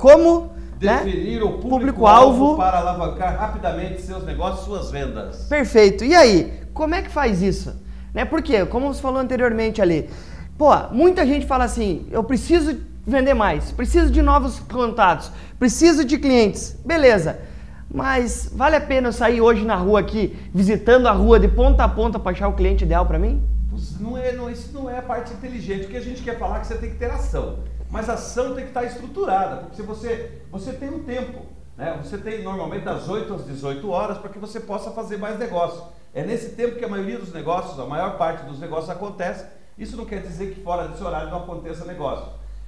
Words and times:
como 0.00 0.50
né? 0.80 1.02
Definir 1.04 1.42
o 1.42 1.58
Público-alvo. 1.58 2.56
para 2.56 2.78
alavancar 2.78 3.36
rapidamente 3.38 4.00
seus 4.00 4.24
negócios, 4.24 4.64
suas 4.64 4.90
vendas. 4.90 5.44
Perfeito. 5.44 6.04
E 6.04 6.14
aí, 6.14 6.62
como 6.72 6.94
é 6.94 7.02
que 7.02 7.10
faz 7.10 7.42
isso? 7.42 7.78
Né? 8.14 8.24
Porque, 8.24 8.64
como 8.64 8.92
você 8.92 9.00
falou 9.00 9.20
anteriormente 9.20 9.82
ali, 9.82 10.08
pô, 10.56 10.70
muita 10.90 11.26
gente 11.26 11.46
fala 11.46 11.64
assim, 11.64 12.06
eu 12.10 12.24
preciso 12.24 12.78
vender 13.06 13.34
mais, 13.34 13.72
preciso 13.72 14.10
de 14.10 14.22
novos 14.22 14.58
contatos, 14.60 15.30
preciso 15.58 16.02
de 16.02 16.18
clientes. 16.18 16.76
Beleza. 16.84 17.38
Mas 17.92 18.50
vale 18.50 18.76
a 18.76 18.80
pena 18.80 19.08
eu 19.08 19.12
sair 19.12 19.40
hoje 19.40 19.64
na 19.66 19.76
rua 19.76 20.00
aqui, 20.00 20.34
visitando 20.54 21.08
a 21.08 21.12
rua 21.12 21.38
de 21.38 21.48
ponta 21.48 21.84
a 21.84 21.88
ponta 21.88 22.18
para 22.18 22.32
achar 22.32 22.48
o 22.48 22.54
cliente 22.54 22.84
ideal 22.84 23.04
para 23.04 23.18
mim? 23.18 23.42
Não, 24.00 24.16
é, 24.16 24.32
não, 24.32 24.48
isso 24.48 24.72
não 24.72 24.88
é 24.88 24.98
a 24.98 25.02
parte 25.02 25.32
inteligente. 25.34 25.86
O 25.86 25.88
que 25.88 25.96
a 25.96 26.00
gente 26.00 26.22
quer 26.22 26.38
falar 26.38 26.58
é 26.58 26.60
que 26.60 26.68
você 26.68 26.76
tem 26.76 26.90
que 26.90 26.96
ter 26.96 27.10
ação. 27.10 27.58
Mas 27.90 28.08
a 28.08 28.14
ação 28.14 28.54
tem 28.54 28.64
que 28.64 28.70
estar 28.70 28.84
estruturada, 28.84 29.56
porque 29.56 29.76
se 29.76 29.82
você, 29.82 30.42
você 30.50 30.72
tem 30.72 30.88
um 30.88 31.02
tempo. 31.02 31.44
Né? 31.76 31.98
Você 32.02 32.18
tem 32.18 32.42
normalmente 32.42 32.84
das 32.84 33.08
8 33.08 33.34
às 33.34 33.44
18 33.44 33.90
horas 33.90 34.18
para 34.18 34.30
que 34.30 34.38
você 34.38 34.60
possa 34.60 34.92
fazer 34.92 35.16
mais 35.16 35.38
negócio. 35.38 35.82
É 36.14 36.22
nesse 36.22 36.50
tempo 36.50 36.76
que 36.76 36.84
a 36.84 36.88
maioria 36.88 37.18
dos 37.18 37.32
negócios, 37.32 37.78
a 37.80 37.86
maior 37.86 38.16
parte 38.16 38.44
dos 38.44 38.60
negócios 38.60 38.90
acontece. 38.90 39.44
Isso 39.76 39.96
não 39.96 40.04
quer 40.04 40.22
dizer 40.22 40.54
que 40.54 40.62
fora 40.62 40.86
desse 40.88 41.02
horário 41.02 41.30
não 41.30 41.38
aconteça 41.38 41.84
negócio. 41.84 42.26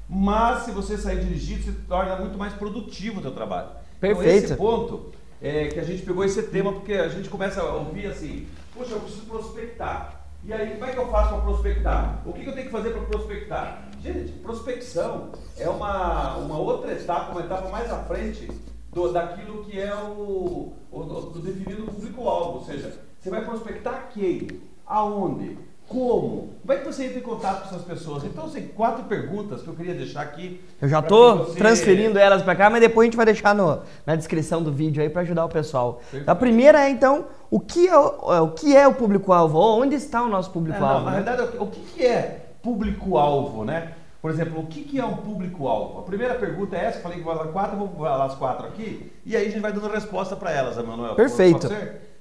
Mas 0.08 0.64
se 0.64 0.72
você 0.72 0.96
sair 0.96 1.20
dirigindo, 1.20 1.62
se 1.62 1.72
torna 1.72 2.16
muito 2.16 2.36
mais 2.36 2.52
produtivo 2.54 3.20
o 3.20 3.22
teu 3.22 3.32
trabalho. 3.32 3.68
Perfeito. 4.00 4.44
Então, 4.44 4.44
esse 4.44 4.56
ponto 4.56 5.12
é 5.40 5.68
que 5.68 5.78
a 5.78 5.84
gente 5.84 6.02
pegou 6.02 6.24
esse 6.24 6.42
tema 6.44 6.72
porque 6.72 6.94
a 6.94 7.08
gente 7.08 7.28
começa 7.28 7.60
a 7.60 7.74
ouvir 7.74 8.06
assim, 8.06 8.48
poxa, 8.74 8.92
eu 8.92 9.00
preciso 9.00 9.26
prospectar. 9.26 10.20
E 10.44 10.52
aí, 10.52 10.72
como 10.72 10.84
é 10.84 10.92
que 10.92 10.98
eu 10.98 11.08
faço 11.08 11.34
para 11.34 11.42
prospectar? 11.42 12.22
O 12.26 12.32
que, 12.32 12.42
que 12.42 12.48
eu 12.48 12.54
tenho 12.54 12.66
que 12.66 12.72
fazer 12.72 12.90
para 12.90 13.02
prospectar? 13.02 13.88
Gente, 14.02 14.32
prospecção 14.32 15.28
é 15.56 15.68
uma, 15.68 16.36
uma 16.38 16.58
outra 16.58 16.92
etapa, 16.92 17.30
uma 17.32 17.40
etapa 17.42 17.68
mais 17.68 17.90
à 17.90 17.98
frente 17.98 18.50
do, 18.92 19.12
daquilo 19.12 19.62
que 19.64 19.78
é 19.80 19.94
o, 19.94 20.72
o, 20.90 20.98
o 21.00 21.38
definido 21.38 21.84
público-alvo. 21.84 22.58
Ou 22.58 22.64
seja, 22.64 22.92
você 23.20 23.30
vai 23.30 23.44
prospectar 23.44 24.08
quem? 24.12 24.48
Aonde? 24.84 25.56
Como? 25.86 26.54
Como 26.62 26.72
é 26.72 26.76
que 26.78 26.86
você 26.86 27.04
entra 27.06 27.18
em 27.18 27.22
contato 27.22 27.68
com 27.68 27.74
essas 27.74 27.84
pessoas? 27.86 28.24
Então, 28.24 28.48
tem 28.48 28.66
quatro 28.68 29.04
perguntas 29.04 29.62
que 29.62 29.68
eu 29.68 29.74
queria 29.74 29.94
deixar 29.94 30.22
aqui. 30.22 30.60
Eu 30.80 30.88
já 30.88 31.00
que 31.02 31.08
você- 31.10 31.58
transferindo 31.58 32.18
elas 32.18 32.42
para 32.42 32.56
cá, 32.56 32.70
mas 32.70 32.80
depois 32.80 33.04
a 33.04 33.06
gente 33.06 33.16
vai 33.16 33.26
deixar 33.26 33.54
no- 33.54 33.80
na 34.06 34.16
descrição 34.16 34.62
do 34.62 34.72
vídeo 34.72 35.02
aí 35.02 35.10
para 35.10 35.22
ajudar 35.22 35.44
o 35.44 35.48
pessoal. 35.48 36.00
A 36.26 36.34
primeira 36.34 36.80
é 36.86 36.90
então, 36.90 37.26
o 37.50 37.60
que 37.60 37.86
é 37.88 37.96
o, 37.98 38.32
é, 38.32 38.40
o 38.40 38.48
que 38.50 38.74
é 38.76 38.88
o 38.88 38.94
público-alvo? 38.94 39.58
Onde 39.58 39.94
está 39.94 40.22
o 40.22 40.28
nosso 40.28 40.50
É, 40.50 40.52
público-alvo? 40.52 41.04
não, 41.04 41.04
na 41.04 41.10
né? 41.10 41.16
verdade, 41.22 41.42
o 41.42 41.48
que- 41.48 41.58
o 41.58 41.66
que 41.66 42.06
é 42.06 42.41
público-alvo, 42.62 43.64
né? 43.64 43.94
Por 44.20 44.30
exemplo, 44.30 44.60
o 44.60 44.66
que 44.66 44.84
que 44.84 45.00
é 45.00 45.04
um 45.04 45.16
público-alvo? 45.16 45.98
A 45.98 46.02
primeira 46.02 46.34
pergunta 46.36 46.76
é 46.76 46.84
essa, 46.84 46.98
eu 46.98 47.02
falei 47.02 47.18
que 47.18 47.24
vai 47.24 47.34
lá 47.34 47.48
quatro, 47.48 47.76
vou 47.76 47.88
falar 47.88 48.24
as 48.24 48.34
quatro 48.36 48.66
aqui, 48.66 49.10
e 49.26 49.36
aí 49.36 49.46
a 49.46 49.50
gente 49.50 49.60
vai 49.60 49.72
dando 49.72 49.88
resposta 49.88 50.36
para 50.36 50.52
elas, 50.52 50.78
Emanuel. 50.78 51.16
Perfeito. 51.16 51.66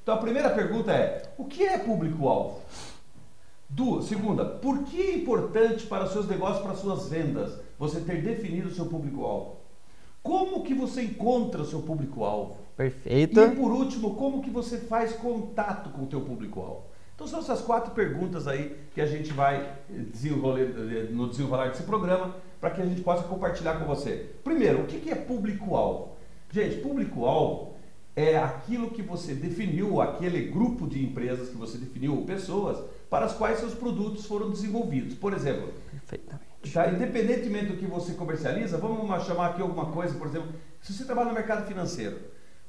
Então 0.01 0.15
a 0.15 0.17
primeira 0.17 0.49
pergunta 0.49 0.91
é, 0.91 1.21
o 1.37 1.45
que 1.45 1.63
é 1.63 1.77
público-alvo? 1.77 2.59
Du- 3.69 4.01
segunda, 4.01 4.43
por 4.43 4.79
que 4.83 4.99
é 4.99 5.15
importante 5.15 5.85
para 5.85 6.05
os 6.05 6.11
seus 6.11 6.27
negócios, 6.27 6.61
para 6.61 6.71
as 6.71 6.79
suas 6.79 7.07
vendas, 7.07 7.53
você 7.77 7.99
ter 8.01 8.21
definido 8.21 8.67
o 8.69 8.73
seu 8.73 8.85
público-alvo? 8.87 9.57
Como 10.23 10.63
que 10.63 10.73
você 10.73 11.03
encontra 11.03 11.61
o 11.61 11.65
seu 11.65 11.81
público-alvo? 11.81 12.57
Perfeito. 12.75 13.39
E 13.39 13.51
por 13.55 13.71
último, 13.71 14.15
como 14.15 14.41
que 14.41 14.49
você 14.49 14.77
faz 14.77 15.13
contato 15.13 15.91
com 15.91 16.03
o 16.03 16.07
teu 16.07 16.21
público-alvo? 16.21 16.83
Então 17.21 17.29
são 17.29 17.39
essas 17.39 17.63
quatro 17.63 17.93
perguntas 17.93 18.47
aí 18.47 18.75
que 18.95 18.99
a 18.99 19.05
gente 19.05 19.31
vai 19.31 19.75
desenvolver 20.11 21.11
no 21.11 21.29
desenrolar 21.29 21.67
desse 21.67 21.83
programa 21.83 22.35
para 22.59 22.71
que 22.71 22.81
a 22.81 22.85
gente 22.85 23.01
possa 23.01 23.23
compartilhar 23.25 23.75
com 23.75 23.85
você. 23.85 24.31
Primeiro, 24.43 24.81
o 24.81 24.87
que 24.87 25.11
é 25.11 25.13
público-alvo? 25.13 26.15
Gente, 26.51 26.77
público-alvo 26.77 27.75
é 28.15 28.37
aquilo 28.37 28.89
que 28.89 29.03
você 29.03 29.35
definiu, 29.35 30.01
aquele 30.01 30.49
grupo 30.49 30.87
de 30.87 31.05
empresas 31.05 31.49
que 31.49 31.57
você 31.57 31.77
definiu, 31.77 32.15
ou 32.15 32.25
pessoas, 32.25 32.83
para 33.07 33.27
as 33.27 33.33
quais 33.33 33.59
seus 33.59 33.75
produtos 33.75 34.25
foram 34.25 34.49
desenvolvidos. 34.49 35.13
Por 35.13 35.33
exemplo, 35.33 35.71
Perfeitamente. 35.91 36.73
Tá? 36.73 36.89
Independentemente 36.89 37.65
do 37.67 37.77
que 37.77 37.85
você 37.85 38.13
comercializa, 38.13 38.79
vamos 38.79 39.25
chamar 39.27 39.51
aqui 39.51 39.61
alguma 39.61 39.85
coisa, 39.91 40.17
por 40.17 40.25
exemplo, 40.25 40.49
se 40.81 40.91
você 40.91 41.05
trabalha 41.05 41.29
no 41.29 41.35
mercado 41.35 41.67
financeiro, 41.67 42.17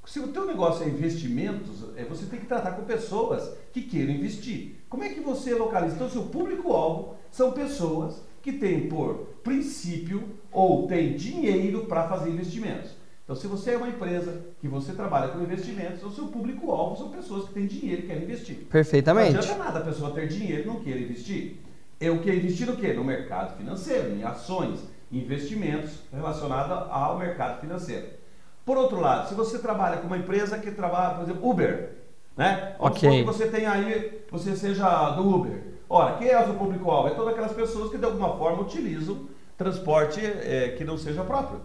se 0.04 0.18
o 0.18 0.28
teu 0.28 0.46
negócio 0.46 0.84
é 0.84 0.88
investimentos, 0.88 1.84
é, 1.96 2.04
você 2.04 2.26
tem 2.26 2.40
que 2.40 2.46
tratar 2.46 2.72
com 2.72 2.84
pessoas 2.84 3.56
que 3.72 3.82
queiram 3.82 4.12
investir. 4.12 4.76
Como 4.88 5.04
é 5.04 5.08
que 5.08 5.20
você 5.20 5.54
localiza? 5.54 5.94
Então, 5.94 6.10
seu 6.10 6.24
público-alvo 6.24 7.16
são 7.30 7.52
pessoas 7.52 8.22
que 8.42 8.52
têm 8.52 8.88
por 8.88 9.28
princípio 9.44 10.24
ou 10.50 10.86
têm 10.88 11.14
dinheiro 11.14 11.86
para 11.86 12.08
fazer 12.08 12.30
investimentos. 12.30 12.90
Então, 13.24 13.36
se 13.36 13.46
você 13.46 13.72
é 13.72 13.76
uma 13.76 13.88
empresa 13.88 14.44
que 14.60 14.66
você 14.66 14.92
trabalha 14.92 15.28
com 15.28 15.40
investimentos, 15.40 16.02
o 16.02 16.10
seu 16.10 16.26
público-alvo 16.26 16.96
são 16.96 17.10
pessoas 17.10 17.46
que 17.46 17.54
têm 17.54 17.66
dinheiro 17.66 18.02
e 18.02 18.06
querem 18.06 18.24
investir. 18.24 18.58
Não 18.58 18.64
Perfeitamente. 18.64 19.36
adianta 19.36 19.64
nada 19.64 19.78
a 19.78 19.82
pessoa 19.82 20.10
ter 20.10 20.26
dinheiro 20.26 20.64
e 20.64 20.66
não 20.66 20.80
querer 20.80 21.02
investir. 21.02 21.58
Eu 22.00 22.20
quero 22.20 22.36
investir 22.36 22.66
no 22.66 22.76
quê? 22.76 22.92
No 22.92 23.04
mercado 23.04 23.56
financeiro, 23.56 24.12
em 24.12 24.24
ações, 24.24 24.80
investimentos 25.10 26.00
relacionados 26.12 26.90
ao 26.90 27.16
mercado 27.16 27.60
financeiro. 27.60 28.22
Por 28.65 28.77
outro 28.77 29.00
lado, 29.00 29.28
se 29.28 29.34
você 29.34 29.59
trabalha 29.59 29.97
com 29.99 30.06
uma 30.06 30.17
empresa 30.17 30.59
que 30.59 30.71
trabalha, 30.71 31.17
por 31.17 31.25
exemplo, 31.25 31.50
Uber, 31.50 31.91
né? 32.37 32.77
Vamos 32.78 32.97
Ok. 32.97 33.11
que 33.11 33.25
você 33.25 33.49
tem 33.49 33.67
aí, 33.67 34.25
você 34.31 34.55
seja 34.56 35.11
do 35.11 35.28
Uber. 35.28 35.62
Ora, 35.89 36.17
quem 36.17 36.28
é 36.28 36.41
o 36.41 36.45
seu 36.45 36.55
público-alvo? 36.55 37.09
É 37.09 37.11
todas 37.11 37.33
aquelas 37.33 37.53
pessoas 37.53 37.91
que 37.91 37.99
de 37.99 38.05
alguma 38.05 38.37
forma 38.37 38.62
utilizam 38.62 39.27
transporte 39.59 40.21
eh, 40.21 40.75
que 40.78 40.84
não 40.84 40.97
seja 40.97 41.23
próprio. 41.23 41.61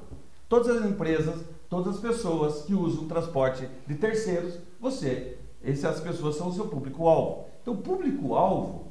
Todas 0.50 0.76
as 0.76 0.86
empresas, 0.86 1.46
todas 1.70 1.96
as 1.96 2.02
pessoas 2.02 2.64
que 2.64 2.74
usam 2.74 3.08
transporte 3.08 3.68
de 3.86 3.96
terceiros, 3.96 4.58
você, 4.80 5.38
essas 5.64 6.00
pessoas 6.02 6.36
são 6.36 6.50
o 6.50 6.54
seu 6.54 6.68
público-alvo. 6.68 7.46
Então, 7.62 7.76
público-alvo 7.76 8.88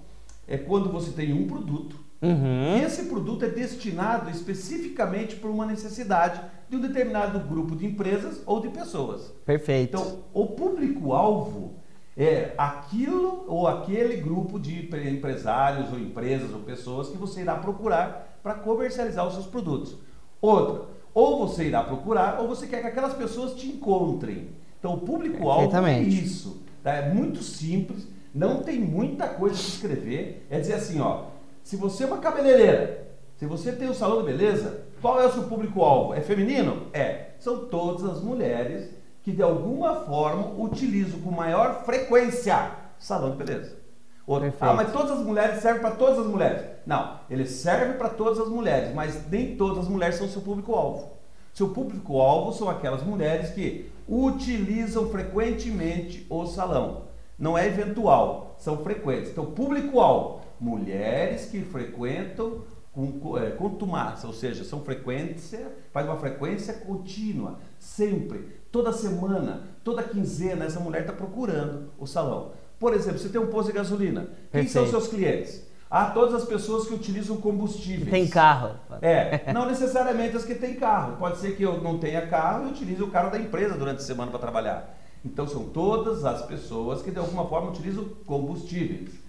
é 0.47 0.57
quando 0.57 0.91
você 0.91 1.11
tem 1.11 1.33
um 1.33 1.47
produto 1.47 1.97
Uhum. 2.23 2.79
esse 2.85 3.05
produto 3.05 3.45
é 3.45 3.49
destinado 3.49 4.31
especificamente 4.31 5.37
por 5.37 5.51
uma 5.51 5.67
necessidade 5.67 6.41
de 6.69 6.77
um 6.77 6.81
determinado 6.81 7.39
grupo 7.41 7.77
de 7.77 7.87
empresas 7.87 8.41
ou 8.47 8.61
de 8.61 8.69
pessoas. 8.69 9.33
Perfeito. 9.45 9.97
Então, 9.99 10.19
o 10.33 10.47
público-alvo 10.47 11.75
é 12.17 12.53
aquilo 12.57 13.45
ou 13.47 13.69
aquele 13.69 14.17
grupo 14.17 14.59
de 14.59 14.81
empre- 14.85 15.11
empresários 15.11 15.93
ou 15.93 15.99
empresas 15.99 16.51
ou 16.53 16.61
pessoas 16.61 17.09
que 17.09 17.17
você 17.19 17.43
irá 17.43 17.55
procurar 17.57 18.39
para 18.43 18.55
comercializar 18.55 19.27
os 19.27 19.35
seus 19.35 19.47
produtos. 19.47 19.97
Outra, 20.41 20.87
ou 21.13 21.47
você 21.47 21.65
irá 21.65 21.83
procurar 21.83 22.41
ou 22.41 22.49
você 22.49 22.67
quer 22.67 22.81
que 22.81 22.87
aquelas 22.87 23.15
pessoas 23.15 23.55
te 23.55 23.69
encontrem. 23.69 24.49
Então, 24.79 24.95
o 24.95 24.99
público-alvo 25.01 25.77
é 25.87 26.01
isso. 26.03 26.63
tá? 26.83 26.93
É 26.95 27.13
muito 27.13 27.43
simples, 27.43 28.07
não 28.35 28.63
tem 28.63 28.79
muita 28.81 29.27
coisa 29.29 29.55
para 29.57 29.63
escrever. 29.65 30.47
É 30.51 30.59
dizer 30.61 30.75
assim, 30.75 31.01
ó, 31.01 31.25
se 31.67 31.75
você 31.75 32.05
é 32.05 32.07
uma 32.07 32.19
cabeleireira, 32.19 33.09
se 33.37 33.45
você 33.45 33.73
tem 33.73 33.91
um 33.91 33.93
salão 33.93 34.19
de 34.19 34.31
beleza, 34.31 34.85
qual 35.03 35.21
é 35.21 35.27
o 35.27 35.33
seu 35.33 35.43
público-alvo? 35.43 36.15
É 36.15 36.21
feminino? 36.21 36.87
É. 36.93 37.31
São 37.41 37.67
todas 37.67 38.05
as 38.05 38.23
mulheres 38.23 38.89
que 39.21 39.33
de 39.33 39.43
alguma 39.43 39.97
forma 39.97 40.63
utilizam 40.63 41.19
com 41.23 41.33
maior 41.33 41.83
frequência 41.85 42.71
salão 43.01 43.33
de 43.33 43.39
beleza. 43.39 43.77
Outro, 44.25 44.53
ah, 44.61 44.75
mas 44.75 44.93
todas 44.93 45.19
as 45.19 45.27
mulheres 45.27 45.61
servem 45.61 45.83
para 45.83 45.91
todas 45.97 46.21
as 46.21 46.27
mulheres. 46.27 46.63
Não, 46.87 47.19
ele 47.29 47.45
serve 47.45 47.95
para 47.95 48.11
todas 48.11 48.39
as 48.39 48.49
mulheres, 48.49 48.95
mas 48.95 49.29
nem 49.29 49.57
todas 49.57 49.79
as 49.79 49.89
mulheres 49.89 50.15
são 50.15 50.29
seu 50.29 50.43
público-alvo. 50.43 51.17
Seu 51.53 51.71
público-alvo 51.71 52.53
são 52.53 52.71
aquelas 52.71 53.03
mulheres 53.03 53.51
que 53.51 53.91
utilizam 54.09 55.09
frequentemente 55.09 56.25
o 56.31 56.47
salão. 56.47 57.07
Não 57.37 57.59
é 57.59 57.67
eventual, 57.67 58.55
são 58.57 58.79
frequentes. 58.85 59.33
Então, 59.33 59.47
público-alvo, 59.47 60.46
mulheres 60.61 61.47
que 61.47 61.63
frequentam 61.63 62.63
com, 62.93 63.37
é, 63.37 63.51
contumaz, 63.51 64.25
ou 64.25 64.33
seja, 64.33 64.65
são 64.65 64.81
frequência, 64.81 65.71
faz 65.93 66.07
uma 66.07 66.17
frequência 66.17 66.73
contínua, 66.73 67.59
sempre, 67.79 68.57
toda 68.73 68.93
semana, 68.93 69.65
toda 69.85 70.03
quinzena, 70.03 70.65
essa 70.65 70.81
mulher 70.81 71.03
está 71.03 71.13
procurando 71.13 71.91
o 71.99 72.07
salão. 72.07 72.53
Por 72.79 72.95
exemplo, 72.95 73.19
você 73.19 73.29
tem 73.29 73.41
um 73.41 73.49
posto 73.49 73.69
de 73.69 73.75
gasolina. 73.75 74.29
Quem 74.51 74.67
são 74.67 74.83
Perfeito. 74.83 74.91
seus 74.91 75.09
clientes? 75.09 75.67
Ah, 75.91 76.07
todas 76.07 76.35
as 76.35 76.45
pessoas 76.45 76.89
que 76.89 76.95
utilizam 76.95 77.37
combustíveis. 77.37 78.11
Tem 78.11 78.27
carro. 78.27 78.77
É, 79.01 79.53
não 79.53 79.67
necessariamente 79.67 80.37
as 80.37 80.45
que 80.45 80.55
têm 80.55 80.75
carro. 80.75 81.17
Pode 81.17 81.39
ser 81.39 81.55
que 81.55 81.63
eu 81.63 81.81
não 81.81 81.99
tenha 81.99 82.27
carro 82.27 82.67
e 82.67 82.71
utilize 82.71 83.03
o 83.03 83.11
carro 83.11 83.31
da 83.31 83.39
empresa 83.39 83.77
durante 83.77 83.99
a 83.99 84.05
semana 84.05 84.31
para 84.31 84.41
trabalhar. 84.41 84.99
Então 85.25 85.47
são 85.47 85.69
todas 85.69 86.25
as 86.25 86.43
pessoas 86.43 87.03
que 87.03 87.11
de 87.11 87.19
alguma 87.19 87.47
forma 87.47 87.71
utilizam 87.71 88.05
combustíveis. 88.27 89.26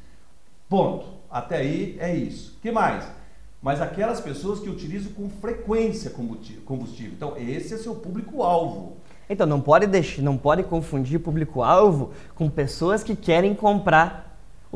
Ponto. 0.69 1.05
Até 1.29 1.57
aí 1.57 1.97
é 1.99 2.15
isso. 2.15 2.57
que 2.61 2.71
mais? 2.71 3.07
Mas 3.61 3.81
aquelas 3.81 4.21
pessoas 4.21 4.59
que 4.59 4.69
utilizam 4.69 5.11
com 5.13 5.29
frequência 5.29 6.11
combustível. 6.11 7.13
Então 7.15 7.35
esse 7.37 7.73
é 7.73 7.77
seu 7.77 7.95
público-alvo. 7.95 8.97
Então 9.29 9.45
não 9.45 9.59
pode 9.59 9.87
deixar, 9.87 10.21
não 10.21 10.37
pode 10.37 10.63
confundir 10.63 11.19
público-alvo 11.19 12.11
com 12.35 12.49
pessoas 12.49 13.03
que 13.03 13.15
querem 13.15 13.53
comprar 13.53 14.26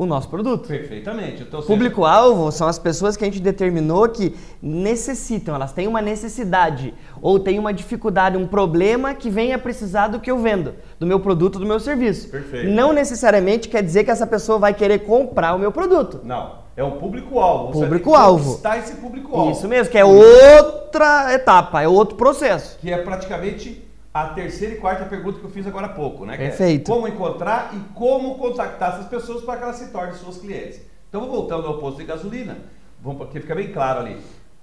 o 0.02 0.06
nosso 0.06 0.28
produto. 0.28 0.68
Perfeitamente. 0.68 1.42
Então, 1.42 1.62
Público-alvo 1.62 2.50
são 2.52 2.66
as 2.68 2.78
pessoas 2.78 3.16
que 3.16 3.24
a 3.24 3.26
gente 3.26 3.40
determinou 3.40 4.08
que 4.08 4.34
necessitam, 4.60 5.54
elas 5.54 5.72
têm 5.72 5.86
uma 5.86 6.02
necessidade 6.02 6.94
ou 7.20 7.38
têm 7.38 7.58
uma 7.58 7.72
dificuldade, 7.72 8.36
um 8.36 8.46
problema 8.46 9.14
que 9.14 9.30
venha 9.30 9.58
precisar 9.58 10.08
do 10.08 10.20
que 10.20 10.30
eu 10.30 10.38
vendo, 10.38 10.74
do 10.98 11.06
meu 11.06 11.20
produto, 11.20 11.58
do 11.58 11.66
meu 11.66 11.80
serviço. 11.80 12.28
Perfeito. 12.28 12.70
Não 12.70 12.92
necessariamente 12.92 13.68
quer 13.68 13.82
dizer 13.82 14.04
que 14.04 14.10
essa 14.10 14.26
pessoa 14.26 14.58
vai 14.58 14.74
querer 14.74 15.00
comprar 15.00 15.54
o 15.54 15.58
meu 15.58 15.72
produto. 15.72 16.20
Não. 16.24 16.62
É 16.74 16.82
o 16.82 16.92
público-alvo. 16.92 17.72
Público-alvo. 17.72 18.54
Está 18.54 18.78
esse 18.78 18.94
público-alvo. 18.94 19.50
Isso 19.50 19.68
mesmo, 19.68 19.92
que 19.92 19.98
é 19.98 20.04
outra 20.04 21.34
etapa, 21.34 21.82
é 21.82 21.88
outro 21.88 22.16
processo. 22.16 22.78
Que 22.78 22.90
é 22.90 22.98
praticamente 22.98 23.91
a 24.12 24.28
terceira 24.28 24.74
e 24.74 24.78
quarta 24.78 25.06
pergunta 25.06 25.38
que 25.38 25.44
eu 25.44 25.50
fiz 25.50 25.66
agora 25.66 25.86
há 25.86 25.90
pouco, 25.90 26.26
né? 26.26 26.34
É 26.34 26.38
Perfeito. 26.38 26.90
como 26.90 27.08
encontrar 27.08 27.74
e 27.74 27.78
como 27.94 28.36
contactar 28.36 28.94
essas 28.94 29.06
pessoas 29.06 29.42
para 29.42 29.56
que 29.56 29.64
elas 29.64 29.76
se 29.76 29.90
tornem 29.90 30.14
suas 30.14 30.36
clientes. 30.36 30.82
Então, 31.08 31.26
voltando 31.28 31.66
ao 31.66 31.78
posto 31.78 31.98
de 31.98 32.04
gasolina, 32.04 32.58
vamos 33.00 33.18
porque 33.18 33.40
fica 33.40 33.54
bem 33.54 33.72
claro 33.72 34.00
ali. 34.00 34.20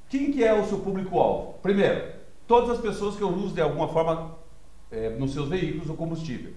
Quem 0.07 0.31
que 0.31 0.43
é 0.43 0.53
o 0.53 0.65
seu 0.65 0.79
público-alvo? 0.79 1.55
Primeiro, 1.61 2.03
todas 2.47 2.71
as 2.71 2.77
pessoas 2.79 3.15
que 3.15 3.21
eu 3.21 3.29
uso 3.29 3.53
de 3.53 3.61
alguma 3.61 3.87
forma 3.87 4.35
é, 4.91 5.09
nos 5.09 5.33
seus 5.33 5.49
veículos 5.49 5.89
o 5.89 5.93
combustível. 5.93 6.53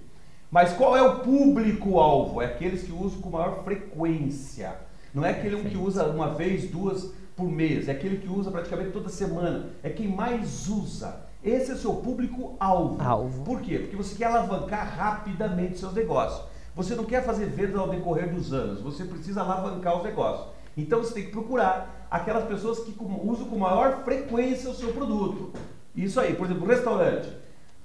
Mas 0.50 0.74
qual 0.74 0.94
é 0.94 1.02
o 1.02 1.20
público-alvo? 1.20 2.42
É 2.42 2.46
aqueles 2.46 2.82
que 2.82 2.92
usam 2.92 3.22
com 3.22 3.30
maior 3.30 3.64
frequência. 3.64 4.76
Não 5.14 5.24
é 5.24 5.30
aquele 5.30 5.56
um 5.56 5.64
que 5.64 5.78
usa 5.78 6.04
uma 6.06 6.34
vez, 6.34 6.70
duas 6.70 7.12
por 7.34 7.48
mês. 7.48 7.88
É 7.88 7.92
aquele 7.92 8.18
que 8.18 8.28
usa 8.28 8.50
praticamente 8.50 8.90
toda 8.90 9.08
semana. 9.08 9.70
É 9.82 9.88
quem 9.88 10.08
mais 10.08 10.68
usa. 10.68 11.31
Esse 11.44 11.72
é 11.72 11.74
o 11.74 11.78
seu 11.78 11.94
público-alvo. 11.94 13.02
Alvo. 13.02 13.42
Por 13.42 13.60
quê? 13.60 13.78
Porque 13.78 13.96
você 13.96 14.14
quer 14.14 14.26
alavancar 14.26 14.96
rapidamente 14.96 15.78
seus 15.78 15.92
negócios. 15.92 16.46
Você 16.74 16.94
não 16.94 17.04
quer 17.04 17.24
fazer 17.24 17.46
vendas 17.46 17.76
ao 17.76 17.88
decorrer 17.88 18.32
dos 18.32 18.52
anos. 18.52 18.80
Você 18.80 19.04
precisa 19.04 19.42
alavancar 19.42 19.96
os 19.96 20.04
negócios. 20.04 20.48
Então 20.76 21.00
você 21.00 21.14
tem 21.14 21.24
que 21.24 21.32
procurar 21.32 22.06
aquelas 22.10 22.44
pessoas 22.44 22.80
que 22.80 22.94
usam 23.24 23.46
com 23.46 23.58
maior 23.58 24.04
frequência 24.04 24.70
o 24.70 24.74
seu 24.74 24.92
produto. 24.92 25.52
Isso 25.96 26.20
aí, 26.20 26.34
por 26.34 26.46
exemplo, 26.46 26.66
restaurante. 26.66 27.28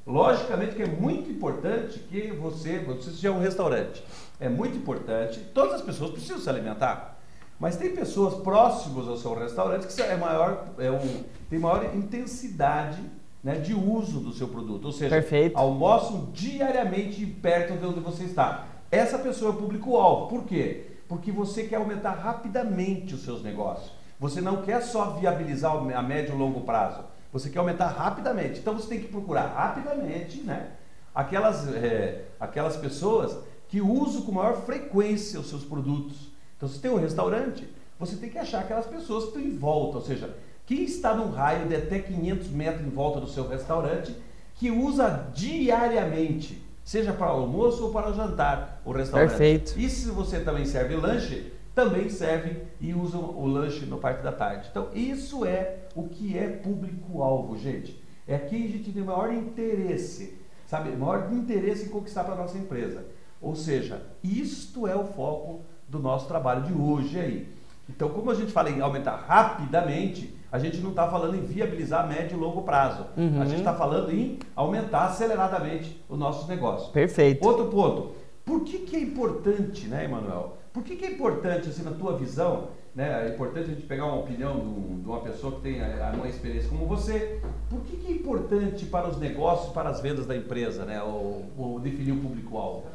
Logicamente 0.05 0.75
que 0.75 0.83
é 0.83 0.87
muito 0.87 1.29
importante 1.29 1.99
que 1.99 2.31
você, 2.31 2.79
você 2.79 3.09
seja 3.09 3.31
um 3.31 3.39
restaurante. 3.39 4.01
É 4.39 4.47
muito 4.47 4.77
importante, 4.77 5.39
todas 5.53 5.73
as 5.73 5.81
pessoas 5.81 6.11
precisam 6.11 6.39
se 6.39 6.49
alimentar. 6.49 7.19
Mas 7.59 7.75
tem 7.75 7.93
pessoas 7.93 8.35
próximas 8.35 9.07
ao 9.07 9.17
seu 9.17 9.33
restaurante 9.33 9.87
que 9.87 10.01
é 10.01 10.15
maior, 10.15 10.67
é 10.77 10.91
um, 10.91 11.23
tem 11.49 11.59
maior 11.59 11.83
intensidade 11.93 13.01
né, 13.47 13.55
de 13.55 13.73
uso 13.73 14.19
do 14.19 14.33
seu 14.33 14.49
produto. 14.49 14.83
Ou 14.83 14.91
seja, 14.91 15.09
Perfeito. 15.09 15.57
almoçam 15.57 16.27
diariamente 16.33 17.25
perto 17.25 17.79
de 17.79 17.85
onde 17.85 18.01
você 18.01 18.25
está. 18.25 18.65
Essa 18.91 19.17
pessoa 19.17 19.51
é 19.51 19.55
o 19.55 19.57
público-alvo. 19.57 20.27
Por 20.27 20.43
quê? 20.43 20.87
Porque 21.07 21.31
você 21.31 21.63
quer 21.63 21.77
aumentar 21.77 22.11
rapidamente 22.11 23.15
os 23.15 23.23
seus 23.23 23.41
negócios. 23.41 23.93
Você 24.19 24.41
não 24.41 24.63
quer 24.63 24.81
só 24.81 25.11
viabilizar 25.11 25.71
a 25.73 26.01
médio 26.01 26.35
e 26.35 26.37
longo 26.37 26.59
prazo. 26.61 27.05
Você 27.31 27.49
quer 27.49 27.59
aumentar 27.59 27.87
rapidamente. 27.87 28.59
Então 28.59 28.73
você 28.73 28.89
tem 28.89 28.99
que 28.99 29.07
procurar 29.07 29.47
rapidamente 29.47 30.41
né, 30.41 30.71
aquelas, 31.15 31.73
é, 31.73 32.25
aquelas 32.37 32.75
pessoas 32.75 33.37
que 33.69 33.79
usam 33.79 34.23
com 34.23 34.33
maior 34.33 34.57
frequência 34.57 35.39
os 35.39 35.47
seus 35.47 35.63
produtos. 35.63 36.17
Então, 36.57 36.67
se 36.67 36.79
tem 36.81 36.91
um 36.91 36.99
restaurante, 36.99 37.65
você 37.97 38.17
tem 38.17 38.29
que 38.29 38.37
achar 38.37 38.59
aquelas 38.59 38.87
pessoas 38.87 39.23
que 39.23 39.29
estão 39.29 39.41
em 39.41 39.57
volta, 39.57 39.99
ou 39.99 40.03
seja, 40.03 40.35
quem 40.67 40.83
está 40.83 41.15
num 41.15 41.31
raio 41.31 41.65
de 41.65 41.75
até 41.75 41.97
500 41.97 42.49
metros 42.49 42.85
em 42.85 42.89
volta 42.89 43.21
do 43.21 43.27
seu 43.27 43.47
restaurante, 43.47 44.13
que 44.55 44.69
usa 44.69 45.29
diariamente, 45.33 46.61
seja 46.83 47.13
para 47.13 47.27
almoço 47.27 47.85
ou 47.85 47.91
para 47.93 48.11
jantar, 48.11 48.81
o 48.83 48.91
restaurante. 48.91 49.29
Perfeito. 49.29 49.79
E 49.79 49.89
se 49.89 50.09
você 50.09 50.41
também 50.41 50.65
serve 50.65 50.97
lanche, 50.97 51.53
também 51.73 52.09
servem 52.09 52.57
e 52.81 52.93
usam 52.93 53.21
o 53.21 53.47
lanche 53.47 53.85
no 53.85 53.97
parte 53.97 54.21
da 54.21 54.31
tarde. 54.33 54.67
Então, 54.69 54.89
isso 54.93 55.45
é 55.45 55.85
o 55.95 56.03
que 56.09 56.37
é 56.37 56.49
público-alvo, 56.49 57.57
gente. 57.57 57.97
É 58.27 58.37
quem 58.37 58.65
a 58.65 58.67
gente 58.67 58.91
tem 58.91 59.03
maior 59.03 59.33
interesse, 59.33 60.37
sabe? 60.65 60.89
Maior 60.97 61.31
interesse 61.31 61.85
em 61.85 61.89
conquistar 61.89 62.25
para 62.25 62.33
a 62.33 62.37
nossa 62.37 62.57
empresa. 62.57 63.05
Ou 63.41 63.55
seja, 63.55 64.01
isto 64.21 64.85
é 64.85 64.95
o 64.95 65.05
foco 65.05 65.61
do 65.87 65.99
nosso 65.99 66.27
trabalho 66.27 66.63
de 66.63 66.73
hoje 66.73 67.17
aí. 67.17 67.47
Então, 67.89 68.09
como 68.09 68.31
a 68.31 68.35
gente 68.35 68.51
fala 68.51 68.69
em 68.69 68.81
aumentar 68.81 69.15
rapidamente, 69.15 70.35
a 70.51 70.59
gente 70.59 70.77
não 70.77 70.91
está 70.91 71.07
falando 71.09 71.35
em 71.35 71.41
viabilizar 71.41 72.07
médio 72.07 72.37
e 72.37 72.39
longo 72.39 72.61
prazo. 72.61 73.05
Uhum. 73.17 73.41
A 73.41 73.45
gente 73.45 73.59
está 73.59 73.73
falando 73.73 74.11
em 74.11 74.39
aumentar 74.55 75.05
aceleradamente 75.05 76.01
os 76.07 76.17
nossos 76.17 76.47
negócios. 76.47 76.89
Perfeito. 76.91 77.45
Outro 77.45 77.65
ponto. 77.65 78.11
Por 78.45 78.61
que, 78.61 78.79
que 78.79 78.95
é 78.95 78.99
importante, 78.99 79.87
né, 79.87 80.05
Emanuel? 80.05 80.57
Por 80.71 80.83
que, 80.83 80.95
que 80.95 81.05
é 81.05 81.11
importante, 81.11 81.69
assim, 81.69 81.83
na 81.83 81.91
tua 81.91 82.15
visão, 82.17 82.69
né, 82.95 83.27
é 83.27 83.33
importante 83.33 83.71
a 83.71 83.73
gente 83.73 83.85
pegar 83.85 84.05
uma 84.05 84.19
opinião 84.19 84.55
de 85.01 85.07
uma 85.07 85.19
pessoa 85.19 85.55
que 85.55 85.61
tem 85.61 85.81
uma 86.13 86.27
experiência 86.27 86.69
como 86.69 86.85
você, 86.85 87.41
por 87.69 87.81
que, 87.81 87.97
que 87.97 88.07
é 88.07 88.11
importante 88.15 88.85
para 88.85 89.07
os 89.07 89.17
negócios, 89.17 89.73
para 89.73 89.89
as 89.89 89.99
vendas 90.01 90.25
da 90.25 90.35
empresa, 90.35 90.85
né, 90.85 91.01
o, 91.03 91.43
o 91.57 91.79
definir 91.79 92.13
o 92.13 92.17
público-alvo? 92.17 92.85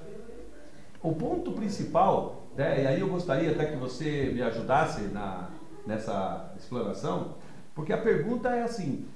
O 1.02 1.12
ponto 1.12 1.52
principal, 1.52 2.46
né, 2.56 2.82
e 2.82 2.86
aí 2.86 3.00
eu 3.00 3.08
gostaria 3.08 3.50
até 3.50 3.66
que 3.66 3.76
você 3.76 4.30
me 4.32 4.42
ajudasse 4.42 5.02
na, 5.02 5.50
nessa 5.86 6.52
explanação, 6.56 7.34
porque 7.74 7.92
a 7.92 7.98
pergunta 7.98 8.48
é 8.50 8.62
assim: 8.62 9.06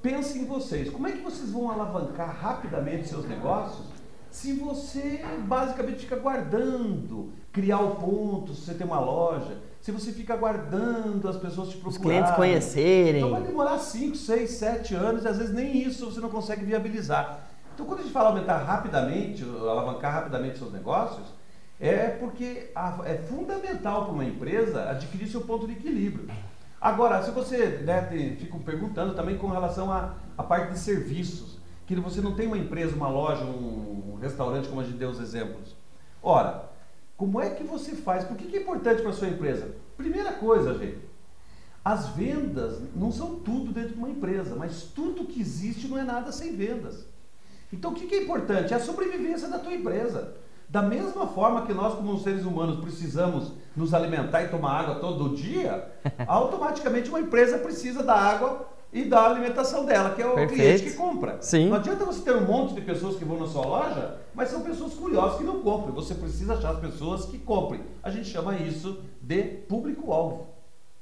pense 0.00 0.38
em 0.38 0.44
vocês, 0.44 0.90
como 0.90 1.06
é 1.06 1.12
que 1.12 1.22
vocês 1.22 1.50
vão 1.50 1.70
alavancar 1.70 2.34
rapidamente 2.34 3.08
seus 3.08 3.26
negócios 3.26 3.86
se 4.32 4.54
você 4.54 5.22
basicamente 5.46 6.00
fica 6.00 6.16
guardando, 6.16 7.32
criar 7.52 7.80
o 7.80 7.96
ponto, 7.96 8.54
se 8.54 8.62
você 8.62 8.74
tem 8.74 8.86
uma 8.86 8.98
loja, 8.98 9.58
se 9.78 9.92
você 9.92 10.10
fica 10.10 10.34
guardando 10.34 11.28
as 11.28 11.36
pessoas 11.36 11.68
te 11.68 11.76
procurarem. 11.76 11.90
Os 11.90 11.98
clientes 11.98 12.30
conhecerem. 12.34 13.20
Então 13.20 13.30
vai 13.30 13.42
demorar 13.42 13.78
5, 13.78 14.16
6, 14.16 14.50
7 14.50 14.94
anos 14.94 15.24
e 15.24 15.28
às 15.28 15.36
vezes 15.36 15.54
nem 15.54 15.76
isso 15.76 16.06
você 16.06 16.18
não 16.18 16.30
consegue 16.30 16.64
viabilizar. 16.64 17.46
Então, 17.74 17.84
quando 17.84 18.00
a 18.00 18.02
gente 18.02 18.12
fala 18.12 18.30
aumentar 18.30 18.56
rapidamente, 18.56 19.44
alavancar 19.44 20.14
rapidamente 20.14 20.56
seus 20.56 20.72
negócios, 20.72 21.26
é 21.78 22.08
porque 22.08 22.70
é 23.04 23.14
fundamental 23.28 24.06
para 24.06 24.14
uma 24.14 24.24
empresa 24.24 24.88
adquirir 24.88 25.28
seu 25.28 25.42
ponto 25.42 25.66
de 25.66 25.74
equilíbrio. 25.74 26.28
Agora, 26.82 27.22
se 27.22 27.30
você 27.30 27.64
né, 27.84 28.02
fica 28.36 28.58
perguntando 28.58 29.14
também 29.14 29.38
com 29.38 29.46
relação 29.46 29.92
à, 29.92 30.16
à 30.36 30.42
parte 30.42 30.72
de 30.72 30.80
serviços, 30.80 31.56
que 31.86 31.94
você 31.94 32.20
não 32.20 32.34
tem 32.34 32.48
uma 32.48 32.58
empresa, 32.58 32.96
uma 32.96 33.08
loja, 33.08 33.44
um, 33.44 34.14
um 34.14 34.18
restaurante, 34.20 34.68
como 34.68 34.80
a 34.80 34.84
gente 34.84 34.96
deu 34.96 35.10
os 35.10 35.20
exemplos. 35.20 35.76
Ora, 36.20 36.68
como 37.16 37.40
é 37.40 37.50
que 37.50 37.62
você 37.62 37.94
faz? 37.94 38.24
Por 38.24 38.36
que, 38.36 38.48
que 38.48 38.56
é 38.56 38.62
importante 38.62 39.00
para 39.00 39.12
a 39.12 39.14
sua 39.14 39.28
empresa? 39.28 39.76
Primeira 39.96 40.32
coisa, 40.32 40.76
gente, 40.76 40.98
as 41.84 42.08
vendas 42.08 42.80
não 42.96 43.12
são 43.12 43.36
tudo 43.36 43.70
dentro 43.70 43.90
de 43.90 43.98
uma 43.98 44.10
empresa, 44.10 44.56
mas 44.56 44.82
tudo 44.82 45.26
que 45.26 45.40
existe 45.40 45.86
não 45.86 45.96
é 45.96 46.02
nada 46.02 46.32
sem 46.32 46.56
vendas. 46.56 47.06
Então 47.72 47.92
o 47.92 47.94
que, 47.94 48.08
que 48.08 48.16
é 48.16 48.22
importante? 48.24 48.74
É 48.74 48.76
a 48.76 48.80
sobrevivência 48.80 49.46
da 49.46 49.60
tua 49.60 49.72
empresa. 49.72 50.34
Da 50.72 50.80
mesma 50.80 51.26
forma 51.26 51.66
que 51.66 51.74
nós, 51.74 51.92
como 51.92 52.18
seres 52.18 52.46
humanos, 52.46 52.80
precisamos 52.80 53.52
nos 53.76 53.92
alimentar 53.92 54.42
e 54.42 54.48
tomar 54.48 54.80
água 54.80 54.94
todo 54.94 55.36
dia, 55.36 55.86
automaticamente 56.26 57.10
uma 57.10 57.20
empresa 57.20 57.58
precisa 57.58 58.02
da 58.02 58.14
água 58.14 58.66
e 58.90 59.04
da 59.04 59.22
alimentação 59.22 59.84
dela, 59.84 60.14
que 60.14 60.22
é 60.22 60.26
o 60.26 60.32
Perfeito. 60.34 60.54
cliente 60.54 60.82
que 60.84 60.92
compra. 60.94 61.36
Sim. 61.42 61.68
Não 61.68 61.76
adianta 61.76 62.06
você 62.06 62.22
ter 62.22 62.34
um 62.34 62.46
monte 62.46 62.72
de 62.72 62.80
pessoas 62.80 63.16
que 63.16 63.24
vão 63.24 63.38
na 63.38 63.46
sua 63.46 63.66
loja, 63.66 64.16
mas 64.34 64.48
são 64.48 64.62
pessoas 64.62 64.94
curiosas 64.94 65.36
que 65.36 65.44
não 65.44 65.60
compram. 65.60 65.92
Você 65.94 66.14
precisa 66.14 66.54
achar 66.54 66.70
as 66.70 66.80
pessoas 66.80 67.26
que 67.26 67.36
comprem. 67.36 67.82
A 68.02 68.08
gente 68.10 68.28
chama 68.30 68.56
isso 68.56 68.98
de 69.20 69.42
público-alvo. 69.42 70.46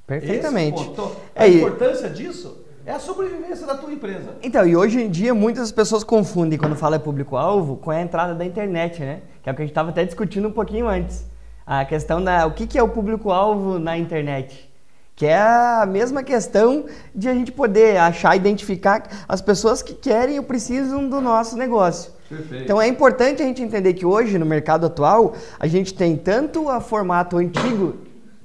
Perfeitamente. 0.04 0.82
Ponto. 0.84 1.12
A 1.36 1.46
É, 1.46 1.48
e- 1.48 1.58
importância 1.58 2.10
disso 2.10 2.64
é 2.84 2.90
a 2.90 2.98
sobrevivência 2.98 3.64
da 3.68 3.76
tua 3.76 3.92
empresa. 3.92 4.34
Então, 4.42 4.66
e 4.66 4.74
hoje 4.76 5.00
em 5.00 5.08
dia 5.08 5.32
muitas 5.32 5.70
pessoas 5.70 6.02
confundem 6.02 6.58
quando 6.58 6.74
fala 6.74 6.98
público-alvo 6.98 7.76
com 7.76 7.92
a 7.92 8.00
entrada 8.00 8.34
da 8.34 8.44
internet, 8.44 8.98
né? 9.00 9.22
Que 9.42 9.49
é 9.49 9.52
o 9.52 9.56
que 9.56 9.62
a 9.62 9.64
gente 9.64 9.73
estava 9.73 9.90
até 9.90 10.04
discutindo 10.04 10.49
um 10.49 10.52
pouquinho 10.52 10.88
antes. 10.88 11.25
A 11.66 11.85
questão 11.85 12.23
da 12.23 12.47
o 12.47 12.52
que, 12.52 12.66
que 12.66 12.78
é 12.78 12.82
o 12.82 12.88
público-alvo 12.88 13.78
na 13.78 13.97
internet. 13.97 14.68
Que 15.14 15.26
é 15.26 15.38
a 15.38 15.87
mesma 15.87 16.23
questão 16.23 16.87
de 17.14 17.28
a 17.28 17.35
gente 17.35 17.52
poder 17.52 17.99
achar, 17.99 18.35
identificar 18.35 19.02
as 19.28 19.40
pessoas 19.40 19.82
que 19.82 19.94
querem 19.94 20.38
ou 20.38 20.44
precisam 20.44 21.09
do 21.09 21.20
nosso 21.20 21.56
negócio. 21.56 22.12
Perfeito. 22.28 22.64
Então 22.64 22.80
é 22.80 22.87
importante 22.87 23.42
a 23.42 23.44
gente 23.44 23.62
entender 23.62 23.94
que 23.94 24.06
hoje, 24.06 24.38
no 24.38 24.47
mercado 24.47 24.87
atual, 24.87 25.35
a 25.59 25.66
gente 25.66 25.92
tem 25.92 26.16
tanto 26.16 26.68
o 26.68 26.80
formato 26.80 27.37
antigo 27.37 27.97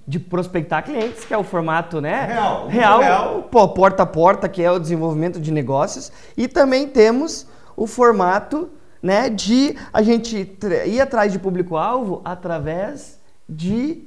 de 0.07 0.19
prospectar 0.19 0.83
clientes, 0.83 1.23
que 1.25 1.33
é 1.33 1.37
o 1.37 1.43
formato 1.43 1.99
né, 1.99 2.25
Real, 2.25 2.67
real, 2.67 2.99
real. 2.99 3.47
pô, 3.49 3.67
porta 3.69 4.03
a 4.03 4.05
porta, 4.05 4.47
que 4.47 4.61
é 4.61 4.71
o 4.71 4.77
desenvolvimento 4.77 5.39
de 5.39 5.51
negócios, 5.51 6.11
e 6.37 6.47
também 6.47 6.87
temos 6.87 7.47
o 7.75 7.87
formato 7.87 8.69
né, 9.05 9.29
de 9.29 9.77
a 9.93 10.01
gente 10.01 10.57
ir 10.87 10.99
atrás 10.99 11.31
de 11.31 11.37
público-alvo 11.37 12.23
através 12.25 13.19
de 13.47 14.01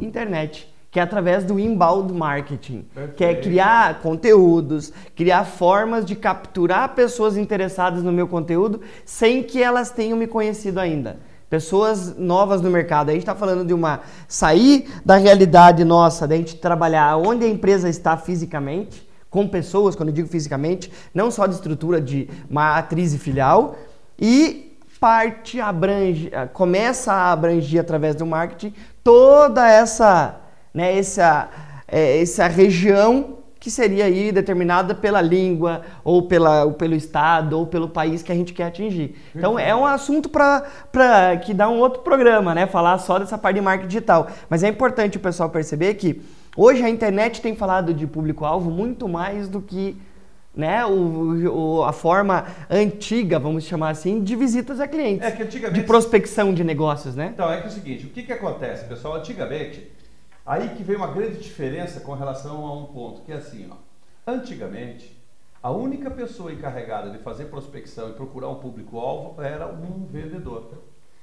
internet, 0.00 0.66
que 0.90 0.98
é 0.98 1.02
através 1.02 1.44
do 1.44 1.60
inbound 1.60 2.10
marketing, 2.14 2.86
que 3.14 3.22
é 3.22 3.28
Perfeito. 3.28 3.42
criar 3.42 4.00
conteúdos, 4.00 4.94
criar 5.14 5.44
formas 5.44 6.06
de 6.06 6.16
capturar 6.16 6.94
pessoas 6.94 7.36
interessadas 7.36 8.02
no 8.02 8.10
meu 8.10 8.26
conteúdo 8.26 8.80
sem 9.04 9.42
que 9.42 9.62
elas 9.62 9.90
tenham 9.90 10.16
me 10.16 10.26
conhecido 10.26 10.80
ainda. 10.80 11.18
pessoas 11.50 12.16
novas 12.16 12.62
no 12.62 12.70
mercado. 12.70 13.10
A 13.10 13.12
gente 13.12 13.22
está 13.22 13.34
falando 13.34 13.66
de 13.66 13.74
uma 13.74 14.00
sair 14.26 14.88
da 15.04 15.16
realidade 15.16 15.84
nossa, 15.84 16.26
da 16.26 16.34
gente 16.34 16.56
trabalhar 16.56 17.14
onde 17.18 17.44
a 17.44 17.48
empresa 17.48 17.90
está 17.90 18.16
fisicamente, 18.16 19.06
com 19.28 19.46
pessoas, 19.46 19.94
quando 19.94 20.08
eu 20.08 20.14
digo 20.14 20.28
fisicamente, 20.28 20.90
não 21.12 21.30
só 21.30 21.46
de 21.46 21.54
estrutura 21.54 22.00
de 22.00 22.28
matriz 22.48 23.12
e 23.12 23.18
filial, 23.18 23.76
e 24.18 24.76
parte 25.00 25.60
abrange, 25.60 26.30
começa 26.52 27.12
a 27.12 27.32
abranger 27.32 27.80
através 27.80 28.16
do 28.16 28.26
marketing 28.26 28.74
toda 29.04 29.66
essa, 29.66 30.40
né, 30.74 30.98
essa, 30.98 31.48
é, 31.86 32.20
essa 32.20 32.46
região 32.48 33.38
que 33.60 33.70
seria 33.70 34.04
aí 34.04 34.30
determinada 34.30 34.94
pela 34.94 35.20
língua, 35.20 35.82
ou, 36.04 36.22
pela, 36.22 36.64
ou 36.64 36.72
pelo 36.72 36.94
estado, 36.94 37.58
ou 37.58 37.66
pelo 37.66 37.88
país 37.88 38.22
que 38.22 38.30
a 38.30 38.34
gente 38.34 38.52
quer 38.52 38.64
atingir. 38.64 39.16
Então 39.34 39.58
é 39.58 39.74
um 39.74 39.84
assunto 39.84 40.28
para 40.28 41.36
que 41.44 41.52
dá 41.52 41.68
um 41.68 41.78
outro 41.78 42.02
programa, 42.02 42.54
né? 42.54 42.66
Falar 42.66 42.98
só 42.98 43.18
dessa 43.18 43.36
parte 43.36 43.56
de 43.56 43.62
marketing 43.62 43.88
digital. 43.88 44.28
Mas 44.48 44.62
é 44.62 44.68
importante 44.68 45.16
o 45.16 45.20
pessoal 45.20 45.50
perceber 45.50 45.94
que 45.94 46.22
hoje 46.56 46.84
a 46.84 46.88
internet 46.88 47.40
tem 47.40 47.56
falado 47.56 47.92
de 47.92 48.06
público-alvo 48.06 48.70
muito 48.70 49.08
mais 49.08 49.48
do 49.48 49.60
que 49.60 49.96
né, 50.58 50.84
o, 50.84 51.78
o, 51.78 51.84
a 51.84 51.92
forma 51.92 52.44
antiga, 52.68 53.38
vamos 53.38 53.64
chamar 53.64 53.90
assim, 53.90 54.22
de 54.22 54.36
visitas 54.36 54.78
a 54.80 54.86
clientes. 54.86 55.26
É 55.26 55.30
que 55.30 55.42
antigamente... 55.42 55.80
De 55.80 55.86
prospecção 55.86 56.52
de 56.52 56.62
negócios, 56.62 57.16
né? 57.16 57.30
Então, 57.32 57.50
é 57.50 57.60
que 57.60 57.64
é 57.64 57.70
o 57.70 57.72
seguinte, 57.72 58.04
o 58.04 58.10
que, 58.10 58.24
que 58.24 58.32
acontece, 58.32 58.84
pessoal? 58.84 59.14
Antigamente, 59.14 59.96
Aí 60.48 60.70
que 60.70 60.82
vem 60.82 60.96
uma 60.96 61.08
grande 61.08 61.36
diferença 61.42 62.00
com 62.00 62.14
relação 62.14 62.64
a 62.64 62.74
um 62.74 62.86
ponto, 62.86 63.20
que 63.20 63.30
é 63.30 63.34
assim, 63.34 63.68
ó. 63.70 63.76
Antigamente, 64.26 65.14
a 65.62 65.70
única 65.70 66.10
pessoa 66.10 66.50
encarregada 66.50 67.10
de 67.10 67.18
fazer 67.18 67.46
prospecção 67.46 68.08
e 68.08 68.12
procurar 68.14 68.48
um 68.48 68.54
público-alvo 68.54 69.42
era 69.42 69.66
um 69.66 70.06
vendedor. 70.06 70.70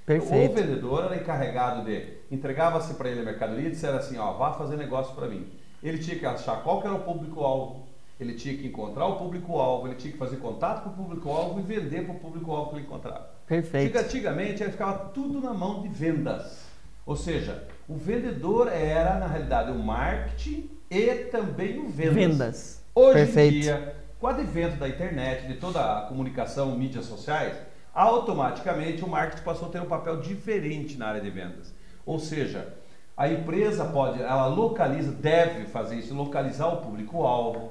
Perfeito. 0.05 0.51
O 0.51 0.55
vendedor 0.55 1.05
era 1.05 1.15
encarregado 1.15 1.83
de 1.85 2.19
entregava-se 2.29 2.93
para 2.93 3.09
ele 3.09 3.21
a 3.21 3.23
mercadoria 3.23 3.67
e 3.67 3.71
disseram 3.71 3.97
assim, 3.97 4.15
ó, 4.19 4.33
vá 4.33 4.53
fazer 4.53 4.77
negócio 4.77 5.15
para 5.15 5.27
mim. 5.27 5.47
Ele 5.81 5.97
tinha 5.97 6.19
que 6.19 6.25
achar 6.27 6.61
qual 6.61 6.79
que 6.79 6.85
era 6.85 6.95
o 6.95 7.03
público-alvo, 7.03 7.84
ele 8.19 8.33
tinha 8.33 8.55
que 8.57 8.65
encontrar 8.65 9.05
o 9.05 9.17
público-alvo, 9.17 9.87
ele 9.87 9.95
tinha 9.95 10.11
que 10.11 10.17
fazer 10.17 10.37
contato 10.37 10.83
com 10.83 10.89
o 10.89 10.93
público-alvo 10.93 11.59
e 11.59 11.63
vender 11.63 12.05
para 12.05 12.15
o 12.15 12.19
público-alvo 12.19 12.69
que 12.69 12.75
ele 12.77 12.85
encontrava. 12.85 13.29
Perfeito. 13.45 13.97
Antigamente, 13.97 14.63
ficava 14.63 15.09
tudo 15.09 15.41
na 15.41 15.53
mão 15.53 15.81
de 15.81 15.89
vendas. 15.89 16.65
Ou 17.05 17.15
seja, 17.15 17.67
o 17.87 17.95
vendedor 17.95 18.67
era, 18.67 19.19
na 19.19 19.27
realidade, 19.27 19.71
o 19.71 19.79
marketing 19.79 20.69
e 20.89 21.07
também 21.25 21.79
o 21.79 21.89
vendas. 21.89 22.15
Vendas. 22.15 22.81
Hoje 22.95 23.13
Perfeito. 23.13 23.55
em 23.57 23.59
dia, 23.61 23.95
com 24.19 24.27
o 24.27 24.29
advento 24.29 24.77
da 24.77 24.87
internet, 24.87 25.47
de 25.47 25.55
toda 25.55 25.99
a 25.99 26.01
comunicação, 26.03 26.75
mídias 26.77 27.05
sociais, 27.05 27.55
automaticamente 27.93 29.03
o 29.03 29.07
marketing 29.07 29.43
passou 29.43 29.67
a 29.67 29.71
ter 29.71 29.81
um 29.81 29.87
papel 29.87 30.21
diferente 30.21 30.97
na 30.97 31.07
área 31.07 31.21
de 31.21 31.29
vendas. 31.29 31.73
Ou 32.05 32.17
seja, 32.17 32.73
a 33.15 33.29
empresa 33.29 33.85
pode, 33.85 34.21
ela 34.21 34.47
localiza, 34.47 35.11
deve 35.11 35.65
fazer 35.65 35.95
isso, 35.95 36.13
localizar 36.13 36.67
o 36.67 36.77
público-alvo, 36.77 37.67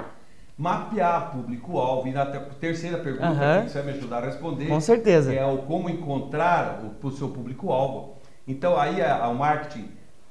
mapear 0.57 1.33
público-alvo. 1.33 2.09
E 2.09 2.13
na 2.13 2.27
terceira 2.27 2.99
pergunta, 2.99 3.29
uhum. 3.29 3.63
que 3.65 3.71
você 3.71 3.83
vai 3.83 3.93
me 3.93 3.99
ajudar 3.99 4.19
a 4.19 4.27
responder, 4.27 4.67
Com 4.67 4.81
certeza. 4.81 5.33
é 5.33 5.45
o 5.45 5.59
como 5.59 5.89
encontrar 5.89 6.81
o, 6.83 7.07
o 7.07 7.11
seu 7.11 7.29
público-alvo. 7.29 8.17
Então 8.47 8.79
aí 8.79 9.03
a, 9.03 9.29
o 9.29 9.35
marketing 9.35 9.89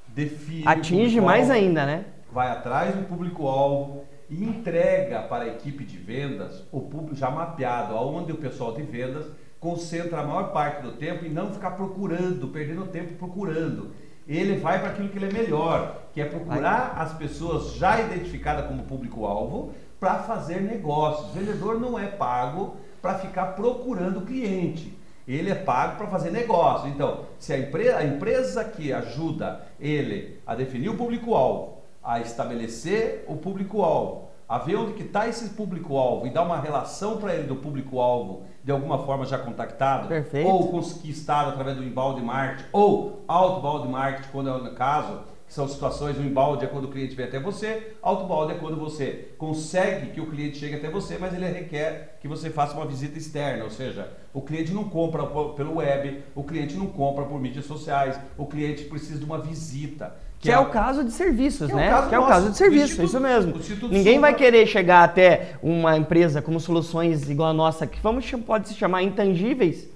define. 0.08 0.68
Atinge 0.68 1.20
mais 1.20 1.50
ainda, 1.50 1.86
né? 1.86 2.06
Vai 2.32 2.50
atrás 2.50 2.96
do 2.96 3.04
público-alvo 3.04 4.04
e 4.30 4.44
entrega 4.44 5.22
para 5.24 5.44
a 5.44 5.48
equipe 5.48 5.84
de 5.84 5.98
vendas 5.98 6.64
o 6.72 6.82
público 6.82 7.16
já 7.16 7.30
mapeado, 7.30 7.96
aonde 7.96 8.32
o 8.32 8.38
pessoal 8.38 8.74
de 8.74 8.82
vendas 8.82 9.26
concentra 9.60 10.20
a 10.20 10.24
maior 10.26 10.52
parte 10.52 10.82
do 10.82 10.94
tempo 10.94 11.26
e 11.26 11.30
não 11.30 11.54
ficar 11.54 11.72
procurando, 11.72 12.50
perdendo 12.50 12.86
tempo 12.88 13.14
procurando. 13.14 13.92
Ele 14.28 14.58
vai 14.58 14.80
para 14.80 14.90
aquilo 14.90 15.10
que 15.10 15.18
ele 15.18 15.30
é 15.30 15.34
melhor, 15.34 16.04
que 16.14 16.22
é 16.22 16.26
procurar 16.26 16.96
as 16.98 17.14
pessoas 17.14 17.74
já 17.76 18.00
identificadas 18.00 18.68
como 18.68 18.84
público-alvo 18.84 19.74
para 20.00 20.20
fazer 20.20 20.62
negócios. 20.62 21.30
O 21.30 21.34
vendedor 21.34 21.80
não 21.80 21.98
é 22.00 22.08
pago 22.08 22.78
para 23.02 23.20
ficar 23.20 23.48
procurando 23.48 24.20
o 24.20 24.26
cliente 24.26 24.98
ele 25.28 25.50
é 25.50 25.56
pago 25.56 25.98
para 25.98 26.08
fazer 26.08 26.32
negócio. 26.32 26.90
Então, 26.90 27.26
se 27.40 27.54
a 27.54 27.58
empresa, 27.58 27.98
a 27.98 28.06
empresa 28.06 28.64
que 28.64 28.92
ajuda 28.92 29.62
ele 29.80 30.40
a 30.46 30.56
definir 30.56 30.90
o 30.90 30.98
público-alvo, 30.98 31.78
a 32.04 32.20
estabelecer 32.20 33.24
o 33.28 33.38
público-alvo, 33.38 34.23
a 34.48 34.58
ver 34.58 34.76
onde 34.76 34.94
que 34.94 35.04
está 35.04 35.28
esse 35.28 35.50
público-alvo 35.50 36.28
e 36.28 36.30
dar 36.30 36.44
uma 36.44 36.60
relação 36.60 37.18
para 37.18 37.34
ele 37.34 37.48
do 37.48 37.56
público-alvo 37.56 38.44
de 38.64 38.72
alguma 38.72 39.00
forma 39.00 39.26
já 39.26 39.38
contactado, 39.38 40.08
Perfeito. 40.08 40.48
ou 40.48 40.70
conquistado 40.70 41.50
através 41.50 41.78
do 41.78 41.84
inbound 41.84 42.22
marketing, 42.22 42.70
ou 42.72 43.24
outbound 43.28 43.90
marketing, 43.90 44.30
quando 44.32 44.50
é 44.50 44.54
o 44.54 44.74
caso, 44.74 45.22
que 45.46 45.54
são 45.54 45.68
situações, 45.68 46.18
o 46.18 46.22
inbound 46.22 46.64
é 46.64 46.68
quando 46.68 46.86
o 46.86 46.88
cliente 46.88 47.16
vem 47.16 47.26
até 47.26 47.40
você, 47.40 47.96
outbound 48.02 48.54
é 48.54 48.56
quando 48.56 48.78
você 48.78 49.34
consegue 49.38 50.12
que 50.12 50.22
o 50.22 50.28
cliente 50.28 50.58
chegue 50.58 50.76
até 50.76 50.90
você, 50.90 51.18
mas 51.18 51.34
ele 51.34 51.46
requer 51.46 52.18
que 52.22 52.28
você 52.28 52.50
faça 52.50 52.74
uma 52.74 52.86
visita 52.86 53.18
externa, 53.18 53.66
ou 53.66 53.70
seja, 53.70 54.10
o 54.34 54.42
cliente 54.42 54.74
não 54.74 54.86
compra 54.86 55.26
pelo 55.26 55.76
web, 55.76 56.24
o 56.34 56.44
cliente 56.44 56.76
não 56.76 56.88
compra 56.88 57.26
por 57.26 57.40
mídias 57.40 57.66
sociais, 57.66 58.20
o 58.38 58.46
cliente 58.46 58.86
precisa 58.86 59.20
de 59.20 59.26
uma 59.26 59.38
visita. 59.38 60.16
Que, 60.44 60.50
que 60.50 60.52
é, 60.52 60.56
é, 60.56 60.60
o 60.60 60.66
caso 60.66 61.06
de 61.06 61.12
serviços, 61.12 61.70
que 61.70 61.74
né? 61.74 61.88
É 61.88 62.10
que 62.10 62.16
é 62.16 62.20
o 62.20 62.28
caso 62.28 62.52
de 62.52 62.58
serviços, 62.58 63.00
isso 63.00 63.18
mesmo. 63.18 63.54
Ninguém 63.90 64.20
vai 64.20 64.36
querer 64.36 64.68
chegar 64.68 65.06
até 65.06 65.54
uma 65.64 65.96
empresa 65.98 66.42
como 66.42 66.60
soluções 66.60 67.30
igual 67.30 67.52
a 67.52 67.54
nossa, 67.54 67.88
que 67.88 67.98
vamos, 68.02 68.30
pode 68.46 68.68
se 68.68 68.74
chamar 68.74 69.04
intangíveis, 69.04 69.88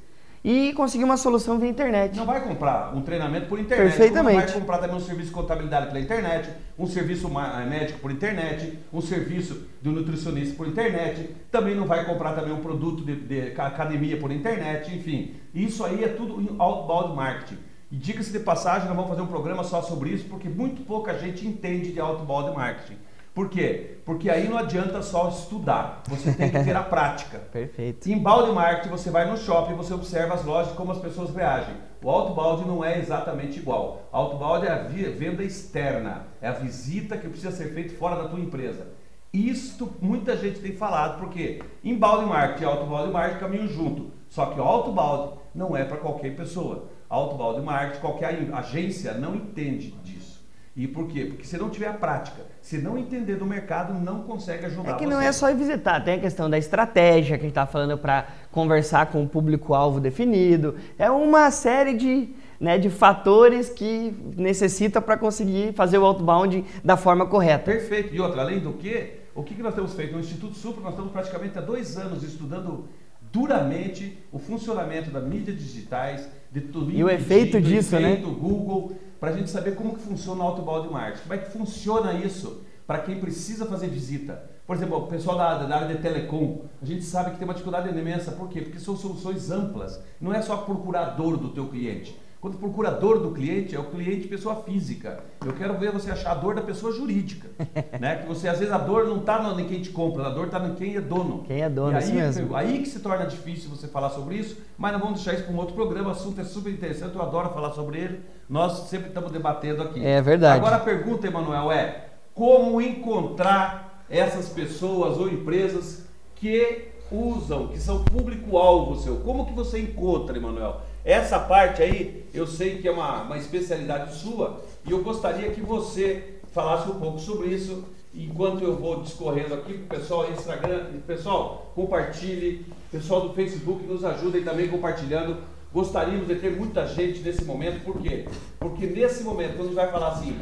e 0.45 0.71
conseguir 0.71 1.03
uma 1.03 1.17
solução 1.17 1.59
via 1.59 1.67
internet. 1.67 2.15
Não 2.15 2.25
vai 2.25 2.41
comprar 2.41 2.95
um 2.95 3.01
treinamento 3.01 3.47
por 3.47 3.59
internet. 3.59 3.89
Perfeitamente. 3.89 4.37
Não 4.37 4.45
vai 4.45 4.53
comprar 4.53 4.77
também 4.77 4.95
um 4.95 5.01
serviço 5.01 5.27
de 5.27 5.33
contabilidade 5.33 5.87
pela 5.87 5.99
internet, 5.99 6.49
um 6.79 6.87
serviço 6.87 7.27
eh, 7.27 7.65
médico 7.65 7.99
por 7.99 8.09
internet, 8.09 8.79
um 8.93 9.01
serviço 9.01 9.67
de 9.81 9.89
um 9.89 9.91
nutricionista 9.91 10.55
por 10.55 10.65
internet. 10.65 11.35
Também 11.51 11.75
não 11.75 11.85
vai 11.85 12.05
comprar 12.05 12.31
também 12.31 12.53
um 12.53 12.61
produto 12.61 13.03
de, 13.03 13.15
de 13.15 13.59
academia 13.59 14.15
por 14.15 14.31
internet, 14.31 14.95
enfim. 14.95 15.35
Isso 15.53 15.83
aí 15.83 16.05
é 16.05 16.07
tudo 16.07 16.55
outbound 16.57 17.13
marketing. 17.13 17.57
E 17.89 17.95
diga-se 17.95 18.31
de 18.31 18.39
passagem, 18.39 18.87
nós 18.87 18.95
vamos 18.95 19.09
fazer 19.09 19.21
um 19.21 19.27
programa 19.27 19.63
só 19.63 19.81
sobre 19.81 20.09
isso, 20.09 20.25
porque 20.27 20.49
muito 20.49 20.83
pouca 20.83 21.17
gente 21.17 21.47
entende 21.47 21.93
de 21.93 21.99
outbound 21.99 22.55
marketing. 22.55 22.97
Por 23.33 23.49
quê? 23.49 23.99
Porque 24.03 24.29
aí 24.29 24.49
não 24.49 24.57
adianta 24.57 25.01
só 25.01 25.29
estudar, 25.29 26.01
você 26.07 26.33
tem 26.33 26.49
que 26.49 26.63
ter 26.63 26.75
a 26.75 26.81
prática. 26.83 27.37
Perfeito. 27.53 28.09
Em 28.09 28.17
balde 28.17 28.51
marketing, 28.51 28.89
você 28.89 29.11
vai 29.11 29.29
no 29.29 29.37
shopping, 29.37 29.75
você 29.75 29.93
observa 29.93 30.33
as 30.33 30.43
lojas, 30.43 30.73
como 30.73 30.91
as 30.91 30.97
pessoas 30.97 31.33
reagem. 31.33 31.75
O 32.03 32.09
outbound 32.09 32.67
não 32.67 32.83
é 32.83 32.99
exatamente 32.99 33.59
igual. 33.59 34.09
Outbound 34.11 34.65
é 34.65 34.71
a 34.71 34.83
venda 34.83 35.43
externa, 35.43 36.27
é 36.41 36.47
a 36.47 36.53
visita 36.53 37.15
que 37.15 37.29
precisa 37.29 37.51
ser 37.51 37.73
feita 37.73 37.95
fora 37.95 38.15
da 38.15 38.27
tua 38.27 38.39
empresa. 38.39 38.87
Isto 39.31 39.93
muita 40.01 40.35
gente 40.35 40.59
tem 40.59 40.75
falado, 40.75 41.19
porque 41.19 41.61
balde 41.97 42.25
marketing 42.25 42.63
e 42.63 42.65
outbound 42.65 43.13
marketing 43.13 43.39
caminham 43.39 43.67
junto. 43.67 44.11
Só 44.29 44.47
que 44.47 44.59
o 44.59 44.63
outbound 44.63 45.39
não 45.53 45.77
é 45.77 45.85
para 45.85 45.97
qualquer 45.97 46.35
pessoa. 46.35 46.89
Outbound 47.09 47.61
marketing, 47.65 48.01
qualquer 48.01 48.49
agência 48.53 49.13
não 49.13 49.35
entende 49.35 49.91
disso. 50.03 50.37
E 50.75 50.87
por 50.87 51.07
quê? 51.07 51.25
Porque 51.25 51.43
se 51.43 51.57
não 51.57 51.71
tiver 51.71 51.87
a 51.87 51.93
prática, 51.93 52.43
se 52.61 52.77
não 52.77 52.99
entender 52.99 53.35
do 53.37 53.45
mercado, 53.45 53.95
não 53.95 54.21
consegue 54.21 54.67
ajudar 54.67 54.91
É 54.91 54.93
que 54.93 55.05
você. 55.05 55.09
não 55.09 55.19
é 55.19 55.31
só 55.31 55.49
ir 55.49 55.55
visitar, 55.55 56.01
tem 56.03 56.15
a 56.15 56.19
questão 56.19 56.47
da 56.47 56.57
estratégia 56.57 57.35
que 57.35 57.41
a 57.41 57.47
gente 57.47 57.51
está 57.51 57.65
falando 57.65 57.97
para 57.97 58.27
conversar 58.51 59.07
com 59.07 59.23
o 59.23 59.27
público-alvo 59.27 59.99
definido. 59.99 60.75
É 60.99 61.09
uma 61.09 61.49
série 61.49 61.95
de, 61.95 62.29
né, 62.59 62.77
de 62.77 62.91
fatores 62.91 63.69
que 63.69 64.13
necessita 64.35 65.01
para 65.01 65.17
conseguir 65.17 65.73
fazer 65.73 65.97
o 65.97 66.05
outbound 66.05 66.63
da 66.83 66.95
forma 66.95 67.25
correta. 67.25 67.71
Perfeito. 67.71 68.13
E 68.13 68.19
outra, 68.19 68.41
além 68.41 68.59
do 68.59 68.73
que, 68.73 69.21
o 69.33 69.41
que, 69.41 69.55
que 69.55 69.63
nós 69.63 69.73
temos 69.73 69.95
feito? 69.95 70.13
No 70.13 70.19
Instituto 70.19 70.53
Supra, 70.55 70.83
nós 70.83 70.91
estamos 70.91 71.11
praticamente 71.11 71.57
há 71.57 71.61
dois 71.61 71.97
anos 71.97 72.21
estudando 72.21 72.87
duramente 73.31 74.17
o 74.31 74.37
funcionamento 74.37 75.09
das 75.09 75.23
mídias 75.23 75.57
digitais, 75.57 76.29
de 76.51 76.61
tudo 76.61 76.91
E 76.91 77.03
o 77.03 77.09
efeito 77.09 77.59
disso, 77.59 77.95
efeito 77.95 78.27
né? 78.27 78.35
Google, 78.39 78.93
para 79.19 79.31
a 79.31 79.33
gente 79.33 79.49
saber 79.49 79.75
como 79.75 79.95
que 79.95 80.01
funciona 80.01 80.43
o 80.43 80.47
outbound 80.47 80.89
marketing. 80.91 81.23
Como 81.23 81.33
é 81.33 81.37
que 81.37 81.51
funciona 81.51 82.13
isso 82.13 82.63
para 82.85 82.99
quem 82.99 83.19
precisa 83.19 83.65
fazer 83.65 83.87
visita? 83.87 84.49
Por 84.65 84.75
exemplo, 84.75 84.97
o 84.97 85.07
pessoal 85.07 85.37
da, 85.37 85.63
da, 85.63 85.75
área 85.77 85.95
de 85.95 86.01
telecom, 86.01 86.65
a 86.81 86.85
gente 86.85 87.03
sabe 87.03 87.31
que 87.31 87.37
tem 87.37 87.45
uma 87.45 87.53
dificuldade 87.53 87.87
imensa. 87.89 88.33
Por 88.33 88.49
quê? 88.49 88.61
Porque 88.61 88.79
são 88.79 88.97
soluções 88.97 89.49
amplas. 89.49 90.01
Não 90.19 90.33
é 90.33 90.41
só 90.41 90.57
procurador 90.57 91.37
do 91.37 91.49
teu 91.49 91.67
cliente. 91.67 92.19
Quando 92.39 92.57
procurador 92.57 93.19
do 93.19 93.31
cliente 93.31 93.75
é 93.75 93.79
o 93.79 93.85
cliente 93.85 94.27
pessoa 94.27 94.63
física. 94.63 95.23
Eu 95.43 95.53
quero 95.53 95.75
ver 95.77 95.91
você 95.91 96.11
achar 96.11 96.31
a 96.31 96.35
dor 96.35 96.53
da 96.53 96.61
pessoa 96.61 96.93
jurídica. 96.93 97.49
né? 97.99 98.17
Que 98.17 98.27
você, 98.27 98.47
às 98.47 98.59
vezes, 98.59 98.71
a 98.71 98.77
dor 98.77 99.07
não 99.07 99.17
está 99.17 99.55
em 99.59 99.65
quem 99.65 99.81
te 99.81 99.89
compra, 99.89 100.27
a 100.27 100.29
dor 100.29 100.45
está 100.45 100.59
em 100.59 100.75
quem 100.75 100.95
é 100.95 101.01
dono. 101.01 101.43
Quem 101.47 101.63
é 101.63 101.69
dono, 101.69 101.93
e 101.93 102.03
aí, 102.03 102.11
mesmo. 102.11 102.55
aí 102.55 102.79
que 102.79 102.87
se 102.87 102.99
torna 102.99 103.25
difícil 103.25 103.69
você 103.71 103.87
falar 103.87 104.11
sobre 104.11 104.35
isso, 104.35 104.57
mas 104.77 104.93
não 104.93 104.99
vamos 104.99 105.15
deixar 105.15 105.33
isso 105.33 105.45
para 105.45 105.53
um 105.53 105.57
outro 105.57 105.73
programa. 105.73 106.09
O 106.09 106.11
assunto 106.11 106.39
é 106.39 106.43
super 106.43 106.71
interessante, 106.71 107.15
eu 107.15 107.21
adoro 107.21 107.49
falar 107.49 107.71
sobre 107.71 107.99
ele. 107.99 108.21
Nós 108.47 108.87
sempre 108.87 109.07
estamos 109.07 109.31
debatendo 109.31 109.81
aqui. 109.81 110.05
É 110.05 110.21
verdade. 110.21 110.59
Agora 110.59 110.75
a 110.75 110.79
pergunta, 110.79 111.25
Emanuel, 111.25 111.71
é 111.71 112.05
como 112.35 112.79
encontrar 112.79 114.05
essas 114.07 114.47
pessoas 114.49 115.17
ou 115.17 115.27
empresas 115.27 116.05
que 116.35 116.91
usam, 117.11 117.69
que 117.69 117.79
são 117.79 118.03
público-alvo 118.03 118.95
seu? 118.97 119.17
Como 119.17 119.45
que 119.45 119.53
você 119.53 119.79
encontra, 119.79 120.37
Emanuel? 120.37 120.81
Essa 121.07 121.39
parte 121.39 121.81
aí, 121.81 122.25
eu 122.33 122.45
sei 122.45 122.79
que 122.79 122.87
é 122.87 122.91
uma, 122.91 123.21
uma 123.21 123.37
especialidade 123.37 124.13
sua 124.13 124.61
e 124.85 124.91
eu 124.91 125.01
gostaria 125.01 125.49
que 125.51 125.61
você 125.61 126.33
falasse 126.51 126.89
um 126.89 126.99
pouco 126.99 127.17
sobre 127.17 127.47
isso 127.47 127.85
enquanto 128.13 128.61
eu 128.61 128.75
vou 128.75 129.01
discorrendo 129.01 129.53
aqui 129.53 129.73
para 129.75 129.95
o 129.95 129.99
pessoal 130.01 130.29
Instagram. 130.29 130.87
Pessoal, 131.07 131.71
compartilhe. 131.73 132.65
Pessoal 132.91 133.21
do 133.21 133.33
Facebook, 133.33 133.85
nos 133.85 134.03
ajudem 134.03 134.43
também 134.43 134.67
compartilhando. 134.67 135.37
Gostaríamos 135.73 136.27
de 136.27 136.35
ter 136.35 136.51
muita 136.51 136.85
gente 136.85 137.21
nesse 137.21 137.45
momento, 137.45 137.85
por 137.85 138.01
quê? 138.01 138.25
Porque 138.59 138.85
nesse 138.85 139.23
momento, 139.23 139.55
quando 139.55 139.61
a 139.61 139.63
gente 139.67 139.75
vai 139.75 139.89
falar 139.89 140.09
assim, 140.09 140.37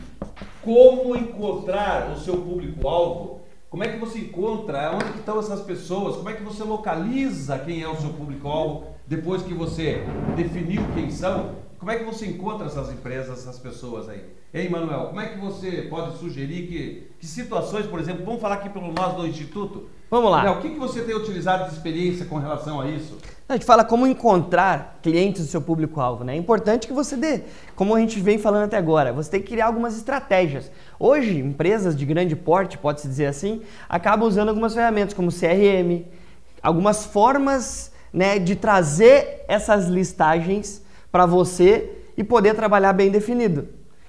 como 0.63 1.15
encontrar 1.15 2.12
o 2.12 2.19
seu 2.19 2.38
público-alvo, 2.38 3.41
como 3.69 3.84
é 3.84 3.89
que 3.89 4.00
você 4.00 4.17
encontra? 4.17 4.93
Onde 4.95 5.19
estão 5.19 5.38
essas 5.38 5.62
pessoas? 5.62 6.15
Como 6.15 6.27
é 6.27 6.34
que 6.34 6.41
você 6.41 6.63
localiza 6.63 7.60
quem 7.60 7.84
é 7.84 7.88
o 7.88 7.95
seu 7.95 8.10
público-alvo 8.10 8.95
depois 9.07 9.41
que 9.41 9.53
você 9.53 10.03
definiu 10.35 10.81
quem 10.93 11.12
são? 11.12 11.55
Como 11.77 11.91
é 11.91 11.97
que 11.97 12.03
você 12.03 12.25
encontra 12.25 12.65
essas 12.67 12.91
empresas, 12.91 13.39
essas 13.39 13.59
pessoas 13.59 14.09
aí? 14.09 14.24
Ei, 14.53 14.69
Manuel, 14.69 15.07
como 15.07 15.19
é 15.19 15.27
que 15.27 15.38
você 15.38 15.83
pode 15.89 16.17
sugerir 16.17 16.67
que, 16.67 17.12
que 17.19 17.27
situações, 17.27 17.85
por 17.85 18.00
exemplo, 18.00 18.24
vamos 18.24 18.41
falar 18.41 18.55
aqui 18.55 18.69
pelo 18.69 18.91
nós 18.93 19.13
do 19.15 19.27
Instituto? 19.27 19.83
Vamos 20.09 20.31
lá. 20.31 20.50
o 20.51 20.62
que, 20.62 20.69
que 20.69 20.79
você 20.79 21.01
tem 21.01 21.13
utilizado 21.13 21.65
de 21.65 21.75
experiência 21.75 22.25
com 22.25 22.38
relação 22.38 22.79
a 22.79 22.88
isso? 22.88 23.17
A 23.50 23.53
gente 23.53 23.65
fala 23.65 23.83
como 23.83 24.07
encontrar 24.07 24.97
clientes 25.03 25.43
do 25.43 25.47
seu 25.47 25.62
público-alvo, 25.62 26.24
né? 26.24 26.33
É 26.33 26.38
importante 26.38 26.88
que 26.88 26.93
você 26.93 27.15
dê, 27.15 27.43
como 27.75 27.93
a 27.93 28.00
gente 28.00 28.19
vem 28.19 28.38
falando 28.39 28.63
até 28.63 28.77
agora, 28.77 29.12
você 29.13 29.29
tem 29.29 29.41
que 29.41 29.50
criar 29.50 29.67
algumas 29.67 29.95
estratégias. 29.95 30.71
Hoje, 30.97 31.38
empresas 31.38 31.95
de 31.95 32.05
grande 32.05 32.35
porte, 32.35 32.77
pode-se 32.77 33.07
dizer 33.07 33.27
assim, 33.27 33.62
acabam 33.89 34.27
usando 34.27 34.50
algumas 34.50 34.74
ferramentas 34.74 35.13
como 35.13 35.29
CRM, 35.31 36.05
algumas 36.63 37.05
formas 37.05 37.91
né, 38.15 38.39
de 38.39 38.55
trazer 38.55 39.43
essas 39.45 39.88
listagens 39.88 40.81
para 41.12 41.25
você 41.25 41.91
e 42.15 42.24
poder 42.24 42.55
trabalhar 42.55 42.93
bem 42.93 43.12
definido. 43.12 43.67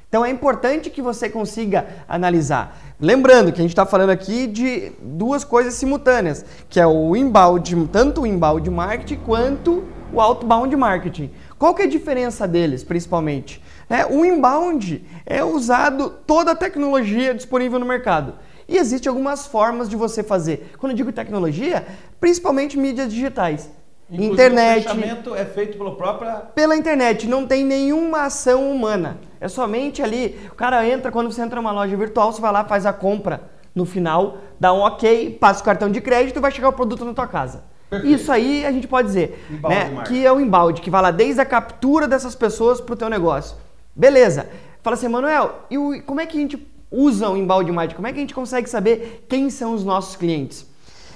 Então 0.09 0.25
é 0.25 0.31
importante 0.31 0.89
que 0.89 1.03
você 1.03 1.29
consiga 1.29 1.89
analisar. 2.09 2.79
Lembrando 3.01 3.53
que 3.53 3.59
a 3.59 3.63
gente 3.63 3.73
está 3.73 3.85
falando 3.85 4.11
aqui 4.11 4.47
de 4.47 4.93
duas 5.03 5.43
coisas 5.43 5.75
simultâneas, 5.75 6.45
que 6.69 6.79
é 6.79 6.87
o 6.87 7.17
inbound, 7.17 7.89
tanto 7.91 8.23
o 8.23 8.27
inbound 8.27 8.71
marketing 8.71 9.17
quanto 9.27 9.83
o 10.13 10.21
outbound 10.21 10.75
marketing. 10.77 11.33
Qual 11.59 11.75
que 11.75 11.83
é 11.83 11.87
a 11.87 11.89
diferença 11.89 12.47
deles, 12.47 12.85
principalmente? 12.85 13.61
É, 13.91 14.07
o 14.07 14.25
inbound 14.25 15.05
é 15.27 15.43
usado 15.43 16.11
toda 16.25 16.53
a 16.53 16.57
tecnologia 16.57 17.35
disponível 17.35 17.81
no 17.81 17.87
mercado. 17.87 18.35
E 18.69 18.77
existem 18.77 19.11
algumas 19.11 19.49
formas 19.49 19.89
de 19.89 19.97
você 19.97 20.23
fazer. 20.23 20.73
Quando 20.79 20.93
eu 20.93 20.97
digo 20.97 21.13
tecnologia, 21.13 21.85
principalmente 22.21 22.79
mídias 22.79 23.13
digitais. 23.13 23.69
Inclusive, 24.11 24.35
internet. 24.35 24.87
O 24.87 24.91
fechamento 24.91 25.35
é 25.35 25.45
feito 25.45 25.77
pela 25.77 25.97
própria. 25.97 26.35
Pela 26.55 26.77
internet, 26.77 27.27
não 27.27 27.47
tem 27.47 27.65
nenhuma 27.65 28.23
ação 28.23 28.71
humana. 28.71 29.19
É 29.41 29.49
somente 29.49 30.03
ali. 30.03 30.39
O 30.51 30.55
cara 30.55 30.87
entra, 30.89 31.11
quando 31.11 31.31
você 31.31 31.43
entra 31.43 31.61
numa 31.61 31.73
loja 31.73 31.97
virtual, 31.97 32.33
você 32.33 32.41
vai 32.41 32.53
lá, 32.53 32.65
faz 32.65 32.87
a 32.87 32.93
compra 32.93 33.51
no 33.75 33.85
final, 33.85 34.39
dá 34.59 34.73
um 34.73 34.81
ok, 34.81 35.37
passa 35.39 35.61
o 35.61 35.65
cartão 35.65 35.91
de 35.91 36.01
crédito 36.01 36.39
e 36.39 36.41
vai 36.41 36.51
chegar 36.51 36.71
o 36.71 36.73
produto 36.73 37.05
na 37.05 37.13
tua 37.13 37.27
casa. 37.27 37.65
Perfeito. 37.91 38.15
Isso 38.15 38.33
aí 38.33 38.65
a 38.65 38.73
gente 38.73 38.89
pode 38.89 39.09
dizer, 39.09 39.47
né, 39.69 40.03
que 40.07 40.25
é 40.25 40.33
o 40.33 40.41
embalde, 40.41 40.81
que 40.81 40.91
vai 40.91 41.03
lá 41.03 41.11
desde 41.11 41.41
a 41.41 41.45
captura 41.45 42.09
dessas 42.09 42.35
pessoas 42.35 42.81
para 42.81 42.95
o 42.95 42.97
teu 42.97 43.11
negócio. 43.11 43.57
Beleza. 43.95 44.49
Fala 44.83 44.95
assim, 44.95 45.09
Manuel, 45.09 45.63
e 45.71 45.77
o, 45.77 46.03
como 46.05 46.21
é 46.21 46.27
que 46.27 46.39
a 46.39 46.41
gente 46.41 46.67
usa 46.91 47.29
o 47.29 47.37
embalde 47.37 47.71
marketing? 47.71 47.97
Como 47.97 48.09
é 48.09 48.13
que 48.13 48.19
a 48.19 48.21
gente 48.21 48.35
consegue 48.35 48.69
saber 48.69 49.27
quem 49.29 49.51
são 49.51 49.75
os 49.75 49.85
nossos 49.85 50.17
clientes? 50.17 50.67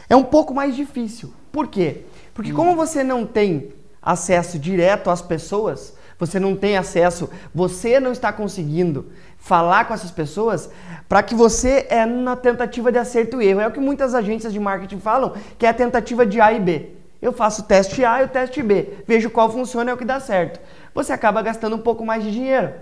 É 0.09 0.15
um 0.15 0.25
pouco 0.25 0.53
mais 0.53 0.77
difícil. 0.77 1.33
Por 1.53 1.69
quê? 1.69 2.03
Porque 2.35 2.53
como 2.53 2.77
você 2.77 3.03
não 3.03 3.27
tem 3.27 3.73
acesso 4.01 4.59
direto 4.59 5.11
às 5.11 5.21
pessoas, 5.21 5.95
você 6.19 6.39
não 6.39 6.55
tem 6.55 6.77
acesso, 6.77 7.31
você 7.55 7.99
não 7.99 8.13
está 8.13 8.33
conseguindo 8.33 9.11
falar 9.39 9.87
com 9.87 9.95
essas 9.95 10.11
pessoas, 10.11 10.71
para 11.09 11.23
que 11.23 11.35
você 11.35 11.87
é 11.89 12.05
na 12.05 12.37
tentativa 12.37 12.93
de 12.93 12.99
acerto 12.99 13.41
e 13.41 13.47
erro. 13.47 13.61
É 13.61 13.67
o 13.67 13.73
que 13.73 13.81
muitas 13.81 14.15
agências 14.15 14.53
de 14.53 14.61
marketing 14.61 15.01
falam, 15.01 15.35
que 15.59 15.65
é 15.65 15.71
a 15.71 15.75
tentativa 15.75 16.27
de 16.27 16.41
A 16.41 16.53
e 16.53 16.61
B. 16.61 16.91
Eu 17.23 17.33
faço 17.33 17.63
o 17.63 17.65
teste 17.65 18.05
A 18.05 18.23
e 18.23 18.27
o 18.27 18.29
teste 18.29 18.63
B, 18.63 18.99
vejo 19.07 19.31
qual 19.31 19.51
funciona 19.51 19.91
e 19.91 19.93
é 19.93 19.95
o 19.95 19.97
que 19.97 20.05
dá 20.05 20.21
certo. 20.21 20.61
Você 20.95 21.13
acaba 21.13 21.43
gastando 21.43 21.77
um 21.77 21.81
pouco 21.81 22.05
mais 22.05 22.23
de 22.23 22.31
dinheiro. 22.31 22.73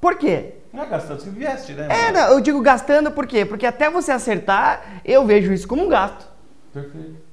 Por 0.00 0.16
quê? 0.16 0.54
Não 0.72 0.84
é 0.84 0.86
gastando, 0.86 1.20
você 1.20 1.28
investe, 1.28 1.72
né? 1.72 1.88
É, 1.90 2.12
não, 2.12 2.32
eu 2.32 2.40
digo 2.40 2.60
gastando 2.60 3.10
por 3.10 3.26
quê? 3.26 3.44
Porque 3.44 3.66
até 3.66 3.90
você 3.90 4.12
acertar, 4.12 5.02
eu 5.04 5.26
vejo 5.26 5.52
isso 5.52 5.66
como 5.66 5.84
um 5.84 5.88
gasto. 5.88 6.24
Perfeito 6.72 7.29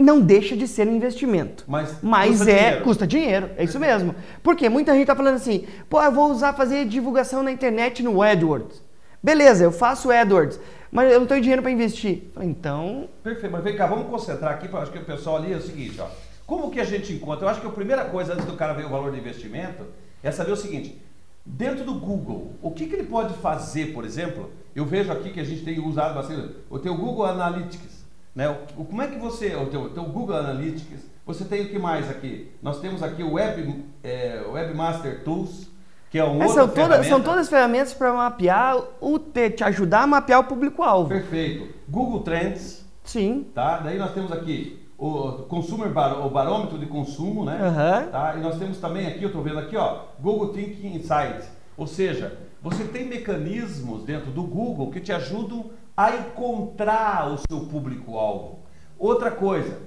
não 0.00 0.18
deixa 0.18 0.56
de 0.56 0.66
ser 0.66 0.88
um 0.88 0.96
investimento. 0.96 1.64
Mas, 1.68 1.98
mas 2.02 2.38
custa 2.38 2.50
é, 2.50 2.54
dinheiro. 2.54 2.84
custa 2.84 3.06
dinheiro, 3.06 3.50
é 3.58 3.64
isso 3.64 3.78
mesmo. 3.78 4.14
Porque 4.42 4.68
muita 4.68 4.92
gente 4.92 5.02
está 5.02 5.14
falando 5.14 5.34
assim, 5.34 5.66
pô, 5.90 6.02
eu 6.02 6.10
vou 6.10 6.30
usar 6.30 6.54
fazer 6.54 6.86
divulgação 6.86 7.42
na 7.42 7.52
internet 7.52 8.02
no 8.02 8.22
AdWords. 8.22 8.82
Beleza, 9.22 9.62
eu 9.62 9.70
faço 9.70 10.10
AdWords, 10.10 10.58
mas 10.90 11.12
eu 11.12 11.20
não 11.20 11.26
tenho 11.26 11.42
dinheiro 11.42 11.60
para 11.60 11.70
investir. 11.70 12.22
Então. 12.40 13.10
Perfeito, 13.22 13.52
mas 13.52 13.62
vem 13.62 13.76
cá, 13.76 13.86
vamos 13.86 14.08
concentrar 14.08 14.54
aqui, 14.54 14.74
acho 14.74 14.90
que 14.90 14.98
o 14.98 15.04
pessoal 15.04 15.36
ali 15.36 15.52
é 15.52 15.56
o 15.56 15.60
seguinte, 15.60 16.00
ó. 16.00 16.06
Como 16.46 16.70
que 16.70 16.80
a 16.80 16.84
gente 16.84 17.12
encontra? 17.12 17.44
Eu 17.44 17.50
acho 17.50 17.60
que 17.60 17.66
a 17.66 17.70
primeira 17.70 18.06
coisa, 18.06 18.32
antes 18.32 18.46
do 18.46 18.54
cara 18.54 18.72
ver 18.72 18.86
o 18.86 18.88
valor 18.88 19.12
do 19.12 19.18
investimento, 19.18 19.84
é 20.22 20.32
saber 20.32 20.50
o 20.50 20.56
seguinte: 20.56 21.00
dentro 21.44 21.84
do 21.84 21.94
Google, 21.94 22.54
o 22.62 22.70
que, 22.70 22.86
que 22.86 22.94
ele 22.94 23.04
pode 23.04 23.34
fazer, 23.34 23.92
por 23.92 24.04
exemplo? 24.04 24.50
Eu 24.74 24.86
vejo 24.86 25.12
aqui 25.12 25.30
que 25.30 25.40
a 25.40 25.44
gente 25.44 25.62
tem 25.62 25.78
usado 25.78 26.14
bastante, 26.14 26.56
eu 26.70 26.78
tenho 26.78 26.94
o 26.94 26.98
Google 26.98 27.26
Analytics. 27.26 27.99
Né? 28.34 28.48
O, 28.76 28.84
como 28.84 29.02
é 29.02 29.06
que 29.06 29.18
você, 29.18 29.54
o 29.54 29.66
teu, 29.66 29.90
teu 29.90 30.04
Google 30.04 30.36
Analytics, 30.36 31.00
você 31.26 31.44
tem 31.44 31.62
o 31.62 31.68
que 31.68 31.78
mais 31.78 32.10
aqui? 32.10 32.50
Nós 32.62 32.80
temos 32.80 33.02
aqui 33.02 33.22
o 33.22 33.34
Web, 33.34 33.84
é, 34.02 34.42
Webmaster 34.50 35.24
Tools, 35.24 35.68
que 36.10 36.18
é 36.18 36.24
um 36.24 36.42
é, 36.42 36.48
são, 36.48 36.68
toda, 36.68 37.04
são 37.04 37.20
todas 37.20 37.48
ferramentas 37.48 37.94
para 37.94 38.12
mapear, 38.12 38.76
o 39.00 39.18
te, 39.18 39.50
te 39.50 39.64
ajudar 39.64 40.02
a 40.02 40.06
mapear 40.06 40.40
o 40.40 40.44
público-alvo. 40.44 41.08
Perfeito. 41.08 41.72
Google 41.88 42.20
Trends. 42.20 42.84
Sim. 43.04 43.46
Tá? 43.54 43.78
Daí 43.78 43.98
nós 43.98 44.12
temos 44.12 44.32
aqui 44.32 44.80
o 44.98 45.44
Consumer 45.48 45.88
bar, 45.88 46.26
o 46.26 46.28
barômetro 46.28 46.78
de 46.78 46.86
consumo, 46.86 47.44
né? 47.44 47.58
Uhum. 47.62 48.10
Tá? 48.10 48.34
E 48.36 48.40
nós 48.40 48.58
temos 48.58 48.78
também 48.78 49.06
aqui, 49.06 49.22
eu 49.22 49.28
estou 49.28 49.42
vendo 49.42 49.58
aqui, 49.58 49.76
ó, 49.76 50.00
Google 50.20 50.48
Thinking 50.48 50.94
Insights. 50.94 51.48
Ou 51.76 51.86
seja, 51.86 52.36
você 52.62 52.84
tem 52.84 53.06
mecanismos 53.06 54.02
dentro 54.04 54.30
do 54.30 54.42
Google 54.42 54.90
que 54.90 55.00
te 55.00 55.12
ajudam 55.12 55.70
a 55.96 56.16
encontrar 56.16 57.32
o 57.32 57.38
seu 57.38 57.66
público-alvo. 57.66 58.60
Outra 58.98 59.30
coisa, 59.30 59.80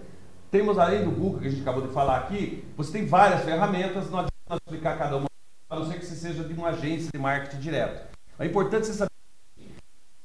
temos 0.49 0.77
além 0.77 1.03
do 1.03 1.11
Google, 1.11 1.39
que 1.39 1.47
a 1.47 1.49
gente 1.49 1.61
acabou 1.61 1.85
de 1.85 1.93
falar 1.93 2.17
aqui, 2.17 2.63
você 2.77 2.91
tem 2.91 3.05
várias 3.05 3.43
ferramentas, 3.43 4.09
não 4.09 4.19
adianta 4.19 4.63
explicar 4.65 4.97
cada 4.97 5.17
uma, 5.17 5.27
a 5.69 5.75
não 5.75 5.85
ser 5.85 5.99
que 5.99 6.05
você 6.05 6.15
seja 6.15 6.43
de 6.43 6.53
uma 6.53 6.69
agência 6.69 7.09
de 7.13 7.19
marketing 7.19 7.59
direto. 7.59 8.07
É 8.39 8.45
importante 8.45 8.87
você 8.87 8.93
saber 8.93 9.09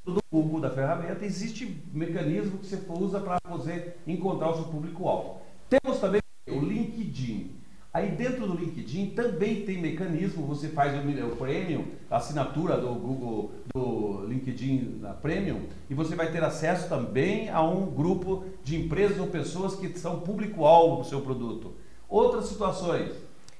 do 0.04 0.20
Google, 0.32 0.60
da 0.60 0.70
ferramenta, 0.70 1.24
existe 1.24 1.82
mecanismo 1.92 2.58
que 2.58 2.66
você 2.66 2.82
usa 2.88 3.20
para 3.20 3.38
você 3.48 3.94
encontrar 4.06 4.50
o 4.50 4.54
seu 4.54 4.64
público-alvo. 4.64 5.40
Temos 5.68 5.98
também 5.98 6.20
o 6.48 6.60
LinkedIn. 6.60 7.57
Aí 7.98 8.10
dentro 8.12 8.46
do 8.46 8.54
LinkedIn 8.54 9.10
também 9.10 9.62
tem 9.62 9.80
mecanismo, 9.80 10.46
você 10.46 10.68
faz 10.68 10.94
o, 10.94 11.26
o 11.26 11.34
Premium, 11.34 11.84
a 12.08 12.18
assinatura 12.18 12.76
do 12.76 12.94
Google, 12.94 13.50
do 13.74 14.24
LinkedIn 14.24 15.00
da 15.02 15.12
Premium, 15.12 15.62
e 15.90 15.94
você 15.94 16.14
vai 16.14 16.30
ter 16.30 16.44
acesso 16.44 16.88
também 16.88 17.50
a 17.50 17.60
um 17.60 17.86
grupo 17.86 18.44
de 18.62 18.76
empresas 18.76 19.18
ou 19.18 19.26
pessoas 19.26 19.74
que 19.74 19.98
são 19.98 20.20
público-alvo 20.20 21.02
do 21.02 21.08
seu 21.08 21.22
produto. 21.22 21.72
Outras 22.08 22.44
situações, 22.44 23.10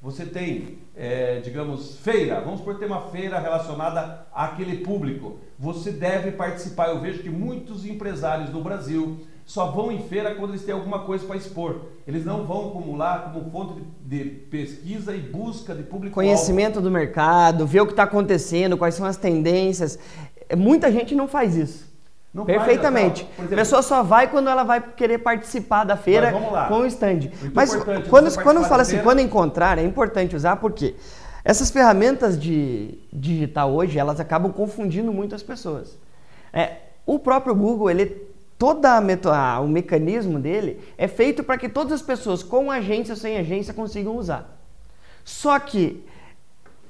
você 0.01 0.25
tem, 0.25 0.79
é, 0.95 1.41
digamos, 1.41 1.97
feira, 1.97 2.41
vamos 2.41 2.61
por 2.61 2.79
ter 2.79 2.87
uma 2.87 3.11
feira 3.11 3.41
relacionada 3.41 4.25
àquele 4.33 4.85
público. 4.85 5.41
Você 5.59 5.91
deve 5.91 6.31
participar. 6.31 6.91
Eu 6.91 7.01
vejo 7.01 7.25
que 7.25 7.29
muitos 7.29 7.85
empresários 7.85 8.51
do 8.51 8.61
Brasil 8.61 9.19
só 9.49 9.71
vão 9.71 9.91
em 9.91 10.03
feira 10.03 10.35
quando 10.35 10.51
eles 10.51 10.63
têm 10.63 10.75
alguma 10.75 10.99
coisa 11.07 11.25
para 11.25 11.35
expor. 11.35 11.77
Eles 12.07 12.23
não 12.23 12.45
vão 12.45 12.69
acumular 12.69 13.33
como 13.33 13.51
fonte 13.51 13.81
de, 14.03 14.25
de 14.25 14.31
pesquisa 14.31 15.17
e 15.17 15.21
busca 15.21 15.75
de 15.75 15.85
público. 15.85 16.15
Conhecimento 16.15 16.83
do 16.83 16.91
mercado, 16.91 17.67
ver 17.67 17.81
o 17.81 17.87
que 17.87 17.95
está 17.95 18.03
acontecendo, 18.03 18.77
quais 18.77 18.95
são 18.95 19.07
as 19.07 19.17
tendências. 19.17 19.99
Muita 20.55 20.93
gente 20.93 21.15
não 21.15 21.27
faz 21.27 21.57
isso. 21.57 21.91
Não 22.33 22.45
Perfeitamente. 22.45 23.23
Faz, 23.23 23.39
exemplo, 23.39 23.55
a 23.55 23.57
pessoa 23.57 23.81
só 23.81 24.03
vai 24.03 24.31
quando 24.31 24.51
ela 24.51 24.65
vai 24.65 24.83
querer 24.83 25.17
participar 25.17 25.85
da 25.85 25.97
feira 25.97 26.31
com 26.69 26.81
o 26.81 26.87
stand. 26.87 27.31
Mas 27.55 27.75
quando, 28.11 28.43
quando 28.43 28.63
fala 28.65 28.83
assim, 28.83 28.97
feira... 28.97 29.05
quando 29.05 29.21
encontrar, 29.21 29.79
é 29.79 29.83
importante 29.83 30.37
usar 30.37 30.57
porque 30.57 30.95
essas 31.43 31.71
ferramentas 31.71 32.39
de 32.39 32.99
digital 33.11 33.73
hoje, 33.73 33.99
elas 33.99 34.21
acabam 34.21 34.53
confundindo 34.53 35.11
muito 35.11 35.35
as 35.35 35.43
pessoas. 35.43 35.97
É, 36.53 36.73
o 37.07 37.19
próprio 37.19 37.55
Google, 37.55 37.91
ele 37.91 38.28
toda 38.59 38.91
a, 38.91 39.61
o 39.61 39.69
mecanismo 39.69 40.39
dele 40.39 40.81
é 40.99 41.07
feito 41.07 41.45
para 41.45 41.57
que 41.57 41.69
todas 41.69 41.93
as 41.93 42.03
pessoas 42.03 42.43
com 42.43 42.71
agência 42.71 43.13
ou 43.13 43.17
sem 43.17 43.39
agência 43.39 43.73
consigam 43.73 44.17
usar. 44.17 44.59
Só 45.25 45.59
que 45.59 46.05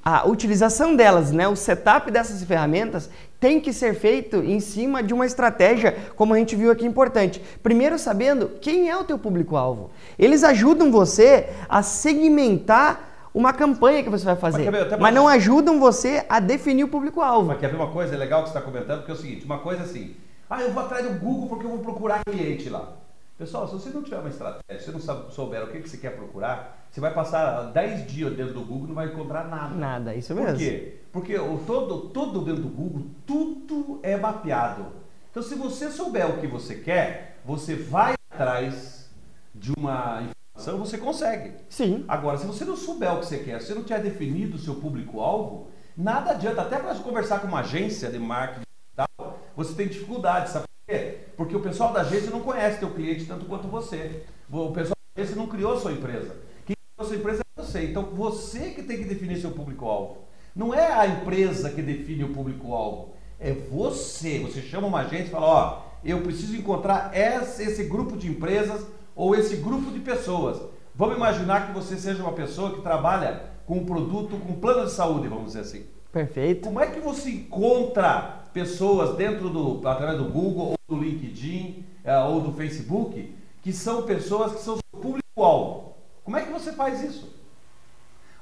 a 0.03 0.27
utilização 0.27 0.97
delas, 0.97 1.33
né, 1.33 1.47
o 1.47 1.55
setup 1.55 2.11
dessas 2.11 2.43
ferramentas 2.43 3.11
tem 3.39 3.61
que 3.61 3.73
ser 3.73 3.95
feito 3.95 4.37
em 4.37 4.59
cima 4.59 5.03
de 5.03 5.13
uma 5.13 5.27
estratégia, 5.27 5.95
como 6.17 6.33
a 6.33 6.39
gente 6.39 6.57
viu 6.57 6.71
aqui 6.71 6.87
importante. 6.87 7.43
Primeiro 7.63 7.99
sabendo 7.99 8.49
quem 8.61 8.89
é 8.89 8.97
o 8.97 9.05
teu 9.05 9.19
público-alvo. 9.19 9.91
Eles 10.19 10.43
ajudam 10.43 10.91
você 10.91 11.51
a 11.69 11.83
segmentar 11.83 13.29
uma 13.35 13.53
campanha 13.53 14.03
que 14.03 14.09
você 14.09 14.25
vai 14.25 14.37
fazer. 14.37 14.65
Mas, 14.71 14.81
Gabriel, 14.81 14.99
Mas 14.99 15.15
não 15.15 15.29
ajudam 15.29 15.79
você 15.79 16.25
a 16.29 16.41
definir 16.41 16.85
o 16.85 16.89
público-alvo. 16.89 17.49
Mas 17.49 17.59
quer 17.59 17.69
ver 17.69 17.77
uma 17.77 17.91
coisa 17.91 18.17
legal 18.17 18.43
que 18.43 18.49
você 18.49 18.57
está 18.57 18.65
comentando? 18.65 18.99
Porque 18.99 19.13
é 19.13 19.15
o 19.15 19.19
seguinte, 19.19 19.45
uma 19.45 19.59
coisa 19.59 19.83
assim, 19.83 20.17
ah, 20.49 20.63
eu 20.63 20.73
vou 20.73 20.83
atrás 20.83 21.07
do 21.07 21.19
Google 21.19 21.49
porque 21.49 21.67
eu 21.67 21.71
vou 21.71 21.81
procurar 21.81 22.25
cliente 22.25 22.69
lá. 22.69 22.93
Pessoal, 23.37 23.69
se 23.69 23.75
você 23.75 23.91
não 23.91 24.03
tiver 24.03 24.19
uma 24.19 24.29
estratégia, 24.29 24.81
se 24.81 24.87
você 24.87 24.93
não 24.93 25.01
sabe, 25.01 25.33
souber 25.33 25.63
o 25.63 25.69
que, 25.69 25.81
que 25.81 25.89
você 25.89 25.97
quer 25.97 26.17
procurar, 26.17 26.87
você 26.91 27.01
vai 27.01 27.15
passar 27.15 27.71
10 27.71 28.07
dias 28.11 28.35
dentro 28.35 28.55
do 28.55 28.63
Google 28.63 28.85
e 28.85 28.89
não 28.89 28.95
vai 28.95 29.07
encontrar 29.07 29.47
nada. 29.47 29.75
Nada, 29.77 30.15
isso 30.15 30.35
Por 30.35 30.43
mesmo. 30.43 30.59
quê? 30.59 31.01
Porque 31.13 31.39
o 31.39 31.59
todo, 31.65 32.09
todo 32.09 32.41
dentro 32.41 32.63
do 32.63 32.69
Google, 32.69 33.07
tudo 33.25 34.01
é 34.03 34.17
mapeado. 34.17 34.87
Então, 35.31 35.43
se 35.43 35.55
você 35.55 35.91
souber 35.91 36.29
o 36.29 36.41
que 36.41 36.49
você 36.49 36.75
quer, 36.75 37.39
você 37.45 37.77
vai 37.77 38.15
atrás 38.31 39.09
de 39.55 39.73
uma 39.77 40.23
informação, 40.23 40.79
você 40.79 40.99
consegue. 40.99 41.53
Sim. 41.69 42.05
Agora, 42.09 42.39
se 42.39 42.47
você 42.47 42.65
não 42.65 42.77
souber 42.77 43.13
o 43.15 43.21
que 43.21 43.27
você 43.27 43.39
quer, 43.39 43.61
se 43.61 43.69
você 43.69 43.75
não 43.75 43.85
tiver 43.85 44.01
definido 44.03 44.57
o 44.57 44.59
seu 44.59 44.75
público-alvo, 44.77 45.69
nada 45.97 46.33
adianta. 46.33 46.63
Até 46.63 46.79
para 46.79 46.95
conversar 46.97 47.41
com 47.41 47.47
uma 47.47 47.61
agência 47.61 48.11
de 48.11 48.19
marketing 48.19 48.63
digital, 48.97 49.38
você 49.59 49.75
tem 49.75 49.89
dificuldade, 49.89 50.51
sabe 50.51 50.67
por 50.69 50.95
quê? 50.95 51.19
Porque 51.37 51.57
o 51.57 51.61
pessoal 51.61 51.93
da 51.93 52.03
agência 52.03 52.31
não 52.31 52.39
conhece 52.39 52.79
teu 52.79 52.91
cliente 52.91 53.25
tanto 53.25 53.45
quanto 53.45 53.67
você. 53.67 54.23
O 54.49 54.71
pessoal 54.71 54.95
da 54.95 55.21
agência 55.21 55.35
não 55.35 55.49
criou 55.49 55.77
sua 55.81 55.91
empresa. 55.91 56.37
Quem 56.65 56.77
criou 56.77 57.01
a 57.01 57.05
sua 57.05 57.17
empresa 57.17 57.43
é 57.43 57.61
você. 57.61 57.85
Então, 57.87 58.05
você 58.05 58.71
que 58.71 58.85
tem 58.85 58.99
que 58.99 59.05
definir 59.05 59.41
seu 59.41 59.51
público-alvo. 59.51 60.19
Não 60.55 60.73
é 60.73 60.93
a 60.93 61.09
empresa 61.09 61.71
que 61.71 61.83
define 61.83 62.23
o 62.23 62.33
público-alvo. 62.33 63.15
É 63.41 63.53
você. 63.53 64.39
Você 64.39 64.63
chama 64.63 64.87
uma 64.87 65.01
agência 65.01 65.27
e 65.27 65.31
fala, 65.31 65.47
ó, 65.47 65.83
eu 66.05 66.21
preciso 66.23 66.55
encontrar 66.55 67.11
esse, 67.13 67.65
esse 67.65 67.83
grupo 67.83 68.17
de 68.17 68.29
empresas 68.29 68.87
ou 69.17 69.35
esse 69.35 69.57
grupo 69.57 69.91
de 69.91 69.99
pessoas. 69.99 70.63
Vamos 70.95 71.17
imaginar 71.17 71.67
que 71.67 71.73
você 71.73 71.97
seja 71.97 72.23
uma 72.23 72.33
pessoa 72.33 72.77
que 72.77 72.81
trabalha 72.81 73.43
com 73.67 73.79
um 73.79 73.85
produto, 73.85 74.37
com 74.39 74.53
um 74.53 74.61
plano 74.61 74.87
de 74.87 74.93
saúde, 74.93 75.27
vamos 75.27 75.47
dizer 75.47 75.61
assim. 75.61 75.85
Perfeito. 76.13 76.63
Como 76.63 76.81
é 76.81 76.87
que 76.87 77.01
você 77.01 77.29
encontra 77.29 78.38
pessoas 78.53 79.17
dentro 79.17 79.49
do, 79.51 79.87
através 79.87 80.19
do 80.19 80.25
Google 80.25 80.75
ou 80.89 80.97
do 80.97 81.03
LinkedIn 81.03 81.85
eh, 82.05 82.19
ou 82.21 82.41
do 82.41 82.53
Facebook 82.53 83.35
que 83.63 83.73
são 83.73 84.03
pessoas 84.03 84.53
que 84.53 84.61
são 84.61 84.77
seu 84.77 85.01
público-alvo? 85.01 85.95
Como 86.25 86.37
é 86.37 86.43
que 86.43 86.53
você 86.53 86.73
faz 86.73 87.03
isso? 87.03 87.39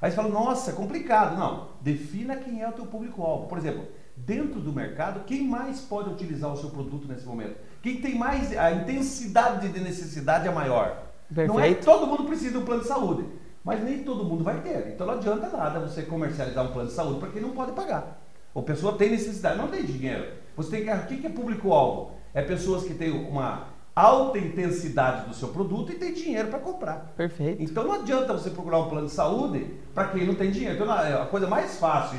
Aí 0.01 0.11
você 0.11 0.15
fala, 0.15 0.29
nossa, 0.29 0.71
é 0.71 0.73
complicado. 0.73 1.37
Não, 1.37 1.69
defina 1.81 2.35
quem 2.35 2.61
é 2.61 2.69
o 2.69 2.71
teu 2.71 2.85
público-alvo. 2.85 3.47
Por 3.47 3.57
exemplo, 3.57 3.87
dentro 4.15 4.59
do 4.59 4.71
mercado, 4.71 5.23
quem 5.25 5.43
mais 5.43 5.81
pode 5.81 6.09
utilizar 6.09 6.51
o 6.51 6.57
seu 6.57 6.69
produto 6.69 7.07
nesse 7.07 7.25
momento? 7.25 7.55
Quem 7.81 7.99
tem 7.99 8.15
mais, 8.15 8.55
a 8.55 8.71
intensidade 8.71 9.69
de 9.69 9.79
necessidade 9.79 10.47
é 10.47 10.51
maior. 10.51 11.03
Não 11.29 11.59
é 11.59 11.67
Perfeito. 11.67 11.85
todo 11.85 12.07
mundo 12.07 12.23
precisa 12.23 12.51
de 12.51 12.57
um 12.57 12.65
plano 12.65 12.81
de 12.81 12.87
saúde, 12.87 13.25
mas 13.63 13.83
nem 13.83 14.03
todo 14.03 14.23
mundo 14.23 14.43
vai 14.43 14.61
ter. 14.61 14.93
Então 14.93 15.05
não 15.05 15.15
adianta 15.15 15.49
nada 15.49 15.79
você 15.79 16.03
comercializar 16.03 16.65
um 16.65 16.71
plano 16.71 16.89
de 16.89 16.95
saúde 16.95 17.19
para 17.19 17.29
quem 17.29 17.41
não 17.41 17.51
pode 17.51 17.73
pagar. 17.73 18.21
A 18.57 18.61
pessoa 18.63 18.93
tem 18.93 19.11
necessidade, 19.11 19.57
não 19.57 19.67
tem 19.67 19.83
dinheiro. 19.83 20.25
Você 20.55 20.71
tem 20.71 20.83
que. 20.83 20.91
O 20.91 21.19
que 21.21 21.27
é 21.27 21.29
público-alvo? 21.29 22.11
É 22.33 22.41
pessoas 22.41 22.83
que 22.83 22.93
têm 22.95 23.11
uma 23.11 23.67
alta 23.95 24.37
intensidade 24.37 25.27
do 25.27 25.35
seu 25.35 25.49
produto 25.49 25.91
e 25.91 25.95
tem 25.95 26.13
dinheiro 26.13 26.47
para 26.49 26.59
comprar. 26.59 27.13
Perfeito. 27.15 27.61
Então 27.61 27.83
não 27.83 27.93
adianta 27.93 28.33
você 28.33 28.49
procurar 28.49 28.79
um 28.79 28.89
plano 28.89 29.07
de 29.07 29.13
saúde 29.13 29.67
para 29.93 30.07
quem 30.09 30.25
não 30.25 30.35
tem 30.35 30.51
dinheiro. 30.51 30.75
Então 30.75 30.87
na- 30.87 31.23
a 31.23 31.25
coisa 31.25 31.47
mais 31.47 31.77
fácil, 31.77 32.17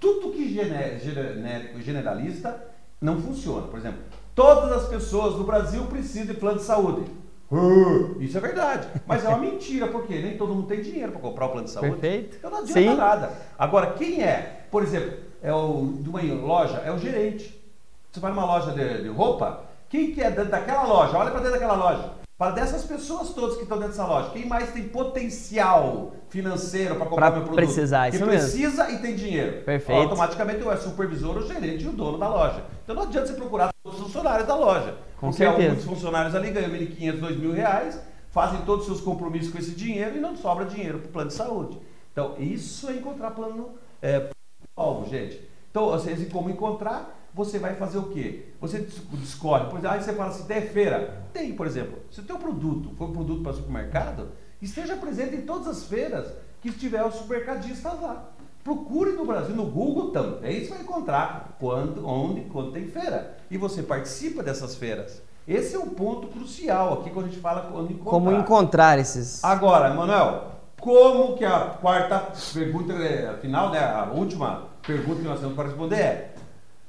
tudo 0.00 0.32
que 0.32 0.52
genérico 0.52 1.80
generalista 1.80 2.56
não 3.00 3.20
funciona. 3.20 3.66
Por 3.66 3.78
exemplo, 3.78 4.00
todas 4.34 4.72
as 4.72 4.88
pessoas 4.88 5.34
do 5.34 5.44
Brasil 5.44 5.84
precisam 5.86 6.26
de 6.26 6.34
plano 6.34 6.58
de 6.58 6.64
saúde. 6.64 7.04
Uh, 7.50 8.20
Isso 8.20 8.36
é 8.36 8.40
verdade, 8.40 8.88
mas 9.06 9.24
é 9.24 9.28
uma 9.28 9.38
mentira, 9.38 9.86
porque 9.86 10.18
nem 10.18 10.36
todo 10.36 10.54
mundo 10.54 10.66
tem 10.66 10.80
dinheiro 10.82 11.12
para 11.12 11.20
comprar 11.20 11.46
o 11.46 11.48
plano 11.50 11.66
de 11.66 11.72
saúde. 11.72 11.92
Perfeito. 11.92 12.36
Então 12.38 12.50
não 12.50 12.58
adianta 12.58 12.80
Sim. 12.80 12.96
nada. 12.96 13.32
Agora, 13.56 13.92
quem 13.92 14.22
é, 14.22 14.66
por 14.70 14.82
exemplo, 14.82 15.12
é 15.44 15.52
o, 15.52 15.92
de 16.00 16.08
uma 16.08 16.22
loja, 16.22 16.78
é 16.78 16.90
o 16.90 16.98
gerente. 16.98 17.62
Você 18.10 18.18
vai 18.18 18.32
numa 18.32 18.46
loja 18.46 18.72
de, 18.72 19.02
de 19.02 19.08
roupa, 19.08 19.60
quem 19.90 20.12
que 20.12 20.22
é 20.22 20.30
dentro 20.30 20.50
daquela 20.50 20.84
loja? 20.84 21.18
Olha 21.18 21.30
para 21.30 21.40
dentro 21.40 21.52
daquela 21.52 21.74
loja. 21.74 22.12
Para 22.38 22.52
dessas 22.52 22.82
pessoas 22.84 23.28
todas 23.30 23.56
que 23.56 23.62
estão 23.62 23.76
dentro 23.78 23.92
dessa 23.92 24.06
loja, 24.06 24.30
quem 24.30 24.46
mais 24.46 24.72
tem 24.72 24.88
potencial 24.88 26.12
financeiro 26.30 26.96
para 26.96 27.06
comprar 27.06 27.30
Pra 27.30 27.36
meu 27.40 27.46
produto? 27.46 27.64
precisar, 27.64 28.10
que 28.10 28.16
isso 28.16 28.26
mesmo. 28.26 28.40
precisa 28.50 28.90
e 28.90 28.98
tem 28.98 29.14
dinheiro. 29.14 29.62
Perfeito. 29.64 30.00
Automaticamente 30.00 30.66
é 30.66 30.72
o 30.72 30.76
supervisor, 30.78 31.36
o 31.36 31.46
gerente 31.46 31.84
e 31.84 31.88
o 31.88 31.92
dono 31.92 32.18
da 32.18 32.28
loja. 32.28 32.64
Então 32.82 32.96
não 32.96 33.02
adianta 33.02 33.28
você 33.28 33.34
procurar 33.34 33.68
todos 33.82 34.00
os 34.00 34.06
funcionários 34.06 34.48
da 34.48 34.56
loja. 34.56 34.96
Com 35.20 35.28
porque 35.28 35.44
certeza. 35.44 35.68
muitos 35.68 35.84
funcionários 35.84 36.34
ali 36.34 36.50
ganham 36.50 36.70
1.500, 36.70 37.20
2.000 37.20 37.52
reais, 37.52 38.00
fazem 38.30 38.62
todos 38.62 38.80
os 38.80 38.86
seus 38.86 39.00
compromissos 39.00 39.52
com 39.52 39.58
esse 39.58 39.72
dinheiro 39.72 40.16
e 40.16 40.20
não 40.20 40.34
sobra 40.36 40.64
dinheiro 40.64 40.98
para 41.00 41.08
o 41.08 41.12
plano 41.12 41.28
de 41.28 41.34
saúde. 41.34 41.78
Então, 42.10 42.34
isso 42.38 42.88
é 42.88 42.94
encontrar 42.94 43.30
plano 43.30 43.70
é, 44.02 44.28
alvo, 44.76 45.08
gente. 45.08 45.40
Então, 45.70 45.88
vocês 45.88 46.30
como 46.32 46.50
encontrar, 46.50 47.28
você 47.32 47.58
vai 47.58 47.74
fazer 47.74 47.98
o 47.98 48.10
quê? 48.10 48.46
Você 48.60 48.86
discorre, 49.14 49.64
por 49.64 49.78
exemplo, 49.78 49.96
aí 49.96 50.02
você 50.02 50.12
fala 50.12 50.30
assim, 50.30 50.44
tem 50.44 50.62
feira? 50.62 51.24
Tem, 51.32 51.52
por 51.52 51.66
exemplo, 51.66 51.98
se 52.10 52.20
o 52.20 52.24
teu 52.24 52.38
produto 52.38 52.94
for 52.96 53.08
um 53.08 53.12
produto 53.12 53.42
para 53.42 53.52
supermercado, 53.52 54.28
esteja 54.62 54.96
presente 54.96 55.34
em 55.34 55.42
todas 55.42 55.66
as 55.66 55.84
feiras 55.84 56.32
que 56.62 56.68
estiver 56.68 57.04
os 57.04 57.16
supermercadistas 57.16 58.00
lá. 58.00 58.30
Procure 58.62 59.12
no 59.12 59.26
Brasil, 59.26 59.54
no 59.54 59.66
Google 59.66 60.10
também, 60.10 60.64
você 60.64 60.70
vai 60.70 60.80
encontrar 60.80 61.56
quando, 61.58 62.06
onde, 62.06 62.42
quando 62.42 62.72
tem 62.72 62.86
feira. 62.86 63.36
E 63.50 63.58
você 63.58 63.82
participa 63.82 64.42
dessas 64.42 64.76
feiras. 64.76 65.20
Esse 65.46 65.74
é 65.74 65.78
um 65.78 65.90
ponto 65.90 66.28
crucial 66.28 66.94
aqui 66.94 67.10
quando 67.10 67.26
a 67.26 67.28
gente 67.28 67.40
fala 67.40 67.70
quando 67.70 67.92
encontrar. 67.92 68.10
Como 68.10 68.32
encontrar 68.32 68.98
esses. 68.98 69.44
Agora, 69.44 69.90
Emanuel, 69.90 70.53
como 70.84 71.34
que 71.34 71.46
a 71.46 71.60
quarta 71.80 72.30
pergunta, 72.52 72.92
é, 72.92 73.26
a 73.26 73.38
final, 73.38 73.70
né, 73.70 73.78
a 73.78 74.10
última 74.14 74.64
pergunta 74.86 75.22
que 75.22 75.26
nós 75.26 75.40
temos 75.40 75.54
para 75.54 75.64
responder 75.64 75.96
é 75.96 76.34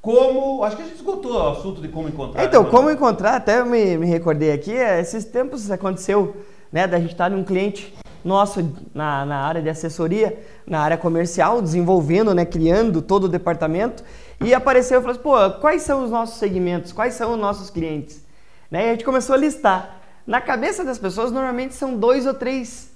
como, 0.01 0.65
acho 0.65 0.75
que 0.75 0.81
a 0.81 0.85
gente 0.85 0.97
esgotou 0.97 1.31
o 1.31 1.49
assunto 1.51 1.81
de 1.81 1.87
como 1.87 2.09
encontrar. 2.09 2.43
Então, 2.43 2.63
né, 2.63 2.69
como 2.69 2.91
encontrar, 2.91 3.37
até 3.37 3.61
eu 3.61 3.65
me, 3.65 3.97
me 3.97 4.05
recordei 4.05 4.51
aqui, 4.51 4.73
é, 4.73 4.99
esses 4.99 5.23
tempos 5.23 5.71
aconteceu, 5.71 6.35
né, 6.73 6.85
da 6.85 6.99
gente 6.99 7.13
estar 7.13 7.29
num 7.29 7.41
cliente 7.41 7.95
nosso 8.21 8.69
na, 8.93 9.25
na 9.25 9.37
área 9.37 9.61
de 9.61 9.69
assessoria, 9.69 10.43
na 10.67 10.81
área 10.81 10.97
comercial, 10.97 11.61
desenvolvendo, 11.61 12.35
né, 12.35 12.43
criando 12.43 13.01
todo 13.01 13.23
o 13.23 13.29
departamento, 13.29 14.03
e 14.43 14.53
apareceu 14.53 14.99
e 14.99 15.01
falou 15.01 15.13
assim, 15.13 15.23
pô, 15.23 15.61
quais 15.61 15.83
são 15.83 16.03
os 16.03 16.11
nossos 16.11 16.37
segmentos, 16.37 16.91
quais 16.91 17.13
são 17.13 17.31
os 17.31 17.39
nossos 17.39 17.69
clientes? 17.69 18.21
Né, 18.69 18.87
e 18.87 18.89
a 18.89 18.91
gente 18.91 19.05
começou 19.05 19.35
a 19.35 19.37
listar. 19.37 20.01
Na 20.27 20.41
cabeça 20.41 20.83
das 20.83 20.99
pessoas, 20.99 21.31
normalmente 21.31 21.73
são 21.75 21.95
dois 21.95 22.25
ou 22.25 22.33
três 22.33 22.93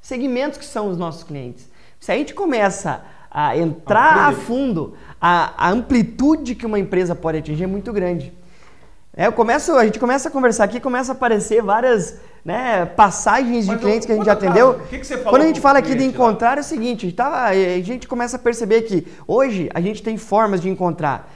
segmentos 0.00 0.58
que 0.58 0.64
são 0.64 0.88
os 0.88 0.96
nossos 0.96 1.22
clientes. 1.22 1.68
Se 2.00 2.12
a 2.12 2.16
gente 2.16 2.34
começa 2.34 3.02
a 3.30 3.56
entrar 3.56 4.28
a 4.28 4.32
fundo, 4.32 4.96
a, 5.20 5.66
a 5.66 5.70
amplitude 5.70 6.54
que 6.54 6.64
uma 6.64 6.78
empresa 6.78 7.14
pode 7.14 7.38
atingir 7.38 7.64
é 7.64 7.66
muito 7.66 7.92
grande. 7.92 8.32
É, 9.14 9.26
eu 9.26 9.32
começo, 9.32 9.72
a 9.72 9.84
gente 9.84 9.98
começa 9.98 10.28
a 10.28 10.32
conversar 10.32 10.64
aqui, 10.64 10.78
começa 10.78 11.10
a 11.12 11.14
aparecer 11.14 11.60
várias 11.60 12.20
né, 12.44 12.86
passagens 12.86 13.64
de 13.66 13.72
Mas, 13.72 13.80
clientes 13.80 14.06
que 14.06 14.12
a 14.12 14.14
gente 14.14 14.24
já 14.24 14.32
atendeu. 14.32 14.74
caso. 14.74 14.88
Que 14.88 14.98
que 15.00 15.16
Quando 15.18 15.42
a 15.42 15.46
gente 15.46 15.60
fala 15.60 15.80
aqui 15.80 15.88
de 15.88 15.96
cliente 15.96 16.16
lá? 16.16 16.24
encontrar 16.24 16.56
é 16.56 16.60
o 16.60 16.64
seguinte, 16.64 17.04
a 17.04 17.08
gente, 17.08 17.16
tava- 17.16 17.44
a 17.46 17.80
gente 17.82 18.06
começa 18.06 18.36
a 18.36 18.38
perceber 18.38 18.82
que 18.82 19.06
hoje 19.26 19.68
a 19.74 19.80
gente 19.80 20.02
tem 20.02 20.16
formas 20.16 20.60
de 20.60 20.68
encontrar 20.68 21.28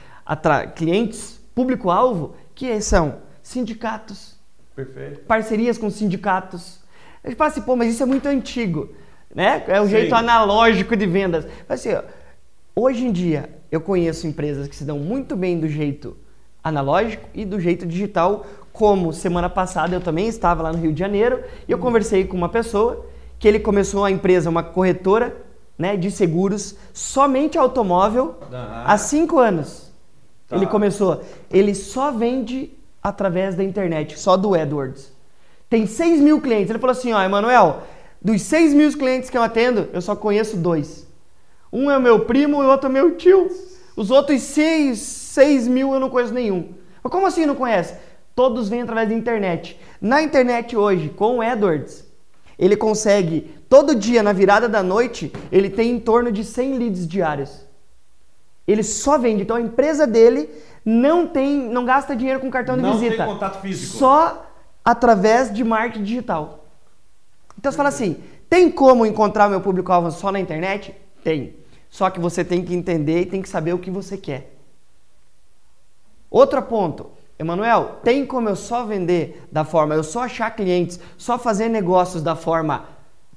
clientes, 0.75 1.39
público-alvo, 1.53 2.35
que 2.55 2.79
são 2.81 3.17
sindicatos, 3.41 4.35
Perfeito. 4.75 5.19
parcerias 5.25 5.77
com 5.77 5.89
sindicatos. 5.89 6.81
A 7.23 7.29
gente 7.29 7.37
fala 7.37 7.49
assim, 7.49 7.61
pô, 7.61 7.75
mas 7.75 7.93
isso 7.93 8.03
é 8.03 8.05
muito 8.05 8.27
antigo, 8.27 8.89
né? 9.33 9.63
É 9.67 9.79
um 9.79 9.85
Sim. 9.85 9.91
jeito 9.91 10.13
analógico 10.13 10.95
de 10.95 11.05
vendas. 11.05 11.45
Mas 11.67 11.79
assim, 11.79 11.95
ó, 11.95 12.03
hoje 12.75 13.05
em 13.05 13.11
dia 13.11 13.49
eu 13.71 13.79
conheço 13.79 14.27
empresas 14.27 14.67
que 14.67 14.75
se 14.75 14.83
dão 14.83 14.99
muito 14.99 15.35
bem 15.35 15.59
do 15.59 15.67
jeito 15.67 16.17
analógico 16.63 17.27
e 17.33 17.45
do 17.45 17.59
jeito 17.59 17.85
digital, 17.85 18.45
como 18.71 19.13
semana 19.13 19.49
passada 19.49 19.95
eu 19.95 20.01
também 20.01 20.27
estava 20.27 20.63
lá 20.63 20.71
no 20.71 20.79
Rio 20.79 20.93
de 20.93 20.99
Janeiro 20.99 21.43
e 21.67 21.71
eu 21.71 21.77
conversei 21.77 22.25
com 22.25 22.35
uma 22.35 22.49
pessoa 22.49 23.05
que 23.37 23.47
ele 23.47 23.59
começou 23.59 24.03
a 24.05 24.11
empresa, 24.11 24.49
uma 24.49 24.63
corretora 24.63 25.35
né, 25.77 25.97
de 25.97 26.09
seguros, 26.11 26.75
somente 26.93 27.57
automóvel, 27.57 28.35
Aham. 28.51 28.83
há 28.85 28.97
cinco 28.97 29.39
anos. 29.39 29.91
Tá. 30.47 30.55
Ele 30.55 30.65
começou. 30.65 31.21
Ele 31.51 31.73
só 31.73 32.11
vende 32.11 32.71
através 33.01 33.55
da 33.55 33.63
internet, 33.63 34.19
só 34.19 34.37
do 34.37 34.53
AdWords. 34.53 35.12
Tem 35.73 35.87
6 35.87 36.21
mil 36.21 36.39
clientes. 36.39 36.69
Ele 36.69 36.77
falou 36.77 36.91
assim: 36.91 37.13
ó, 37.13 37.23
Emanuel, 37.23 37.81
dos 38.21 38.43
6 38.43 38.75
mil 38.75 38.95
clientes 38.95 39.31
que 39.31 39.35
eu 39.35 39.41
atendo, 39.41 39.89
eu 39.91 40.03
só 40.03 40.15
conheço 40.15 40.55
dois. 40.55 41.07
Um 41.71 41.89
é 41.89 41.97
meu 41.97 42.25
primo 42.25 42.61
e 42.61 42.67
o 42.67 42.69
outro 42.69 42.87
é 42.91 42.93
meu 42.93 43.17
tio. 43.17 43.49
Os 43.95 44.11
outros 44.11 44.39
6, 44.43 44.99
6 44.99 45.67
mil 45.67 45.91
eu 45.91 45.99
não 45.99 46.11
conheço 46.11 46.31
nenhum. 46.31 46.75
Mas 47.01 47.11
como 47.11 47.25
assim 47.25 47.47
não 47.47 47.55
conhece? 47.55 47.95
Todos 48.35 48.69
vêm 48.69 48.83
através 48.83 49.09
da 49.09 49.15
internet. 49.15 49.79
Na 49.99 50.21
internet 50.21 50.77
hoje, 50.77 51.09
com 51.09 51.37
o 51.37 51.41
AdWords, 51.41 52.05
ele 52.59 52.77
consegue, 52.77 53.49
todo 53.67 53.95
dia, 53.95 54.21
na 54.21 54.31
virada 54.31 54.69
da 54.69 54.83
noite, 54.83 55.33
ele 55.51 55.71
tem 55.71 55.89
em 55.89 55.99
torno 55.99 56.31
de 56.31 56.43
100 56.43 56.77
leads 56.77 57.07
diários. 57.07 57.65
Ele 58.67 58.83
só 58.83 59.17
vende. 59.17 59.41
Então 59.41 59.55
a 59.57 59.61
empresa 59.61 60.05
dele 60.05 60.51
não 60.85 61.25
tem, 61.25 61.67
não 61.67 61.83
gasta 61.83 62.15
dinheiro 62.15 62.39
com 62.39 62.51
cartão 62.51 62.75
de 62.75 62.83
Não 62.83 62.91
tem 62.91 63.09
visita. 63.09 63.25
contato 63.25 63.59
físico. 63.59 63.97
Só 63.97 64.52
através 64.83 65.53
de 65.53 65.63
marketing 65.63 66.03
digital. 66.03 66.65
Então 67.57 67.71
você 67.71 67.77
fala 67.77 67.89
assim, 67.89 68.21
Tem 68.49 68.69
como 68.69 69.03
encontrar 69.05 69.49
meu 69.49 69.61
público-alvo 69.61 70.11
só 70.11 70.31
na 70.31 70.39
internet? 70.39 70.95
Tem. 71.23 71.55
Só 71.89 72.09
que 72.09 72.19
você 72.19 72.43
tem 72.43 72.63
que 72.63 72.75
entender 72.75 73.21
e 73.21 73.25
tem 73.25 73.41
que 73.41 73.49
saber 73.49 73.73
o 73.73 73.79
que 73.79 73.89
você 73.89 74.15
quer. 74.15 74.55
Outro 76.29 76.61
ponto, 76.61 77.11
Emanuel, 77.37 77.99
tem 78.03 78.25
como 78.25 78.49
eu 78.49 78.55
só 78.55 78.85
vender 78.85 79.47
da 79.51 79.63
forma, 79.63 79.95
eu 79.95 80.03
só 80.03 80.21
achar 80.21 80.51
clientes, 80.51 80.99
só 81.17 81.37
fazer 81.39 81.67
negócios 81.69 82.21
da 82.21 82.35
forma 82.35 82.85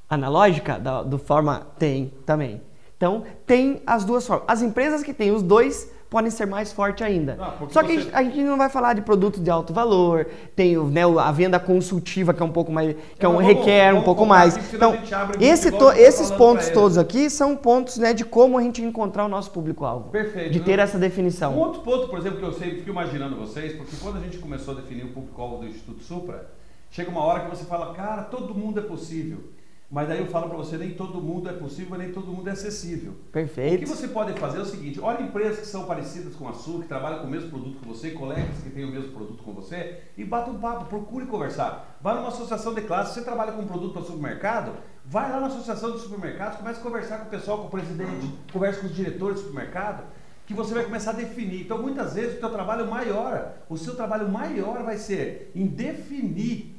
analógica, 0.09 0.79
da 0.79 1.03
do 1.03 1.19
forma 1.19 1.67
tem 1.79 2.13
também. 2.25 2.61
Então, 2.97 3.25
tem 3.47 3.83
as 3.87 4.05
duas 4.05 4.27
formas. 4.27 4.45
As 4.49 4.63
empresas 4.63 5.03
que 5.03 5.13
têm 5.13 5.31
os 5.31 5.43
dois 5.43 5.91
podem 6.09 6.31
ser 6.31 6.47
mais 6.47 6.73
fortes 6.73 7.05
ainda. 7.07 7.37
Ah, 7.41 7.55
Só 7.69 7.83
que 7.83 8.01
você... 8.01 8.11
a, 8.13 8.23
gente, 8.23 8.43
não 8.43 8.57
vai 8.57 8.69
falar 8.69 8.95
de 8.95 9.03
produtos 9.03 9.43
de 9.43 9.51
alto 9.51 9.73
valor, 9.73 10.27
tem 10.55 10.77
né, 10.77 11.03
a 11.21 11.33
venda 11.33 11.59
consultiva 11.59 12.33
que 12.33 12.43
é 12.43 12.45
um 12.45 12.53
pouco 12.53 12.71
mais, 12.71 12.95
que 13.19 13.25
é 13.25 13.29
um, 13.29 13.37
requer 13.37 13.89
vamos 13.89 14.03
um 14.03 14.05
pouco 14.05 14.25
mais. 14.25 14.57
Então, 14.73 14.97
esse 15.41 15.73
to, 15.73 15.91
esses 15.93 16.31
pontos 16.31 16.69
todos 16.71 16.97
aqui 16.97 17.29
são 17.29 17.57
pontos 17.57 17.99
né, 17.99 18.13
de 18.13 18.25
como 18.25 18.59
a 18.59 18.63
gente 18.63 18.83
encontrar 18.83 19.25
o 19.25 19.29
nosso 19.29 19.51
público-alvo. 19.51 20.11
Perfeito. 20.11 20.51
De 20.51 20.61
ter 20.61 20.79
essa 20.79 20.99
definição. 20.99 21.55
Um 21.55 21.59
outro 21.59 21.81
ponto, 21.83 22.09
por 22.09 22.19
exemplo, 22.19 22.39
que 22.39 22.45
eu 22.45 22.53
sempre 22.53 22.77
fico 22.77 22.91
imaginando 22.91 23.37
vocês, 23.37 23.75
porque 23.75 23.97
quando 24.01 24.19
a 24.19 24.21
gente 24.21 24.39
começou 24.39 24.75
a 24.75 24.81
definir 24.81 25.05
o 25.05 25.09
público-alvo 25.09 25.59
do 25.59 25.67
Instituto 25.67 26.03
Supra, 26.03 26.51
chega 26.91 27.11
uma 27.11 27.25
hora 27.25 27.41
que 27.41 27.51
você 27.51 27.65
fala, 27.65 27.95
cara, 27.95 28.23
todo 28.23 28.55
mundo 28.55 28.79
é 28.79 28.83
possível. 28.83 29.56
Mas 29.89 30.09
daí 30.09 30.19
eu 30.19 30.27
falo 30.27 30.49
para 30.49 30.57
você, 30.57 30.77
nem 30.77 30.95
todo 30.95 31.21
mundo 31.21 31.49
é 31.49 31.53
possível, 31.53 31.97
nem 31.97 32.11
todo 32.11 32.27
mundo 32.27 32.49
é 32.49 32.53
acessível. 32.53 33.15
Perfeito. 33.31 33.77
O 33.77 33.79
que 33.79 33.87
você 33.87 34.09
pode 34.09 34.39
fazer 34.39 34.59
é 34.59 34.63
o 34.63 34.67
seguinte, 34.67 35.01
olha 35.01 35.23
empresas 35.23 35.61
que 35.61 35.67
são 35.67 35.85
parecidas 35.85 36.35
com 36.35 36.49
a 36.49 36.53
sua, 36.53 36.83
que 36.83 36.89
trabalham 36.89 37.21
com 37.21 37.29
o 37.29 37.31
mesmo 37.31 37.51
produto 37.51 37.79
que 37.79 37.87
você, 37.87 38.11
colegas 38.11 38.59
que 38.65 38.71
têm 38.71 38.85
o 38.85 38.91
mesmo 38.91 39.13
produto 39.13 39.45
com 39.45 39.53
você, 39.53 40.01
e 40.17 40.25
bata 40.25 40.51
um 40.51 40.59
papo, 40.59 40.87
procure 40.87 41.27
conversar. 41.27 41.99
Vá 42.01 42.15
numa 42.15 42.29
associação 42.29 42.75
de 42.75 42.81
classe, 42.81 43.15
você 43.15 43.23
trabalha 43.23 43.53
com 43.53 43.63
um 43.63 43.67
produto 43.67 43.93
para 43.93 44.03
supermercado, 44.03 44.73
vai 45.05 45.31
lá 45.31 45.39
na 45.39 45.47
associação 45.47 45.93
de 45.93 46.01
supermercados, 46.01 46.59
comece 46.59 46.81
a 46.81 46.83
conversar 46.83 47.19
com 47.19 47.27
o 47.27 47.31
pessoal, 47.31 47.59
com 47.59 47.67
o 47.69 47.71
presidente, 47.71 48.29
converse 48.53 48.81
com 48.81 48.87
os 48.87 48.95
diretores 48.95 49.37
do 49.37 49.47
supermercado, 49.47 50.03
que 50.47 50.55
você 50.55 50.75
vai 50.75 50.85
começar 50.85 51.11
a 51.11 51.15
definir. 51.15 51.63
Então, 51.63 51.81
muitas 51.81 52.15
vezes, 52.15 52.37
o 52.37 52.41
seu 52.41 52.51
trabalho 52.51 52.91
maior, 52.91 53.53
o 53.69 53.77
seu 53.77 53.95
trabalho 53.95 54.29
maior 54.29 54.83
vai 54.83 54.97
ser 54.97 55.51
em 55.55 55.67
definir 55.67 56.76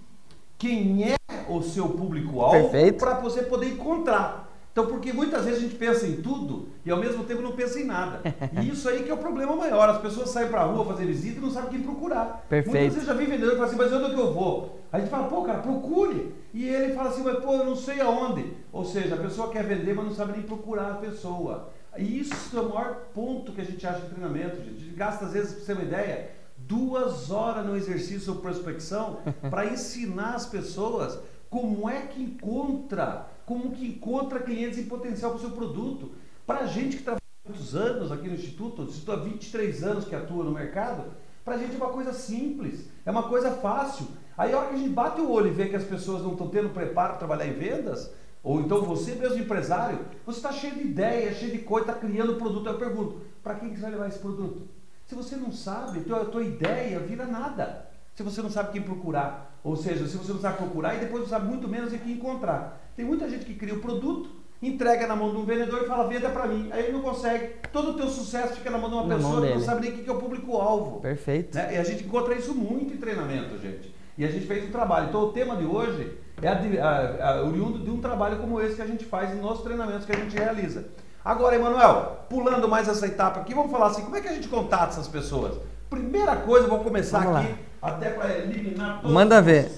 quem 0.58 1.12
é 1.12 1.16
o 1.50 1.62
seu 1.62 1.90
público-alvo 1.90 2.70
para 2.98 3.20
você 3.20 3.44
poder 3.44 3.70
encontrar. 3.70 4.48
Então, 4.72 4.86
porque 4.86 5.12
muitas 5.12 5.44
vezes 5.44 5.58
a 5.58 5.62
gente 5.64 5.76
pensa 5.76 6.06
em 6.06 6.18
tudo 6.22 6.70
e 6.86 6.92
ao 6.92 7.00
mesmo 7.00 7.24
tempo 7.24 7.42
não 7.42 7.54
pensa 7.54 7.80
em 7.80 7.84
nada. 7.84 8.22
E 8.62 8.70
isso 8.70 8.88
aí 8.88 9.02
que 9.02 9.10
é 9.10 9.14
o 9.14 9.18
problema 9.18 9.56
maior. 9.56 9.90
As 9.90 10.00
pessoas 10.00 10.30
saem 10.30 10.50
para 10.50 10.62
a 10.62 10.66
rua 10.66 10.86
fazer 10.86 11.06
visita 11.06 11.40
e 11.40 11.42
não 11.42 11.50
sabem 11.50 11.72
quem 11.72 11.82
procurar. 11.82 12.46
Perfeito. 12.48 12.76
Muitas 12.76 12.94
vezes 12.94 13.08
já 13.08 13.14
vem 13.16 13.26
vendedor 13.26 13.54
e 13.54 13.56
fala 13.56 13.68
assim, 13.68 13.76
mas 13.76 13.92
onde 13.92 14.06
é 14.06 14.10
que 14.14 14.20
eu 14.20 14.34
vou? 14.34 14.80
A 14.92 15.00
gente 15.00 15.10
fala, 15.10 15.28
pô, 15.28 15.42
cara, 15.42 15.60
procure. 15.60 16.32
E 16.54 16.70
ele 16.70 16.94
fala 16.94 17.10
assim, 17.10 17.24
mas 17.24 17.40
pô, 17.40 17.54
eu 17.54 17.66
não 17.66 17.76
sei 17.76 18.00
aonde. 18.02 18.54
Ou 18.72 18.86
seja, 18.86 19.16
a 19.16 19.18
pessoa 19.18 19.50
quer 19.50 19.64
vender, 19.64 19.96
mas 19.96 20.06
não 20.06 20.14
sabe 20.14 20.34
nem 20.34 20.44
procurar 20.44 20.92
a 20.92 20.96
pessoa. 20.96 21.70
E 21.98 22.20
isso 22.20 22.56
é 22.56 22.62
o 22.62 22.70
maior 22.70 22.98
ponto 23.16 23.52
que 23.54 23.62
a 23.62 23.66
gente 23.66 23.86
acha 23.88 24.06
em 24.06 24.10
treinamento, 24.10 24.58
gente. 24.58 24.76
A 24.76 24.80
gente 24.80 24.96
gasta, 24.96 25.26
às 25.26 25.34
vezes, 25.34 25.54
para 25.54 25.60
você 25.62 25.66
ter 25.66 25.74
uma 25.74 25.84
ideia, 25.88 26.30
duas 26.68 27.32
horas 27.32 27.66
no 27.66 27.76
exercício 27.76 28.34
de 28.34 28.40
prospecção 28.40 29.20
para 29.50 29.66
ensinar 29.66 30.36
as 30.36 30.46
pessoas 30.46 31.18
como 31.50 31.90
é 31.90 32.02
que 32.02 32.22
encontra, 32.22 33.28
como 33.46 33.72
que 33.72 33.88
encontra 33.88 34.40
clientes 34.40 34.78
em 34.78 34.84
potencial 34.84 35.32
para 35.32 35.38
o 35.38 35.42
seu 35.42 35.52
produto. 35.52 36.12
Para 36.46 36.60
a 36.60 36.66
gente 36.68 36.98
que 36.98 37.04
trabalha 37.04 37.22
há 37.46 37.50
muitos 37.50 37.76
anos 37.76 38.12
aqui 38.12 38.28
no 38.28 38.36
Instituto, 38.36 38.84
estou 38.84 39.16
há 39.16 39.18
23 39.18 39.84
anos 39.84 40.06
que 40.06 40.16
atua 40.16 40.44
no 40.44 40.52
mercado, 40.52 41.06
para 41.44 41.56
a 41.56 41.58
gente 41.58 41.76
é 41.76 41.78
uma 41.78 41.94
coisa 41.94 42.12
simples, 42.12 42.90
é 43.06 43.12
uma 43.12 43.24
coisa 43.24 43.52
fácil. 43.52 44.06
Aí 44.38 44.52
a 44.52 44.60
hora 44.60 44.68
que 44.70 44.76
a 44.76 44.78
gente 44.78 44.90
bate 44.90 45.22
o 45.22 45.32
olho 45.32 45.48
e 45.48 45.54
vê 45.54 45.68
que 45.70 45.76
as 45.76 45.86
pessoas 45.86 46.22
não 46.22 46.34
estão 46.34 46.50
tendo 46.50 46.70
preparo 46.70 47.12
para 47.12 47.20
trabalhar 47.20 47.48
em 47.48 47.54
vendas, 47.54 48.12
ou 48.44 48.60
então 48.60 48.82
você 48.82 49.16
mesmo 49.16 49.40
empresário, 49.40 50.00
você 50.26 50.40
está 50.40 50.52
cheio 50.52 50.76
de 50.76 50.82
ideias, 50.82 51.38
cheio 51.38 51.54
de 51.54 51.60
coisa, 51.60 51.92
está 51.92 52.00
criando 52.00 52.36
produto. 52.36 52.68
Eu 52.68 52.78
pergunto, 52.78 53.22
para 53.42 53.56
quem 53.56 53.70
que 53.70 53.76
você 53.76 53.84
vai 53.84 53.92
levar 53.92 54.08
esse 54.10 54.20
produto? 54.20 54.68
Se 55.08 55.16
você 55.16 55.38
não 55.38 55.52
sabe, 55.52 56.04
a 56.14 56.26
tua 56.26 56.44
ideia 56.44 57.00
vira 57.00 57.26
nada. 57.26 57.88
Se 58.14 58.22
você 58.24 58.42
não 58.42 58.50
sabe 58.50 58.74
quem 58.74 58.82
procurar. 58.82 59.58
Ou 59.64 59.76
seja, 59.76 60.06
se 60.06 60.18
você 60.18 60.34
não 60.34 60.42
sabe 60.42 60.58
procurar 60.58 60.96
e 60.96 61.00
depois 61.00 61.24
não 61.24 61.30
sabe 61.30 61.48
muito 61.48 61.68
menos 61.68 61.94
em 61.94 61.98
quem 61.98 62.14
encontrar. 62.14 62.82
Tem 62.96 63.06
muita 63.06 63.30
gente 63.30 63.46
que 63.46 63.54
cria 63.54 63.74
o 63.74 63.80
produto, 63.80 64.30
entrega 64.62 65.08
na 65.08 65.16
mão 65.16 65.32
de 65.32 65.38
um 65.38 65.46
vendedor 65.46 65.82
e 65.84 65.88
fala, 65.88 66.10
venda 66.10 66.30
para 66.30 66.46
mim. 66.48 66.68
Aí 66.72 66.84
ele 66.84 66.92
não 66.92 67.02
consegue. 67.02 67.54
Todo 67.72 67.92
o 67.92 67.94
teu 67.94 68.10
sucesso 68.10 68.56
fica 68.56 68.70
na 68.70 68.78
mão 68.78 68.90
de 68.90 68.96
uma 68.96 69.06
na 69.06 69.16
pessoa 69.16 69.48
que 69.48 69.54
não 69.54 69.62
sabe 69.62 69.82
nem 69.82 69.92
o 69.92 70.04
que 70.04 70.10
é 70.10 70.14
o 70.14 70.18
público-alvo. 70.18 71.00
Perfeito. 71.00 71.56
Né? 71.56 71.76
E 71.76 71.78
a 71.78 71.84
gente 71.84 72.04
encontra 72.04 72.36
isso 72.36 72.54
muito 72.54 72.94
em 72.94 72.98
treinamento, 72.98 73.58
gente. 73.60 73.96
E 74.18 74.26
a 74.26 74.30
gente 74.30 74.46
fez 74.46 74.66
um 74.68 74.72
trabalho. 74.72 75.08
Então 75.08 75.22
o 75.22 75.32
tema 75.32 75.56
de 75.56 75.66
hoje 75.66 76.18
é 76.42 76.48
a, 76.50 76.54
a, 76.54 77.34
a, 77.34 77.44
oriundo 77.44 77.80
de 77.80 77.90
um 77.90 78.02
trabalho 78.02 78.40
como 78.40 78.60
esse 78.60 78.76
que 78.76 78.82
a 78.82 78.88
gente 78.88 79.06
faz 79.06 79.34
nos 79.40 79.62
treinamentos 79.62 80.06
que 80.06 80.12
a 80.12 80.18
gente 80.18 80.36
realiza. 80.36 80.90
Agora, 81.28 81.58
Emanuel, 81.58 82.26
pulando 82.30 82.70
mais 82.70 82.88
essa 82.88 83.06
etapa 83.06 83.42
aqui, 83.42 83.54
vamos 83.54 83.70
falar 83.70 83.88
assim, 83.88 84.02
como 84.02 84.16
é 84.16 84.22
que 84.22 84.30
a 84.30 84.34
gente 84.34 84.48
contata 84.48 84.94
essas 84.94 85.10
pessoas? 85.10 85.60
Primeira 85.90 86.38
coisa, 86.38 86.70
vou 86.70 86.80
começar 86.80 87.20
vamos 87.20 87.36
aqui, 87.36 87.52
lá. 87.82 87.90
até 87.90 88.12
para 88.12 88.38
eliminar 88.38 89.02
todos. 89.02 89.12
Manda 89.12 89.42
ver. 89.42 89.70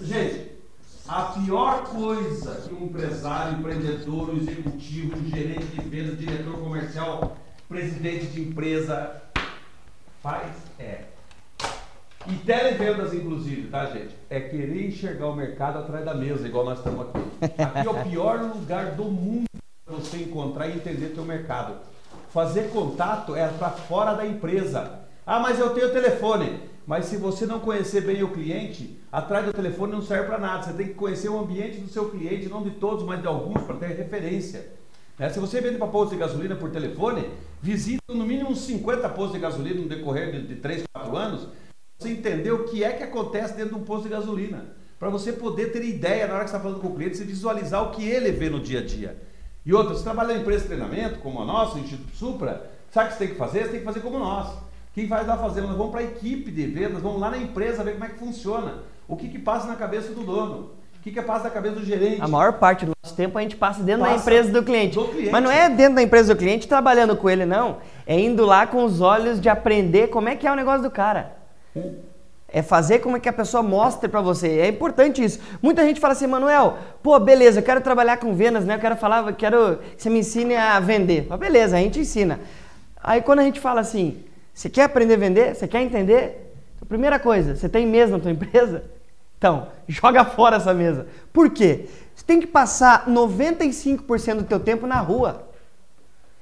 Gente, 0.00 0.52
a 1.08 1.22
pior 1.22 1.82
coisa 1.82 2.60
que 2.60 2.72
um 2.72 2.84
empresário, 2.84 3.58
empreendedor, 3.58 4.36
executivo, 4.36 5.16
gerente 5.28 5.66
de 5.66 5.80
vendas, 5.80 6.16
diretor 6.16 6.60
comercial, 6.60 7.38
presidente 7.68 8.26
de 8.26 8.42
empresa 8.42 9.20
faz 10.22 10.52
é. 10.78 11.06
E 12.28 12.34
televendas, 12.36 13.12
inclusive, 13.12 13.68
tá, 13.68 13.86
gente? 13.86 14.14
É 14.30 14.38
querer 14.38 14.86
enxergar 14.86 15.26
o 15.26 15.34
mercado 15.34 15.80
atrás 15.80 16.04
da 16.04 16.14
mesa, 16.14 16.46
igual 16.46 16.64
nós 16.64 16.78
estamos 16.78 17.08
aqui. 17.08 17.60
Aqui 17.60 17.88
é 17.88 17.90
o 17.90 18.04
pior 18.04 18.40
lugar 18.42 18.92
do 18.92 19.06
mundo 19.06 19.53
você 19.94 20.18
encontrar 20.18 20.68
e 20.68 20.76
entender 20.76 21.08
teu 21.08 21.24
mercado. 21.24 21.76
Fazer 22.30 22.70
contato 22.70 23.34
é 23.34 23.46
para 23.48 23.70
fora 23.70 24.14
da 24.14 24.26
empresa. 24.26 25.00
Ah, 25.26 25.40
mas 25.40 25.58
eu 25.58 25.70
tenho 25.70 25.92
telefone. 25.92 26.60
Mas 26.86 27.06
se 27.06 27.16
você 27.16 27.46
não 27.46 27.60
conhecer 27.60 28.02
bem 28.02 28.22
o 28.22 28.32
cliente, 28.32 28.98
atrás 29.10 29.46
do 29.46 29.52
telefone 29.52 29.92
não 29.92 30.02
serve 30.02 30.26
para 30.26 30.38
nada. 30.38 30.62
Você 30.62 30.72
tem 30.74 30.88
que 30.88 30.94
conhecer 30.94 31.28
o 31.28 31.38
ambiente 31.38 31.78
do 31.78 31.88
seu 31.88 32.10
cliente, 32.10 32.48
não 32.48 32.62
de 32.62 32.72
todos, 32.72 33.04
mas 33.04 33.20
de 33.20 33.26
alguns, 33.26 33.62
para 33.62 33.76
ter 33.76 33.86
referência. 33.88 34.72
É, 35.18 35.28
se 35.30 35.38
você 35.38 35.60
vende 35.60 35.78
para 35.78 35.86
postos 35.86 36.10
de 36.10 36.16
gasolina 36.18 36.56
por 36.56 36.70
telefone, 36.70 37.30
visite 37.62 38.02
no 38.08 38.26
mínimo 38.26 38.50
uns 38.50 38.62
50 38.62 39.08
postos 39.10 39.34
de 39.34 39.38
gasolina 39.38 39.80
no 39.80 39.88
decorrer 39.88 40.32
de, 40.32 40.48
de 40.48 40.56
3, 40.56 40.82
4 40.92 41.16
anos, 41.16 41.48
você 41.98 42.10
entender 42.10 42.50
o 42.50 42.64
que 42.64 42.82
é 42.82 42.92
que 42.92 43.04
acontece 43.04 43.54
dentro 43.54 43.76
de 43.76 43.80
um 43.80 43.84
posto 43.84 44.04
de 44.04 44.08
gasolina. 44.10 44.74
Para 44.98 45.10
você 45.10 45.32
poder 45.32 45.72
ter 45.72 45.84
ideia 45.84 46.26
na 46.26 46.34
hora 46.34 46.44
que 46.44 46.50
você 46.50 46.56
está 46.56 46.68
falando 46.68 46.80
com 46.80 46.88
o 46.88 46.94
cliente, 46.96 47.16
você 47.16 47.24
visualizar 47.24 47.82
o 47.82 47.90
que 47.92 48.04
ele 48.04 48.32
vê 48.32 48.50
no 48.50 48.58
dia 48.58 48.80
a 48.80 48.84
dia. 48.84 49.16
E 49.66 49.72
outra, 49.72 49.94
se 49.94 50.02
trabalha 50.02 50.34
em 50.34 50.40
empresa 50.40 50.62
de 50.62 50.68
treinamento, 50.68 51.20
como 51.20 51.40
a 51.40 51.44
nossa, 51.44 51.76
o 51.76 51.80
Instituto 51.80 52.14
Supra, 52.14 52.70
sabe 52.90 53.08
o 53.08 53.12
que 53.12 53.18
você 53.18 53.24
tem 53.24 53.32
que 53.32 53.38
fazer? 53.38 53.62
Você 53.62 53.68
tem 53.70 53.78
que 53.80 53.86
fazer 53.86 54.00
como 54.00 54.18
nós. 54.18 54.48
Quem 54.94 55.06
vai 55.06 55.24
lá 55.24 55.38
fazer? 55.38 55.62
Nós 55.62 55.76
vamos 55.76 55.90
para 55.90 56.00
a 56.00 56.04
equipe 56.04 56.50
de 56.50 56.66
vendas, 56.66 57.02
vamos 57.02 57.20
lá 57.20 57.30
na 57.30 57.38
empresa 57.38 57.82
ver 57.82 57.92
como 57.92 58.04
é 58.04 58.08
que 58.08 58.18
funciona. 58.18 58.82
O 59.08 59.16
que, 59.16 59.28
que 59.28 59.38
passa 59.38 59.66
na 59.66 59.74
cabeça 59.74 60.12
do 60.12 60.22
dono. 60.22 60.70
O 60.98 61.02
que, 61.02 61.10
que 61.10 61.20
passa 61.20 61.44
na 61.44 61.50
cabeça 61.50 61.76
do 61.76 61.84
gerente? 61.84 62.20
A 62.20 62.28
maior 62.28 62.54
parte 62.54 62.86
do 62.86 62.92
nosso 63.02 63.16
tempo 63.16 63.36
a 63.38 63.42
gente 63.42 63.56
passa 63.56 63.82
dentro 63.82 64.02
passa 64.02 64.16
da 64.16 64.20
empresa 64.20 64.52
do 64.52 64.62
cliente. 64.62 64.94
do 64.96 65.08
cliente. 65.08 65.30
Mas 65.30 65.42
não 65.42 65.50
é 65.50 65.68
dentro 65.68 65.96
da 65.96 66.02
empresa 66.02 66.34
do 66.34 66.38
cliente 66.38 66.68
trabalhando 66.68 67.16
com 67.16 67.28
ele, 67.28 67.44
não. 67.44 67.78
É 68.06 68.18
indo 68.18 68.44
lá 68.44 68.66
com 68.66 68.84
os 68.84 69.00
olhos 69.00 69.40
de 69.40 69.48
aprender 69.48 70.08
como 70.08 70.28
é 70.28 70.36
que 70.36 70.46
é 70.46 70.52
o 70.52 70.54
negócio 70.54 70.82
do 70.82 70.90
cara. 70.90 71.36
É 72.56 72.62
fazer 72.62 73.00
como 73.00 73.16
é 73.16 73.20
que 73.20 73.28
a 73.28 73.32
pessoa 73.32 73.64
mostre 73.64 74.08
para 74.08 74.20
você. 74.20 74.60
É 74.60 74.68
importante 74.68 75.24
isso. 75.24 75.40
Muita 75.60 75.82
gente 75.82 75.98
fala 75.98 76.12
assim, 76.12 76.28
Manuel, 76.28 76.78
pô, 77.02 77.18
beleza, 77.18 77.58
eu 77.58 77.64
quero 77.64 77.80
trabalhar 77.80 78.18
com 78.18 78.32
vendas, 78.32 78.64
né? 78.64 78.76
Eu 78.76 78.78
quero 78.78 78.94
falar, 78.94 79.26
eu 79.26 79.34
quero 79.34 79.80
que 79.96 80.00
você 80.00 80.08
me 80.08 80.20
ensine 80.20 80.54
a 80.54 80.78
vender. 80.78 81.26
Mas 81.28 81.40
beleza, 81.40 81.76
a 81.76 81.80
gente 81.80 81.98
ensina. 81.98 82.38
Aí 83.02 83.20
quando 83.22 83.40
a 83.40 83.42
gente 83.42 83.58
fala 83.58 83.80
assim, 83.80 84.22
você 84.54 84.70
quer 84.70 84.84
aprender 84.84 85.14
a 85.14 85.16
vender? 85.16 85.56
Você 85.56 85.66
quer 85.66 85.82
entender? 85.82 86.54
Então, 86.76 86.86
primeira 86.86 87.18
coisa, 87.18 87.56
você 87.56 87.68
tem 87.68 87.84
mesa 87.88 88.12
na 88.12 88.20
tua 88.20 88.30
empresa? 88.30 88.84
Então, 89.36 89.66
joga 89.88 90.24
fora 90.24 90.54
essa 90.54 90.72
mesa. 90.72 91.08
Por 91.32 91.50
quê? 91.50 91.86
Você 92.14 92.24
tem 92.24 92.38
que 92.38 92.46
passar 92.46 93.06
95% 93.08 94.36
do 94.36 94.44
teu 94.44 94.60
tempo 94.60 94.86
na 94.86 95.00
rua. 95.00 95.48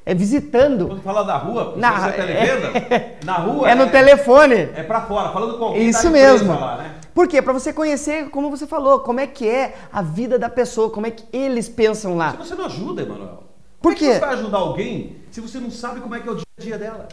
É 0.04 0.14
visitando. 0.14 0.88
Quando 0.88 1.02
fala 1.02 1.22
da 1.22 1.36
rua, 1.36 1.74
na, 1.76 2.08
é 2.08 2.12
televenda, 2.12 2.78
é, 2.78 3.18
na 3.24 3.34
rua. 3.34 3.70
É 3.70 3.74
no 3.74 3.88
telefone. 3.88 4.54
É 4.74 4.82
para 4.82 5.02
fora, 5.02 5.30
falando 5.30 5.58
com 5.58 5.64
alguém. 5.64 5.88
Isso 5.88 6.10
mesmo. 6.10 6.52
Lá, 6.52 6.76
né? 6.76 6.94
Por 7.14 7.28
quê? 7.28 7.40
Para 7.40 7.52
você 7.52 7.72
conhecer, 7.72 8.30
como 8.30 8.50
você 8.50 8.66
falou, 8.66 9.00
como 9.00 9.20
é 9.20 9.26
que 9.26 9.48
é 9.48 9.74
a 9.92 10.02
vida 10.02 10.38
da 10.38 10.48
pessoa, 10.48 10.90
como 10.90 11.06
é 11.06 11.10
que 11.10 11.24
eles 11.32 11.68
pensam 11.68 12.16
lá. 12.16 12.32
Se 12.32 12.36
você 12.38 12.54
não 12.54 12.64
ajuda, 12.64 13.02
Emanuel. 13.02 13.44
Por 13.80 13.94
quê? 13.94 14.04
Como 14.04 14.10
é 14.10 14.14
você 14.14 14.26
vai 14.26 14.34
ajudar 14.34 14.58
alguém 14.58 15.16
se 15.30 15.40
você 15.40 15.58
não 15.58 15.70
sabe 15.70 16.00
como 16.00 16.14
é 16.14 16.20
que 16.20 16.28
é 16.28 16.32
o 16.32 16.34
dia 16.36 16.44
a 16.58 16.62
dia 16.62 16.78
dela? 16.78 17.08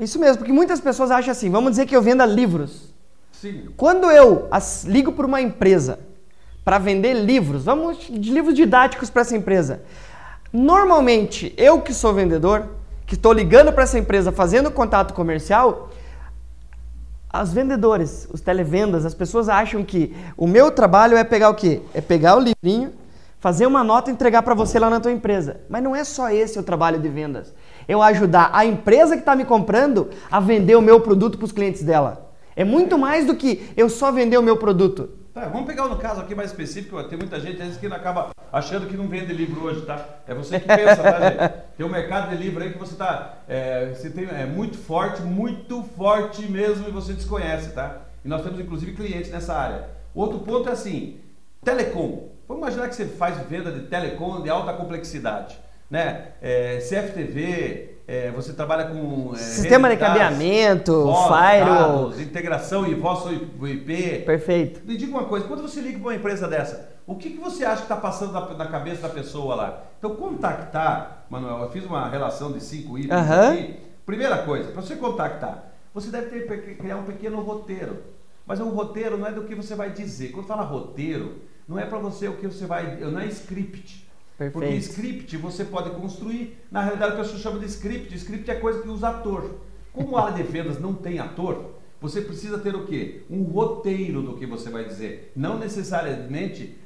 Isso 0.00 0.18
mesmo, 0.18 0.38
porque 0.38 0.52
muitas 0.52 0.80
pessoas 0.80 1.10
acham 1.10 1.30
assim, 1.30 1.50
vamos 1.50 1.70
dizer 1.70 1.86
que 1.86 1.94
eu 1.94 2.02
venda 2.02 2.24
livros. 2.24 2.94
Sim. 3.32 3.68
Quando 3.76 4.10
eu 4.10 4.48
as, 4.50 4.84
ligo 4.84 5.12
para 5.12 5.26
uma 5.26 5.40
empresa 5.40 5.98
para 6.64 6.78
vender 6.78 7.14
livros, 7.14 7.64
vamos 7.64 7.98
de 8.08 8.32
livros 8.32 8.54
didáticos 8.54 9.10
para 9.10 9.22
essa 9.22 9.36
empresa. 9.36 9.82
Normalmente, 10.58 11.52
eu 11.58 11.82
que 11.82 11.92
sou 11.92 12.14
vendedor, 12.14 12.68
que 13.04 13.14
estou 13.14 13.30
ligando 13.30 13.74
para 13.74 13.82
essa 13.82 13.98
empresa 13.98 14.32
fazendo 14.32 14.70
contato 14.70 15.12
comercial, 15.12 15.90
as 17.28 17.52
vendedores, 17.52 18.26
os 18.32 18.40
televendas, 18.40 19.04
as 19.04 19.12
pessoas 19.12 19.50
acham 19.50 19.84
que 19.84 20.16
o 20.34 20.46
meu 20.46 20.70
trabalho 20.70 21.14
é 21.14 21.22
pegar 21.22 21.50
o 21.50 21.54
quê? 21.54 21.82
É 21.92 22.00
pegar 22.00 22.38
o 22.38 22.40
livrinho, 22.40 22.94
fazer 23.38 23.66
uma 23.66 23.84
nota 23.84 24.08
e 24.08 24.14
entregar 24.14 24.42
para 24.42 24.54
você 24.54 24.78
lá 24.78 24.88
na 24.88 24.98
tua 24.98 25.12
empresa. 25.12 25.60
Mas 25.68 25.82
não 25.82 25.94
é 25.94 26.04
só 26.04 26.30
esse 26.30 26.58
o 26.58 26.62
trabalho 26.62 26.98
de 26.98 27.08
vendas. 27.10 27.52
Eu 27.86 28.00
ajudar 28.00 28.48
a 28.54 28.64
empresa 28.64 29.14
que 29.14 29.20
está 29.20 29.36
me 29.36 29.44
comprando 29.44 30.08
a 30.30 30.40
vender 30.40 30.74
o 30.74 30.80
meu 30.80 31.02
produto 31.02 31.36
para 31.36 31.44
os 31.44 31.52
clientes 31.52 31.82
dela. 31.82 32.32
É 32.56 32.64
muito 32.64 32.96
mais 32.96 33.26
do 33.26 33.36
que 33.36 33.68
eu 33.76 33.90
só 33.90 34.10
vender 34.10 34.38
o 34.38 34.42
meu 34.42 34.56
produto. 34.56 35.10
Tá, 35.36 35.48
vamos 35.48 35.66
pegar 35.66 35.84
um 35.84 35.98
caso 35.98 36.22
aqui 36.22 36.34
mais 36.34 36.48
específico. 36.50 37.04
Tem 37.04 37.18
muita 37.18 37.38
gente 37.38 37.60
às 37.60 37.66
vezes, 37.66 37.76
que 37.76 37.86
acaba 37.88 38.30
achando 38.50 38.86
que 38.86 38.96
não 38.96 39.06
vende 39.06 39.34
livro 39.34 39.64
hoje, 39.64 39.82
tá? 39.82 40.02
É 40.26 40.32
você 40.32 40.58
que 40.58 40.66
pensa, 40.66 41.02
tá, 41.02 41.30
gente? 41.30 41.52
Tem 41.76 41.84
um 41.84 41.90
mercado 41.90 42.30
de 42.30 42.42
livro 42.42 42.64
aí 42.64 42.72
que 42.72 42.78
você 42.78 42.96
tá. 42.96 43.40
É, 43.46 43.90
você 43.94 44.08
tem, 44.08 44.24
é 44.24 44.46
muito 44.46 44.78
forte, 44.78 45.20
muito 45.20 45.82
forte 45.94 46.50
mesmo 46.50 46.88
e 46.88 46.90
você 46.90 47.12
desconhece, 47.12 47.72
tá? 47.72 47.98
E 48.24 48.28
nós 48.28 48.42
temos 48.42 48.58
inclusive 48.58 48.92
clientes 48.92 49.30
nessa 49.30 49.54
área. 49.54 49.84
Outro 50.14 50.38
ponto 50.38 50.70
é 50.70 50.72
assim: 50.72 51.20
telecom. 51.62 52.30
Vamos 52.48 52.62
imaginar 52.62 52.88
que 52.88 52.94
você 52.94 53.04
faz 53.04 53.36
venda 53.46 53.70
de 53.70 53.88
telecom 53.88 54.40
de 54.40 54.48
alta 54.48 54.72
complexidade, 54.72 55.58
né? 55.90 56.28
É, 56.40 56.78
CFTV, 56.78 57.95
é, 58.08 58.30
você 58.30 58.52
trabalha 58.52 58.84
com 58.86 59.32
é, 59.34 59.38
sistema 59.38 59.88
de 59.90 59.96
cabeamento, 59.96 61.12
firewall, 61.26 62.12
integração 62.20 62.86
e 62.86 62.94
voz 62.94 63.24
IP. 63.32 64.22
Perfeito. 64.24 64.80
Me 64.84 64.96
diga 64.96 65.10
uma 65.10 65.24
coisa, 65.24 65.46
quando 65.46 65.62
você 65.62 65.80
liga 65.80 65.98
para 65.98 66.08
uma 66.08 66.14
empresa 66.14 66.46
dessa, 66.46 66.88
o 67.04 67.16
que, 67.16 67.30
que 67.30 67.38
você 67.38 67.64
acha 67.64 67.78
que 67.78 67.82
está 67.82 67.96
passando 67.96 68.32
na, 68.32 68.54
na, 68.54 68.66
cabeça 68.66 69.02
da 69.02 69.08
pessoa 69.08 69.54
lá? 69.56 69.82
Então, 69.98 70.14
contactar, 70.14 71.24
Manuel, 71.28 71.62
eu 71.62 71.70
fiz 71.70 71.84
uma 71.84 72.08
relação 72.08 72.52
de 72.52 72.62
cinco 72.62 72.96
itens 72.96 73.12
uhum. 73.12 73.48
aqui. 73.50 73.76
Primeira 74.04 74.38
coisa, 74.38 74.70
para 74.70 74.82
você 74.82 74.94
contactar, 74.94 75.72
você 75.92 76.10
deve 76.10 76.42
ter, 76.42 76.76
criar 76.76 76.96
um 76.96 77.04
pequeno 77.04 77.40
roteiro. 77.40 78.02
Mas 78.46 78.60
um 78.60 78.68
roteiro 78.68 79.18
não 79.18 79.26
é 79.26 79.32
do 79.32 79.42
que 79.42 79.54
você 79.56 79.74
vai 79.74 79.90
dizer. 79.90 80.30
Quando 80.30 80.46
fala 80.46 80.62
roteiro, 80.62 81.42
não 81.66 81.76
é 81.76 81.84
para 81.84 81.98
você 81.98 82.28
o 82.28 82.36
que 82.36 82.46
você 82.46 82.66
vai, 82.66 82.96
não 83.00 83.18
é 83.18 83.26
script. 83.26 84.05
Perfeito. 84.36 84.52
Porque 84.52 84.76
script 84.76 85.36
você 85.36 85.64
pode 85.64 85.90
construir. 85.90 86.58
Na 86.70 86.82
realidade, 86.82 87.14
a 87.14 87.16
pessoa 87.16 87.38
chama 87.38 87.58
de 87.58 87.66
script. 87.66 88.14
Script 88.14 88.50
é 88.50 88.54
coisa 88.56 88.82
que 88.82 88.88
usa 88.88 89.08
ator. 89.08 89.60
Como 89.92 90.16
a 90.16 90.26
área 90.26 90.44
de 90.44 90.50
vendas 90.50 90.78
não 90.78 90.92
tem 90.92 91.18
ator, 91.18 91.74
você 92.00 92.20
precisa 92.20 92.58
ter 92.58 92.74
o 92.74 92.86
quê? 92.86 93.22
Um 93.30 93.42
roteiro 93.44 94.20
do 94.20 94.36
que 94.36 94.44
você 94.44 94.68
vai 94.68 94.84
dizer. 94.84 95.32
Não 95.34 95.58
necessariamente 95.58 96.76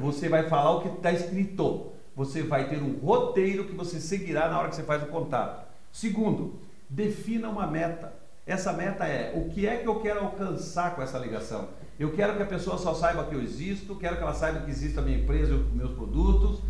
você 0.00 0.28
vai 0.28 0.48
falar 0.48 0.70
o 0.70 0.80
que 0.80 0.88
está 0.88 1.12
escrito. 1.12 1.92
Você 2.16 2.42
vai 2.42 2.68
ter 2.68 2.82
um 2.82 2.98
roteiro 2.98 3.64
que 3.64 3.74
você 3.74 4.00
seguirá 4.00 4.48
na 4.48 4.58
hora 4.58 4.68
que 4.68 4.76
você 4.76 4.82
faz 4.82 5.02
o 5.02 5.06
contato. 5.06 5.66
Segundo, 5.92 6.58
defina 6.88 7.48
uma 7.48 7.66
meta. 7.66 8.12
Essa 8.46 8.72
meta 8.72 9.04
é 9.04 9.32
o 9.34 9.50
que 9.50 9.66
é 9.66 9.78
que 9.78 9.88
eu 9.88 10.00
quero 10.00 10.20
alcançar 10.20 10.94
com 10.94 11.02
essa 11.02 11.18
ligação. 11.18 11.68
Eu 11.98 12.12
quero 12.12 12.36
que 12.36 12.42
a 12.42 12.46
pessoa 12.46 12.76
só 12.78 12.94
saiba 12.94 13.24
que 13.24 13.34
eu 13.34 13.42
existo, 13.42 13.96
quero 13.96 14.16
que 14.16 14.22
ela 14.22 14.34
saiba 14.34 14.60
que 14.60 14.70
existe 14.70 14.98
a 14.98 15.02
minha 15.02 15.18
empresa 15.18 15.52
e 15.52 15.56
os 15.56 15.72
meus 15.72 15.92
produtos, 15.92 16.60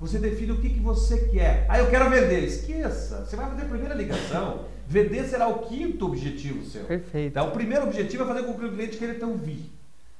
você 0.00 0.18
define 0.18 0.52
o 0.52 0.60
que, 0.60 0.70
que 0.70 0.80
você 0.80 1.28
quer. 1.28 1.66
Ah, 1.68 1.78
eu 1.78 1.90
quero 1.90 2.08
vender. 2.08 2.44
Esqueça. 2.44 3.24
Você 3.24 3.34
vai 3.36 3.48
fazer 3.48 3.62
a 3.62 3.68
primeira 3.68 3.94
ligação. 3.94 4.60
Vender 4.86 5.24
será 5.24 5.48
o 5.48 5.60
quinto 5.60 6.06
objetivo 6.06 6.64
seu. 6.64 6.84
Perfeito. 6.84 7.28
Então, 7.28 7.48
o 7.48 7.50
primeiro 7.50 7.84
objetivo 7.84 8.22
é 8.22 8.26
fazer 8.26 8.42
com 8.44 8.54
que 8.54 8.64
o 8.64 8.72
cliente 8.72 8.96
queira 8.96 9.14
te 9.14 9.24
ouvir. 9.24 9.70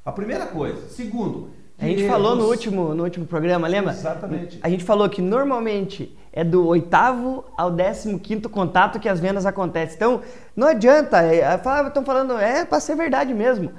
A 0.04 0.10
primeira 0.10 0.46
coisa. 0.46 0.88
Segundo, 0.88 1.50
a 1.80 1.84
gente 1.84 2.08
falou 2.08 2.34
no 2.34 2.46
último, 2.46 2.92
no 2.92 3.04
último 3.04 3.24
programa, 3.24 3.68
lembra? 3.68 3.92
Exatamente. 3.92 4.58
A 4.60 4.68
gente 4.68 4.82
falou 4.82 5.08
que 5.08 5.22
normalmente 5.22 6.18
é 6.32 6.42
do 6.42 6.66
oitavo 6.66 7.44
ao 7.56 7.70
décimo 7.70 8.18
quinto 8.18 8.48
contato 8.48 8.98
que 8.98 9.08
as 9.08 9.20
vendas 9.20 9.46
acontecem. 9.46 9.94
Então, 9.94 10.20
não 10.56 10.66
adianta. 10.66 11.22
Estão 11.86 12.04
falando, 12.04 12.36
é 12.36 12.64
para 12.64 12.80
ser 12.80 12.96
verdade 12.96 13.32
mesmo. 13.32 13.70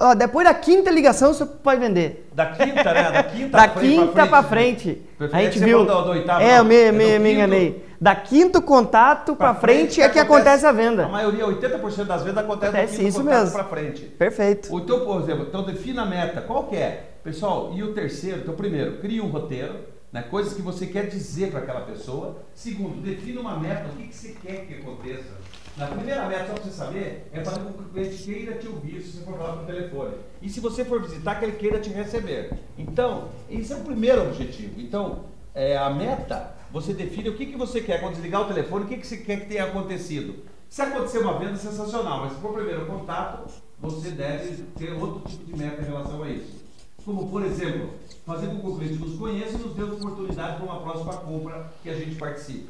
Ó, 0.00 0.14
depois 0.14 0.46
da 0.46 0.54
quinta 0.54 0.90
ligação 0.90 1.32
você 1.32 1.44
pode 1.44 1.80
vender. 1.80 2.28
Da 2.32 2.46
quinta, 2.46 2.94
né? 2.94 3.10
Da 3.10 3.22
quinta, 3.22 3.56
da 3.56 3.68
quinta 3.68 4.26
para 4.26 4.42
frente. 4.42 5.02
Pra 5.16 5.28
frente. 5.28 5.40
A 5.40 5.50
gente 5.50 5.64
viu. 5.64 5.84
Do, 5.84 6.02
do 6.02 6.10
oitavo, 6.10 6.42
é, 6.42 6.58
eu 6.58 6.64
me, 6.64 6.74
é 6.74 6.92
me, 6.92 7.18
me 7.18 7.32
enganei. 7.32 7.84
Da 8.00 8.14
quinto 8.14 8.60
contato 8.60 9.34
para 9.34 9.54
frente, 9.54 9.94
frente 9.94 10.02
é 10.02 10.08
que 10.08 10.18
acontece, 10.18 10.64
acontece, 10.64 10.66
a 10.66 10.72
venda. 10.72 11.06
A 11.06 11.08
maioria, 11.08 11.46
80% 11.46 12.04
das 12.04 12.22
vendas 12.22 12.44
acontece, 12.44 12.76
acontece 12.76 12.92
do 12.92 12.98
quinto 12.98 13.08
isso 13.08 13.18
contato 13.22 13.38
mesmo. 13.38 13.52
para 13.52 13.64
frente. 13.64 14.02
Perfeito. 14.02 14.76
Então, 14.78 15.00
por 15.00 15.20
exemplo, 15.20 15.46
então 15.48 15.62
defina 15.62 16.02
a 16.02 16.06
meta. 16.06 16.40
Qual 16.40 16.64
que 16.64 16.76
é? 16.76 17.10
Pessoal, 17.22 17.72
e 17.74 17.82
o 17.82 17.94
terceiro, 17.94 18.40
então 18.42 18.54
primeiro, 18.54 18.98
crie 18.98 19.20
um 19.20 19.28
roteiro, 19.28 19.74
né, 20.14 20.22
coisas 20.22 20.54
que 20.54 20.62
você 20.62 20.86
quer 20.86 21.08
dizer 21.08 21.50
para 21.50 21.58
aquela 21.58 21.80
pessoa. 21.80 22.36
Segundo, 22.54 23.02
defina 23.02 23.40
uma 23.40 23.58
meta, 23.58 23.88
o 23.88 23.96
que, 23.96 24.06
que 24.06 24.14
você 24.14 24.36
quer 24.40 24.64
que 24.64 24.74
aconteça. 24.74 25.34
Na 25.76 25.88
primeira 25.88 26.28
meta, 26.28 26.46
só 26.46 26.52
para 26.52 26.62
você 26.62 26.70
saber, 26.70 27.28
é 27.32 27.42
fazer 27.42 27.58
com 27.58 27.72
que 27.72 27.82
o 27.82 27.88
cliente 27.88 28.22
queira 28.22 28.56
te 28.56 28.68
ouvir 28.68 29.02
se 29.02 29.10
você 29.10 29.24
for 29.24 29.36
falar 29.36 29.56
por 29.56 29.66
telefone. 29.66 30.14
E 30.40 30.48
se 30.48 30.60
você 30.60 30.84
for 30.84 31.02
visitar, 31.02 31.34
que 31.34 31.46
ele 31.46 31.56
queira 31.56 31.80
te 31.80 31.90
receber. 31.90 32.52
Então, 32.78 33.30
esse 33.50 33.72
é 33.72 33.76
o 33.76 33.80
primeiro 33.80 34.22
objetivo. 34.22 34.80
Então, 34.80 35.24
é, 35.52 35.76
a 35.76 35.90
meta, 35.90 36.54
você 36.70 36.94
define 36.94 37.30
o 37.30 37.34
que, 37.34 37.46
que 37.46 37.56
você 37.56 37.80
quer. 37.80 37.98
Quando 37.98 38.12
desligar 38.12 38.42
o 38.42 38.44
telefone, 38.44 38.84
o 38.84 38.86
que, 38.86 38.98
que 38.98 39.06
você 39.08 39.16
quer 39.16 39.40
que 39.40 39.46
tenha 39.46 39.64
acontecido. 39.64 40.44
Se 40.68 40.80
acontecer 40.80 41.18
uma 41.18 41.40
venda, 41.40 41.56
sensacional. 41.56 42.20
Mas 42.20 42.34
se 42.34 42.40
for 42.40 42.52
o 42.52 42.54
primeiro 42.54 42.86
contato, 42.86 43.52
você 43.80 44.12
deve 44.12 44.62
ter 44.78 44.92
outro 44.92 45.28
tipo 45.28 45.44
de 45.44 45.56
meta 45.56 45.82
em 45.82 45.86
relação 45.86 46.22
a 46.22 46.30
isso. 46.30 46.63
Como, 47.04 47.28
por 47.28 47.44
exemplo, 47.44 47.90
fazer 48.24 48.46
com 48.46 48.60
que 48.60 48.66
o 48.66 48.76
cliente 48.76 48.98
nos 48.98 49.18
conheça 49.18 49.58
e 49.58 49.58
nos 49.58 49.74
dê 49.74 49.82
oportunidade 49.82 50.56
para 50.56 50.64
uma 50.64 50.80
próxima 50.80 51.12
compra 51.14 51.70
que 51.82 51.90
a 51.90 51.94
gente 51.94 52.16
participe. 52.16 52.68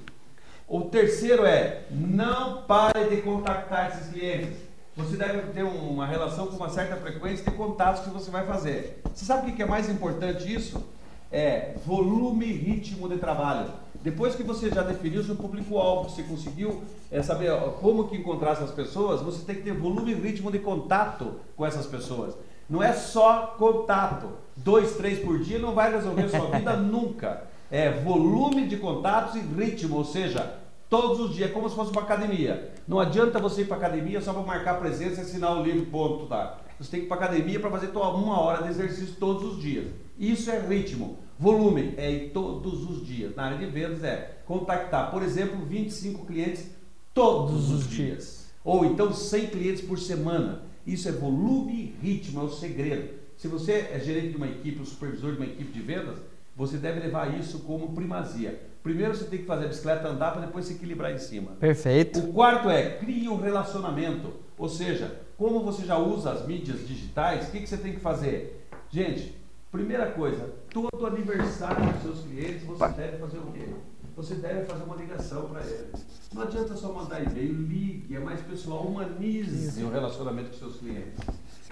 O 0.66 0.80
terceiro 0.82 1.44
é, 1.44 1.84
não 1.90 2.62
pare 2.62 3.08
de 3.10 3.22
contactar 3.22 3.90
esses 3.90 4.12
clientes. 4.12 4.58
Você 4.96 5.16
deve 5.16 5.52
ter 5.52 5.62
uma 5.62 6.06
relação 6.06 6.48
com 6.48 6.56
uma 6.56 6.68
certa 6.68 6.96
frequência 6.96 7.48
de 7.48 7.56
contatos 7.56 8.02
que 8.02 8.10
você 8.10 8.30
vai 8.30 8.44
fazer. 8.44 9.00
Você 9.14 9.24
sabe 9.24 9.50
o 9.50 9.54
que 9.54 9.62
é 9.62 9.66
mais 9.66 9.88
importante 9.88 10.52
isso? 10.52 10.82
É 11.30 11.74
volume 11.86 12.46
e 12.46 12.52
ritmo 12.52 13.08
de 13.08 13.18
trabalho. 13.18 13.70
Depois 14.02 14.34
que 14.34 14.42
você 14.42 14.68
já 14.68 14.82
definiu 14.82 15.22
seu 15.22 15.36
público-alvo, 15.36 16.10
você 16.10 16.22
conseguiu 16.22 16.82
é, 17.10 17.22
saber 17.22 17.52
como 17.80 18.08
que 18.08 18.16
encontrar 18.16 18.52
essas 18.52 18.70
pessoas, 18.70 19.20
você 19.20 19.44
tem 19.44 19.56
que 19.56 19.62
ter 19.62 19.74
volume 19.74 20.12
e 20.12 20.14
ritmo 20.14 20.50
de 20.50 20.58
contato 20.58 21.34
com 21.56 21.64
essas 21.64 21.86
pessoas. 21.86 22.34
Não 22.68 22.82
é 22.82 22.92
só 22.92 23.54
contato. 23.58 24.28
Dois, 24.56 24.96
três 24.96 25.18
por 25.18 25.38
dia 25.38 25.58
não 25.58 25.74
vai 25.74 25.92
resolver 25.92 26.28
sua 26.28 26.50
vida 26.50 26.76
nunca. 26.76 27.44
É 27.70 27.90
volume 27.90 28.66
de 28.66 28.76
contatos 28.76 29.34
e 29.34 29.40
ritmo, 29.40 29.96
ou 29.96 30.04
seja, 30.04 30.58
todos 30.88 31.18
os 31.18 31.34
dias, 31.34 31.50
como 31.50 31.68
se 31.68 31.74
fosse 31.74 31.90
uma 31.90 32.02
academia. 32.02 32.72
Não 32.86 33.00
adianta 33.00 33.40
você 33.40 33.62
ir 33.62 33.64
para 33.66 33.76
academia 33.76 34.20
só 34.20 34.32
para 34.32 34.42
marcar 34.42 34.78
presença 34.78 35.20
e 35.20 35.24
assinar 35.24 35.56
o 35.56 35.62
livro, 35.62 35.86
ponto, 35.86 36.26
tá? 36.26 36.58
Você 36.78 36.90
tem 36.90 37.00
que 37.00 37.06
ir 37.06 37.08
para 37.08 37.24
academia 37.24 37.60
para 37.60 37.70
fazer 37.70 37.88
uma 37.88 38.40
hora 38.40 38.62
de 38.62 38.68
exercício 38.68 39.16
todos 39.18 39.54
os 39.54 39.62
dias. 39.62 39.86
Isso 40.18 40.50
é 40.50 40.58
ritmo. 40.58 41.18
Volume 41.38 41.94
é 41.96 42.10
ir 42.10 42.30
todos 42.30 42.88
os 42.88 43.04
dias. 43.04 43.34
Na 43.34 43.44
área 43.44 43.58
de 43.58 43.66
vendas 43.66 44.04
é 44.04 44.38
contactar, 44.46 45.10
por 45.10 45.22
exemplo, 45.22 45.64
25 45.66 46.26
clientes 46.26 46.70
todos 47.12 47.70
os 47.70 47.88
dias. 47.88 48.46
Ou 48.64 48.84
então 48.84 49.12
100 49.12 49.46
clientes 49.48 49.82
por 49.82 49.98
semana. 49.98 50.62
Isso 50.86 51.08
é 51.08 51.12
volume 51.12 51.72
e 51.72 52.06
ritmo, 52.06 52.40
é 52.40 52.44
o 52.44 52.50
segredo. 52.50 53.14
Se 53.36 53.48
você 53.48 53.88
é 53.92 53.98
gerente 53.98 54.30
de 54.30 54.36
uma 54.36 54.46
equipe, 54.46 54.80
o 54.80 54.86
supervisor 54.86 55.32
de 55.32 55.38
uma 55.38 55.46
equipe 55.46 55.72
de 55.72 55.80
vendas, 55.80 56.18
você 56.56 56.76
deve 56.76 57.00
levar 57.00 57.38
isso 57.38 57.60
como 57.60 57.94
primazia. 57.94 58.60
Primeiro 58.82 59.14
você 59.14 59.24
tem 59.24 59.40
que 59.40 59.46
fazer 59.46 59.64
a 59.64 59.68
bicicleta 59.68 60.08
andar 60.08 60.32
para 60.32 60.42
depois 60.46 60.66
se 60.66 60.74
equilibrar 60.74 61.12
em 61.12 61.18
cima. 61.18 61.52
Perfeito. 61.52 62.18
O 62.20 62.32
quarto 62.32 62.68
é 62.68 62.98
crie 62.98 63.28
um 63.28 63.40
relacionamento. 63.40 64.32
Ou 64.56 64.68
seja, 64.68 65.20
como 65.36 65.64
você 65.64 65.84
já 65.84 65.98
usa 65.98 66.30
as 66.32 66.46
mídias 66.46 66.86
digitais, 66.86 67.48
o 67.48 67.50
que, 67.50 67.60
que 67.60 67.66
você 67.66 67.78
tem 67.78 67.94
que 67.94 68.00
fazer? 68.00 68.68
Gente, 68.90 69.34
primeira 69.72 70.12
coisa, 70.12 70.52
todo 70.70 71.06
aniversário 71.06 71.92
dos 71.92 72.02
seus 72.02 72.20
clientes 72.20 72.62
você 72.62 72.88
deve 72.88 73.16
fazer 73.16 73.38
o 73.38 73.52
quê? 73.52 73.68
Você 74.16 74.34
deve 74.34 74.64
fazer 74.64 74.84
uma 74.84 74.96
ligação 74.96 75.48
para 75.48 75.60
ele. 75.62 75.90
Não 76.32 76.42
adianta 76.42 76.76
só 76.76 76.92
mandar 76.92 77.22
e-mail, 77.22 77.52
ligue, 77.52 78.14
é 78.14 78.20
mais 78.20 78.40
pessoal, 78.40 78.82
humanize 78.82 79.82
o 79.82 79.90
relacionamento 79.90 80.50
com 80.50 80.56
seus 80.56 80.76
clientes. 80.76 81.20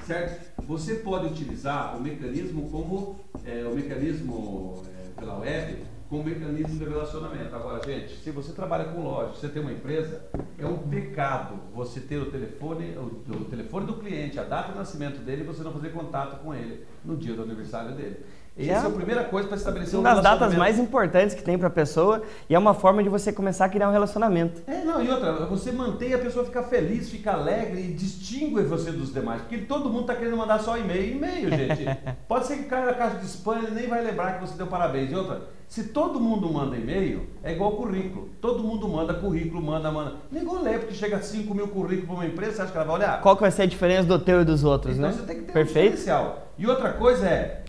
Certo? 0.06 0.62
Você 0.66 0.96
pode 0.96 1.26
utilizar 1.26 1.96
o 1.96 2.00
mecanismo 2.00 2.68
como 2.70 3.16
é, 3.44 3.64
o 3.64 3.74
mecanismo 3.74 4.82
é, 4.86 5.20
pela 5.20 5.38
web 5.38 5.92
como 6.12 6.24
mecanismo 6.24 6.78
de 6.78 6.84
relacionamento. 6.84 7.56
Agora, 7.56 7.80
gente, 7.86 8.16
se 8.16 8.30
você 8.30 8.52
trabalha 8.52 8.84
com 8.84 9.02
loja, 9.02 9.32
você 9.32 9.48
tem 9.48 9.62
uma 9.62 9.72
empresa, 9.72 10.22
é 10.58 10.66
um 10.66 10.76
pecado 10.76 11.58
você 11.74 12.00
ter 12.00 12.18
o 12.18 12.30
telefone, 12.30 12.94
o, 12.98 13.32
o 13.32 13.44
telefone 13.46 13.86
do 13.86 13.94
cliente, 13.94 14.38
a 14.38 14.44
data 14.44 14.72
de 14.72 14.78
nascimento 14.78 15.20
dele 15.20 15.40
e 15.40 15.46
você 15.46 15.62
não 15.62 15.72
fazer 15.72 15.88
contato 15.88 16.42
com 16.42 16.54
ele 16.54 16.84
no 17.02 17.16
dia 17.16 17.34
do 17.34 17.42
aniversário 17.42 17.96
dele. 17.96 18.18
Essa 18.56 18.86
é, 18.86 18.86
a 18.86 18.90
primeira 18.90 19.24
coisa 19.24 19.48
para 19.48 19.56
estabelecer 19.56 19.98
uma 19.98 20.10
um 20.10 20.14
das 20.14 20.22
datas 20.22 20.54
mais 20.54 20.78
importantes 20.78 21.34
que 21.34 21.42
tem 21.42 21.56
para 21.56 21.68
a 21.68 21.70
pessoa 21.70 22.22
e 22.50 22.54
é 22.54 22.58
uma 22.58 22.74
forma 22.74 23.02
de 23.02 23.08
você 23.08 23.32
começar 23.32 23.64
a 23.64 23.68
criar 23.68 23.88
um 23.88 23.92
relacionamento. 23.92 24.60
É, 24.66 24.84
não, 24.84 25.02
e 25.02 25.10
outra, 25.10 25.46
você 25.46 25.72
mantém 25.72 26.12
a 26.12 26.18
pessoa 26.18 26.44
ficar 26.44 26.64
feliz, 26.64 27.08
ficar 27.08 27.34
alegre 27.34 27.80
e 27.80 27.92
distingue 27.94 28.62
você 28.62 28.92
dos 28.92 29.12
demais. 29.12 29.40
Porque 29.40 29.58
todo 29.58 29.88
mundo 29.88 30.02
está 30.02 30.14
querendo 30.14 30.36
mandar 30.36 30.60
só 30.60 30.76
e-mail. 30.76 31.16
E-mail, 31.16 31.48
gente. 31.48 31.98
Pode 32.28 32.46
ser 32.46 32.58
que 32.58 32.64
caia 32.64 32.86
na 32.86 32.94
caixa 32.94 33.16
de 33.16 33.26
spam 33.26 33.58
e 33.68 33.70
nem 33.70 33.88
vai 33.88 34.04
lembrar 34.04 34.34
que 34.34 34.46
você 34.46 34.54
deu 34.54 34.66
parabéns. 34.66 35.10
E 35.10 35.14
outra, 35.14 35.48
se 35.66 35.84
todo 35.84 36.20
mundo 36.20 36.52
manda 36.52 36.76
e-mail, 36.76 37.26
é 37.42 37.52
igual 37.52 37.72
currículo. 37.72 38.28
Todo 38.38 38.62
mundo 38.62 38.86
manda 38.86 39.14
currículo, 39.14 39.62
manda, 39.62 39.90
manda. 39.90 40.16
Ninguém 40.30 40.62
lê, 40.62 40.78
porque 40.78 40.92
chega 40.92 41.22
5 41.22 41.54
mil 41.54 41.68
currículos 41.68 42.04
para 42.04 42.14
uma 42.16 42.26
empresa, 42.26 42.56
você 42.56 42.62
acha 42.62 42.72
que 42.72 42.76
ela 42.76 42.86
vai 42.86 42.96
olhar? 42.96 43.22
Qual 43.22 43.34
que 43.34 43.40
vai 43.40 43.50
ser 43.50 43.62
a 43.62 43.66
diferença 43.66 44.06
do 44.06 44.18
teu 44.18 44.42
e 44.42 44.44
dos 44.44 44.62
outros, 44.62 44.98
então 44.98 45.08
né? 45.08 45.16
Você 45.16 45.22
tem 45.22 45.36
que 45.36 45.44
ter 45.44 45.52
Perfeito. 45.54 45.86
um 45.86 45.90
diferencial. 45.92 46.48
E 46.58 46.66
outra 46.66 46.92
coisa 46.92 47.26
é, 47.26 47.62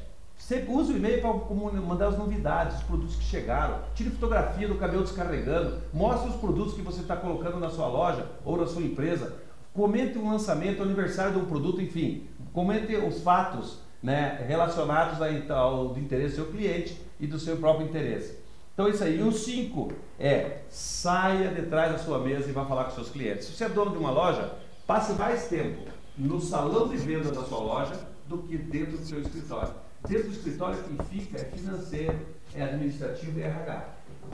Você 0.43 0.65
usa 0.67 0.91
o 0.91 0.97
e-mail 0.97 1.21
para 1.21 1.55
mandar 1.79 2.07
as 2.09 2.17
novidades, 2.17 2.75
os 2.75 2.83
produtos 2.83 3.15
que 3.15 3.23
chegaram. 3.23 3.79
Tire 3.95 4.09
fotografia 4.09 4.67
do 4.67 4.75
cabelo 4.75 5.03
descarregando. 5.03 5.77
Mostre 5.93 6.31
os 6.31 6.35
produtos 6.35 6.73
que 6.73 6.81
você 6.81 6.99
está 6.99 7.15
colocando 7.15 7.61
na 7.61 7.69
sua 7.69 7.87
loja 7.87 8.25
ou 8.43 8.57
na 8.57 8.67
sua 8.67 8.81
empresa. 8.81 9.37
Comente 9.73 10.17
um 10.17 10.29
lançamento, 10.29 10.81
o 10.81 10.83
aniversário 10.83 11.31
de 11.31 11.39
um 11.39 11.45
produto, 11.45 11.81
enfim. 11.81 12.27
Comente 12.51 12.93
os 12.93 13.21
fatos 13.21 13.79
né, 14.03 14.43
relacionados 14.45 15.17
ao 15.49 15.87
do 15.87 15.99
interesse 16.01 16.35
do 16.35 16.43
seu 16.43 16.51
cliente 16.51 17.01
e 17.21 17.25
do 17.25 17.39
seu 17.39 17.55
próprio 17.55 17.87
interesse. 17.87 18.37
Então 18.73 18.89
isso 18.89 19.01
aí. 19.01 19.19
E 19.19 19.23
o 19.23 19.31
5 19.31 19.93
é 20.19 20.63
saia 20.67 21.53
de 21.53 21.61
trás 21.67 21.93
da 21.93 21.99
sua 21.99 22.19
mesa 22.19 22.49
e 22.49 22.51
vá 22.51 22.65
falar 22.65 22.83
com 22.83 22.91
seus 22.91 23.09
clientes. 23.09 23.45
Se 23.45 23.53
você 23.53 23.63
é 23.63 23.69
dono 23.69 23.91
de 23.91 23.97
uma 23.97 24.11
loja, 24.11 24.51
passe 24.85 25.13
mais 25.13 25.47
tempo 25.47 25.89
no 26.17 26.41
salão 26.41 26.89
de 26.89 26.97
venda 26.97 27.31
da 27.31 27.43
sua 27.43 27.59
loja 27.59 27.97
do 28.27 28.39
que 28.39 28.57
dentro 28.57 28.97
do 28.97 29.05
seu 29.05 29.21
escritório. 29.21 29.82
Dentro 30.07 30.29
do 30.29 30.33
escritório 30.33 30.77
quem 30.83 31.19
fica 31.19 31.37
é 31.37 31.45
financeiro, 31.45 32.19
é 32.53 32.63
administrativo 32.63 33.39
e 33.39 33.43
é 33.43 33.45
RH. 33.45 33.85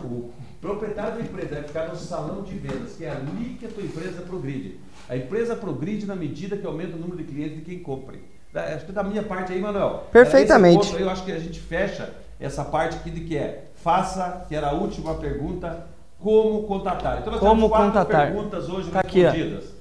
O 0.04 0.32
proprietário 0.60 1.16
da 1.16 1.22
empresa 1.22 1.56
vai 1.56 1.64
ficar 1.64 1.88
no 1.90 1.96
salão 1.96 2.42
de 2.42 2.56
vendas, 2.58 2.96
que 2.96 3.06
é 3.06 3.12
ali 3.12 3.58
que 3.60 3.66
a 3.66 3.70
tua 3.70 3.84
empresa 3.84 4.22
progride. 4.22 4.80
A 5.08 5.16
empresa 5.16 5.56
progride 5.56 6.06
na 6.06 6.16
medida 6.16 6.58
que 6.58 6.66
aumenta 6.66 6.96
o 6.96 7.00
número 7.00 7.18
de 7.18 7.26
clientes 7.26 7.58
de 7.58 7.62
quem 7.64 7.80
compre. 7.80 8.24
Acho 8.54 8.86
que 8.86 8.92
da 8.92 9.04
minha 9.04 9.22
parte 9.22 9.54
aí, 9.54 9.62
Manuel. 9.62 10.08
Perfeitamente. 10.12 10.96
Aí, 10.96 11.02
eu 11.02 11.10
acho 11.10 11.24
que 11.24 11.32
a 11.32 11.40
gente 11.40 11.60
fecha 11.60 12.14
essa 12.40 12.66
parte 12.66 12.96
aqui 12.96 13.12
de 13.12 13.22
que 13.22 13.38
é 13.38 13.66
faça, 13.76 14.46
que 14.48 14.56
era 14.56 14.68
a 14.70 14.74
última 14.74 15.16
pergunta, 15.16 15.86
como 16.20 16.64
contatar. 16.64 17.20
Então 17.20 17.32
nós 17.32 17.40
como 17.40 17.56
temos 17.56 17.70
quatro 17.70 17.88
contatar. 17.88 18.28
perguntas 18.28 18.70
hoje 18.70 18.90
tá 18.90 19.02
respondidas. 19.02 19.66
Aqui, 19.66 19.74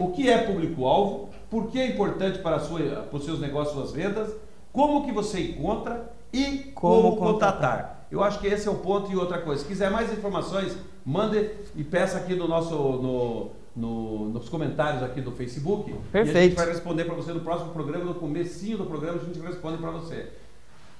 o 0.00 0.12
que 0.12 0.30
é 0.30 0.38
público-alvo? 0.38 1.28
Por 1.50 1.68
que 1.68 1.78
é 1.78 1.86
importante 1.86 2.38
para, 2.38 2.58
sua, 2.60 2.80
para 2.80 3.16
os 3.16 3.24
seus 3.24 3.40
negócios, 3.40 3.74
suas 3.74 3.92
vendas? 3.92 4.30
Como 4.72 5.04
que 5.04 5.12
você 5.12 5.40
encontra 5.40 6.12
e 6.32 6.72
como, 6.74 7.02
como 7.02 7.16
contatar. 7.16 7.52
contatar. 7.52 8.06
Eu 8.10 8.22
acho 8.22 8.38
que 8.38 8.46
esse 8.46 8.66
é 8.66 8.70
o 8.70 8.76
ponto 8.76 9.10
e 9.12 9.16
outra 9.16 9.38
coisa. 9.38 9.62
Se 9.62 9.68
quiser 9.68 9.90
mais 9.90 10.12
informações, 10.12 10.76
mande 11.04 11.50
e 11.76 11.84
peça 11.84 12.18
aqui 12.18 12.34
no 12.34 12.48
nosso 12.48 12.74
no, 12.74 13.50
no, 13.76 14.28
nos 14.30 14.48
comentários 14.48 15.02
aqui 15.02 15.20
do 15.20 15.32
Facebook. 15.32 15.94
Perfeito. 16.10 16.36
E 16.36 16.38
a 16.38 16.42
gente 16.42 16.56
vai 16.56 16.66
responder 16.66 17.04
para 17.04 17.14
você 17.14 17.32
no 17.32 17.40
próximo 17.40 17.72
programa, 17.72 18.04
no 18.04 18.14
comecinho 18.14 18.78
do 18.78 18.86
programa 18.86 19.20
a 19.20 19.24
gente 19.24 19.38
responde 19.40 19.78
para 19.78 19.90
você. 19.90 20.28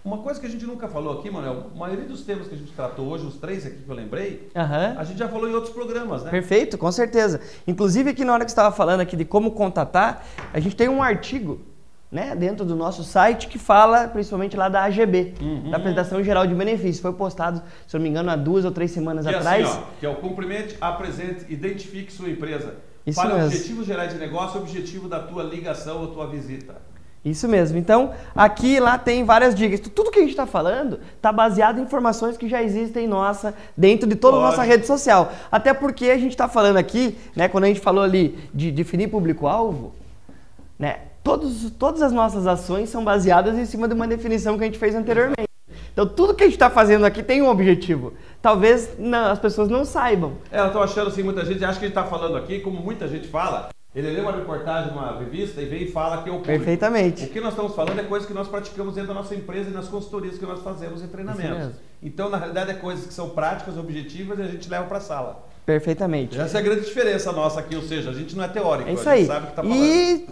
Uma 0.04 0.18
coisa 0.18 0.38
que 0.40 0.46
a 0.46 0.48
gente 0.48 0.64
nunca 0.64 0.86
falou 0.86 1.18
aqui, 1.18 1.28
Manuel, 1.28 1.66
a 1.74 1.78
maioria 1.78 2.04
dos 2.04 2.22
temas 2.22 2.46
que 2.46 2.54
a 2.54 2.58
gente 2.58 2.72
tratou 2.72 3.08
hoje, 3.08 3.26
os 3.26 3.36
três 3.36 3.66
aqui 3.66 3.82
que 3.82 3.88
eu 3.88 3.94
lembrei, 3.94 4.48
uhum. 4.54 4.98
a 4.98 5.04
gente 5.04 5.18
já 5.18 5.28
falou 5.28 5.48
em 5.48 5.54
outros 5.54 5.74
programas, 5.74 6.22
né? 6.22 6.30
Perfeito, 6.30 6.78
com 6.78 6.90
certeza. 6.92 7.40
Inclusive 7.66 8.10
aqui 8.10 8.24
na 8.24 8.32
hora 8.32 8.44
que 8.44 8.50
você 8.50 8.54
estava 8.54 8.74
falando 8.74 9.00
aqui 9.00 9.16
de 9.16 9.24
como 9.24 9.50
contatar, 9.50 10.24
a 10.52 10.60
gente 10.60 10.76
tem 10.76 10.88
um 10.88 11.02
artigo 11.02 11.60
né, 12.10 12.34
dentro 12.34 12.64
do 12.64 12.74
nosso 12.74 13.04
site 13.04 13.48
que 13.48 13.58
fala 13.58 14.08
principalmente 14.08 14.56
lá 14.56 14.68
da 14.68 14.84
AGB, 14.84 15.34
uhum. 15.40 15.70
da 15.70 15.76
Apresentação 15.76 16.22
Geral 16.22 16.46
de 16.46 16.54
Benefícios. 16.54 17.00
Foi 17.00 17.12
postado, 17.12 17.62
se 17.86 17.94
não 17.94 18.02
me 18.02 18.08
engano, 18.08 18.30
há 18.30 18.36
duas 18.36 18.64
ou 18.64 18.70
três 18.70 18.90
semanas 18.90 19.26
que 19.26 19.34
atrás. 19.34 19.66
É 19.66 19.70
assim, 19.70 19.80
ó, 19.80 20.00
que 20.00 20.06
é 20.06 20.08
o 20.08 20.16
cumprimente, 20.16 20.76
apresente, 20.80 21.44
identifique 21.48 22.12
sua 22.12 22.30
empresa. 22.30 22.76
Isso 23.06 23.20
para 23.20 23.34
mesmo. 23.34 23.46
objetivos 23.46 23.86
gerais 23.86 24.12
de 24.12 24.18
negócio, 24.18 24.60
objetivo 24.60 25.08
da 25.08 25.20
tua 25.20 25.42
ligação 25.42 26.00
ou 26.00 26.08
tua 26.08 26.26
visita. 26.26 26.76
Isso 27.24 27.48
mesmo. 27.48 27.76
Então, 27.76 28.12
aqui 28.34 28.78
lá 28.78 28.96
tem 28.96 29.24
várias 29.24 29.54
dicas. 29.54 29.80
Tudo 29.80 30.10
que 30.10 30.18
a 30.18 30.22
gente 30.22 30.30
está 30.30 30.46
falando 30.46 31.00
está 31.16 31.32
baseado 31.32 31.78
em 31.78 31.82
informações 31.82 32.36
que 32.36 32.48
já 32.48 32.62
existem 32.62 33.06
nossa 33.06 33.54
dentro 33.76 34.08
de 34.08 34.14
toda 34.14 34.36
a 34.36 34.40
nossa 34.40 34.62
rede 34.62 34.86
social. 34.86 35.32
Até 35.50 35.74
porque 35.74 36.10
a 36.10 36.18
gente 36.18 36.30
está 36.30 36.48
falando 36.48 36.76
aqui, 36.76 37.18
né, 37.34 37.48
quando 37.48 37.64
a 37.64 37.66
gente 37.66 37.80
falou 37.80 38.04
ali 38.04 38.38
de 38.54 38.70
definir 38.70 39.08
público-alvo, 39.08 39.92
né, 40.78 41.00
todos, 41.22 41.70
todas 41.72 42.02
as 42.02 42.12
nossas 42.12 42.46
ações 42.46 42.88
são 42.88 43.04
baseadas 43.04 43.56
em 43.56 43.64
cima 43.64 43.86
de 43.88 43.94
uma 43.94 44.06
definição 44.06 44.56
que 44.56 44.64
a 44.64 44.66
gente 44.66 44.78
fez 44.78 44.94
anteriormente. 44.94 45.48
Então, 45.92 46.06
tudo 46.06 46.34
que 46.34 46.44
a 46.44 46.46
gente 46.46 46.54
está 46.54 46.70
fazendo 46.70 47.04
aqui 47.04 47.22
tem 47.22 47.42
um 47.42 47.48
objetivo. 47.48 48.12
Talvez 48.40 48.90
não, 48.98 49.32
as 49.32 49.38
pessoas 49.38 49.68
não 49.68 49.84
saibam. 49.84 50.34
É, 50.50 50.60
eu 50.60 50.66
estou 50.66 50.82
achando 50.82 51.08
assim, 51.08 51.24
muita 51.24 51.44
gente 51.44 51.64
acha 51.64 51.78
que 51.78 51.86
a 51.86 51.88
gente 51.88 51.98
está 51.98 52.04
falando 52.04 52.36
aqui, 52.36 52.60
como 52.60 52.80
muita 52.80 53.08
gente 53.08 53.26
fala, 53.26 53.68
ele 53.94 54.10
lê 54.12 54.20
uma 54.20 54.30
reportagem, 54.30 54.92
uma 54.92 55.18
revista 55.18 55.60
e 55.60 55.64
vem 55.64 55.82
e 55.82 55.90
fala 55.90 56.22
que 56.22 56.28
é 56.28 56.32
o 56.32 56.36
público. 56.36 56.56
Perfeitamente. 56.56 57.24
O 57.24 57.28
que 57.30 57.40
nós 57.40 57.50
estamos 57.50 57.74
falando 57.74 57.98
é 57.98 58.04
coisas 58.04 58.28
que 58.28 58.34
nós 58.34 58.46
praticamos 58.46 58.94
dentro 58.94 59.08
da 59.08 59.14
nossa 59.14 59.34
empresa 59.34 59.70
e 59.70 59.72
nas 59.72 59.88
consultorias 59.88 60.38
que 60.38 60.46
nós 60.46 60.62
fazemos 60.62 61.02
em 61.02 61.08
treinamentos. 61.08 61.72
Então, 62.00 62.28
na 62.28 62.36
realidade, 62.36 62.70
é 62.70 62.74
coisas 62.74 63.06
que 63.06 63.12
são 63.12 63.30
práticas, 63.30 63.76
objetivas 63.76 64.38
e 64.38 64.42
a 64.42 64.46
gente 64.46 64.70
leva 64.70 64.86
para 64.86 64.98
a 64.98 65.00
sala. 65.00 65.44
Perfeitamente. 65.66 66.38
Essa 66.38 66.58
é 66.58 66.60
a 66.60 66.62
grande 66.62 66.82
diferença 66.82 67.32
nossa 67.32 67.58
aqui, 67.58 67.74
ou 67.74 67.82
seja, 67.82 68.10
a 68.10 68.14
gente 68.14 68.36
não 68.36 68.44
é 68.44 68.48
teórico, 68.48 68.88
é 68.88 68.92
isso 68.92 69.08
a 69.08 69.16
gente 69.16 69.22
aí. 69.22 69.26
sabe 69.26 69.40
o 69.40 69.46
que 69.46 69.52
está 69.52 69.62
falando. 69.62 69.84
E 69.84 70.28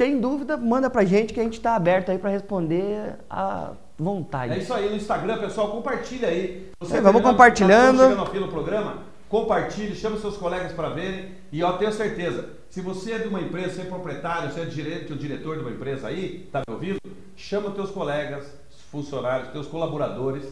tem 0.00 0.18
dúvida, 0.18 0.56
manda 0.56 0.88
pra 0.88 1.04
gente 1.04 1.34
que 1.34 1.40
a 1.40 1.42
gente 1.42 1.58
está 1.58 1.76
aberto 1.76 2.10
aí 2.10 2.16
para 2.16 2.30
responder 2.30 3.16
a 3.28 3.72
vontade. 3.98 4.54
É 4.54 4.56
isso 4.56 4.72
aí, 4.72 4.88
no 4.88 4.96
Instagram, 4.96 5.36
pessoal, 5.36 5.70
compartilha 5.70 6.26
aí. 6.26 6.70
Você 6.80 6.96
é, 6.96 7.00
vamos 7.02 7.20
compartilhando. 7.20 7.98
Tá 7.98 8.08
chegando 8.08 8.26
aqui 8.26 8.40
no 8.40 8.48
programa, 8.48 9.02
compartilhe, 9.28 9.94
chame 9.94 10.18
seus 10.18 10.38
colegas 10.38 10.72
para 10.72 10.88
verem 10.88 11.32
e 11.52 11.60
eu 11.60 11.70
tenho 11.74 11.92
certeza, 11.92 12.48
se 12.70 12.80
você 12.80 13.12
é 13.12 13.18
de 13.18 13.28
uma 13.28 13.42
empresa, 13.42 13.74
você 13.74 13.80
é 13.82 13.84
proprietário, 13.84 14.50
você 14.50 14.60
é 14.62 14.64
diretor, 14.64 15.18
diretor 15.18 15.56
de 15.58 15.64
uma 15.64 15.70
empresa 15.70 16.08
aí, 16.08 16.44
está 16.46 16.62
me 16.66 16.74
ouvindo? 16.74 16.98
Chama 17.36 17.70
teus 17.72 17.90
colegas, 17.90 18.50
funcionários, 18.90 19.50
teus 19.50 19.66
colaboradores 19.66 20.50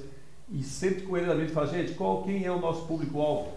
e 0.53 0.62
sente 0.62 1.05
com 1.05 1.16
ele 1.16 1.24
na 1.24 1.34
mesa 1.34 1.53
e 1.53 1.55
fala, 1.55 1.68
gente, 1.68 1.94
qual, 1.94 2.22
quem 2.22 2.44
é 2.44 2.53
o 2.53 2.61
nosso 2.61 2.86
público-alvo? 2.86 3.53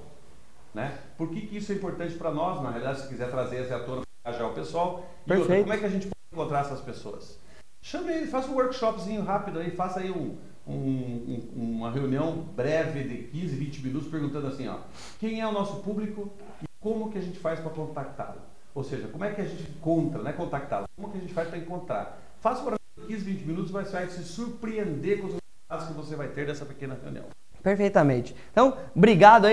Né? 0.74 0.98
Por 1.18 1.28
que, 1.32 1.42
que 1.42 1.58
isso 1.58 1.70
é 1.74 1.76
importante 1.76 2.14
para 2.14 2.32
nós, 2.32 2.64
na 2.64 2.70
realidade, 2.70 3.02
se 3.02 3.10
quiser 3.10 3.30
trazer 3.30 3.58
essa 3.58 3.76
à 3.76 3.80
tona 3.80 4.04
engajar 4.26 4.49
o 4.49 4.53
pessoal? 4.53 5.05
E 5.26 5.34
outra, 5.34 5.59
como 5.59 5.74
é 5.74 5.78
que 5.78 5.86
a 5.86 5.89
gente 5.89 6.07
pode 6.07 6.15
encontrar 6.32 6.61
essas 6.61 6.82
pessoas? 6.82 7.39
Chame 7.82 8.13
ele, 8.13 8.28
faça 8.28 8.49
um 8.49 8.55
workshopzinho 8.55 9.24
rápido 9.24 9.59
aí, 9.59 9.72
faça 9.72 9.99
aí 9.99 10.11
um, 10.11 10.38
um, 10.67 11.49
uma 11.55 11.91
reunião 11.91 12.32
breve 12.55 13.03
de 13.03 13.24
15, 13.30 13.55
20 13.55 13.84
minutos 13.84 14.07
perguntando 14.07 14.47
assim, 14.47 14.67
ó, 14.67 14.78
quem 15.19 15.41
é 15.41 15.47
o 15.47 15.51
nosso 15.51 15.78
público 15.78 16.32
e 16.61 16.65
como 16.80 17.11
que 17.11 17.17
a 17.17 17.22
gente 17.22 17.39
faz 17.39 17.59
para 17.59 17.72
contactá-lo? 17.72 18.41
Ou 18.74 18.84
seja, 18.84 19.07
como 19.07 19.24
é 19.26 19.34
que 19.34 19.41
a 19.41 19.45
gente 19.45 19.63
encontra, 19.63 20.22
né, 20.22 20.32
contactá-lo? 20.32 20.86
Como 20.95 21.11
que 21.11 21.17
a 21.17 21.22
gente 21.22 21.34
faz 21.34 21.49
para 21.49 21.57
encontrar? 21.57 22.22
Faça 22.39 22.63
para 22.63 22.78
15, 23.07 23.24
20 23.24 23.45
minutos, 23.45 23.72
mas 23.72 23.91
vai 23.91 24.07
se 24.07 24.24
surpreender 24.24 25.19
com 25.19 25.28
os 25.28 25.34
resultados 25.34 25.88
que 25.88 25.93
você 25.93 26.15
vai 26.15 26.28
ter 26.28 26.45
dessa 26.45 26.65
pequena 26.65 26.97
reunião. 27.01 27.26
Perfeitamente. 27.61 28.36
Então, 28.51 28.78
obrigado 28.95 29.45
aí. 29.45 29.49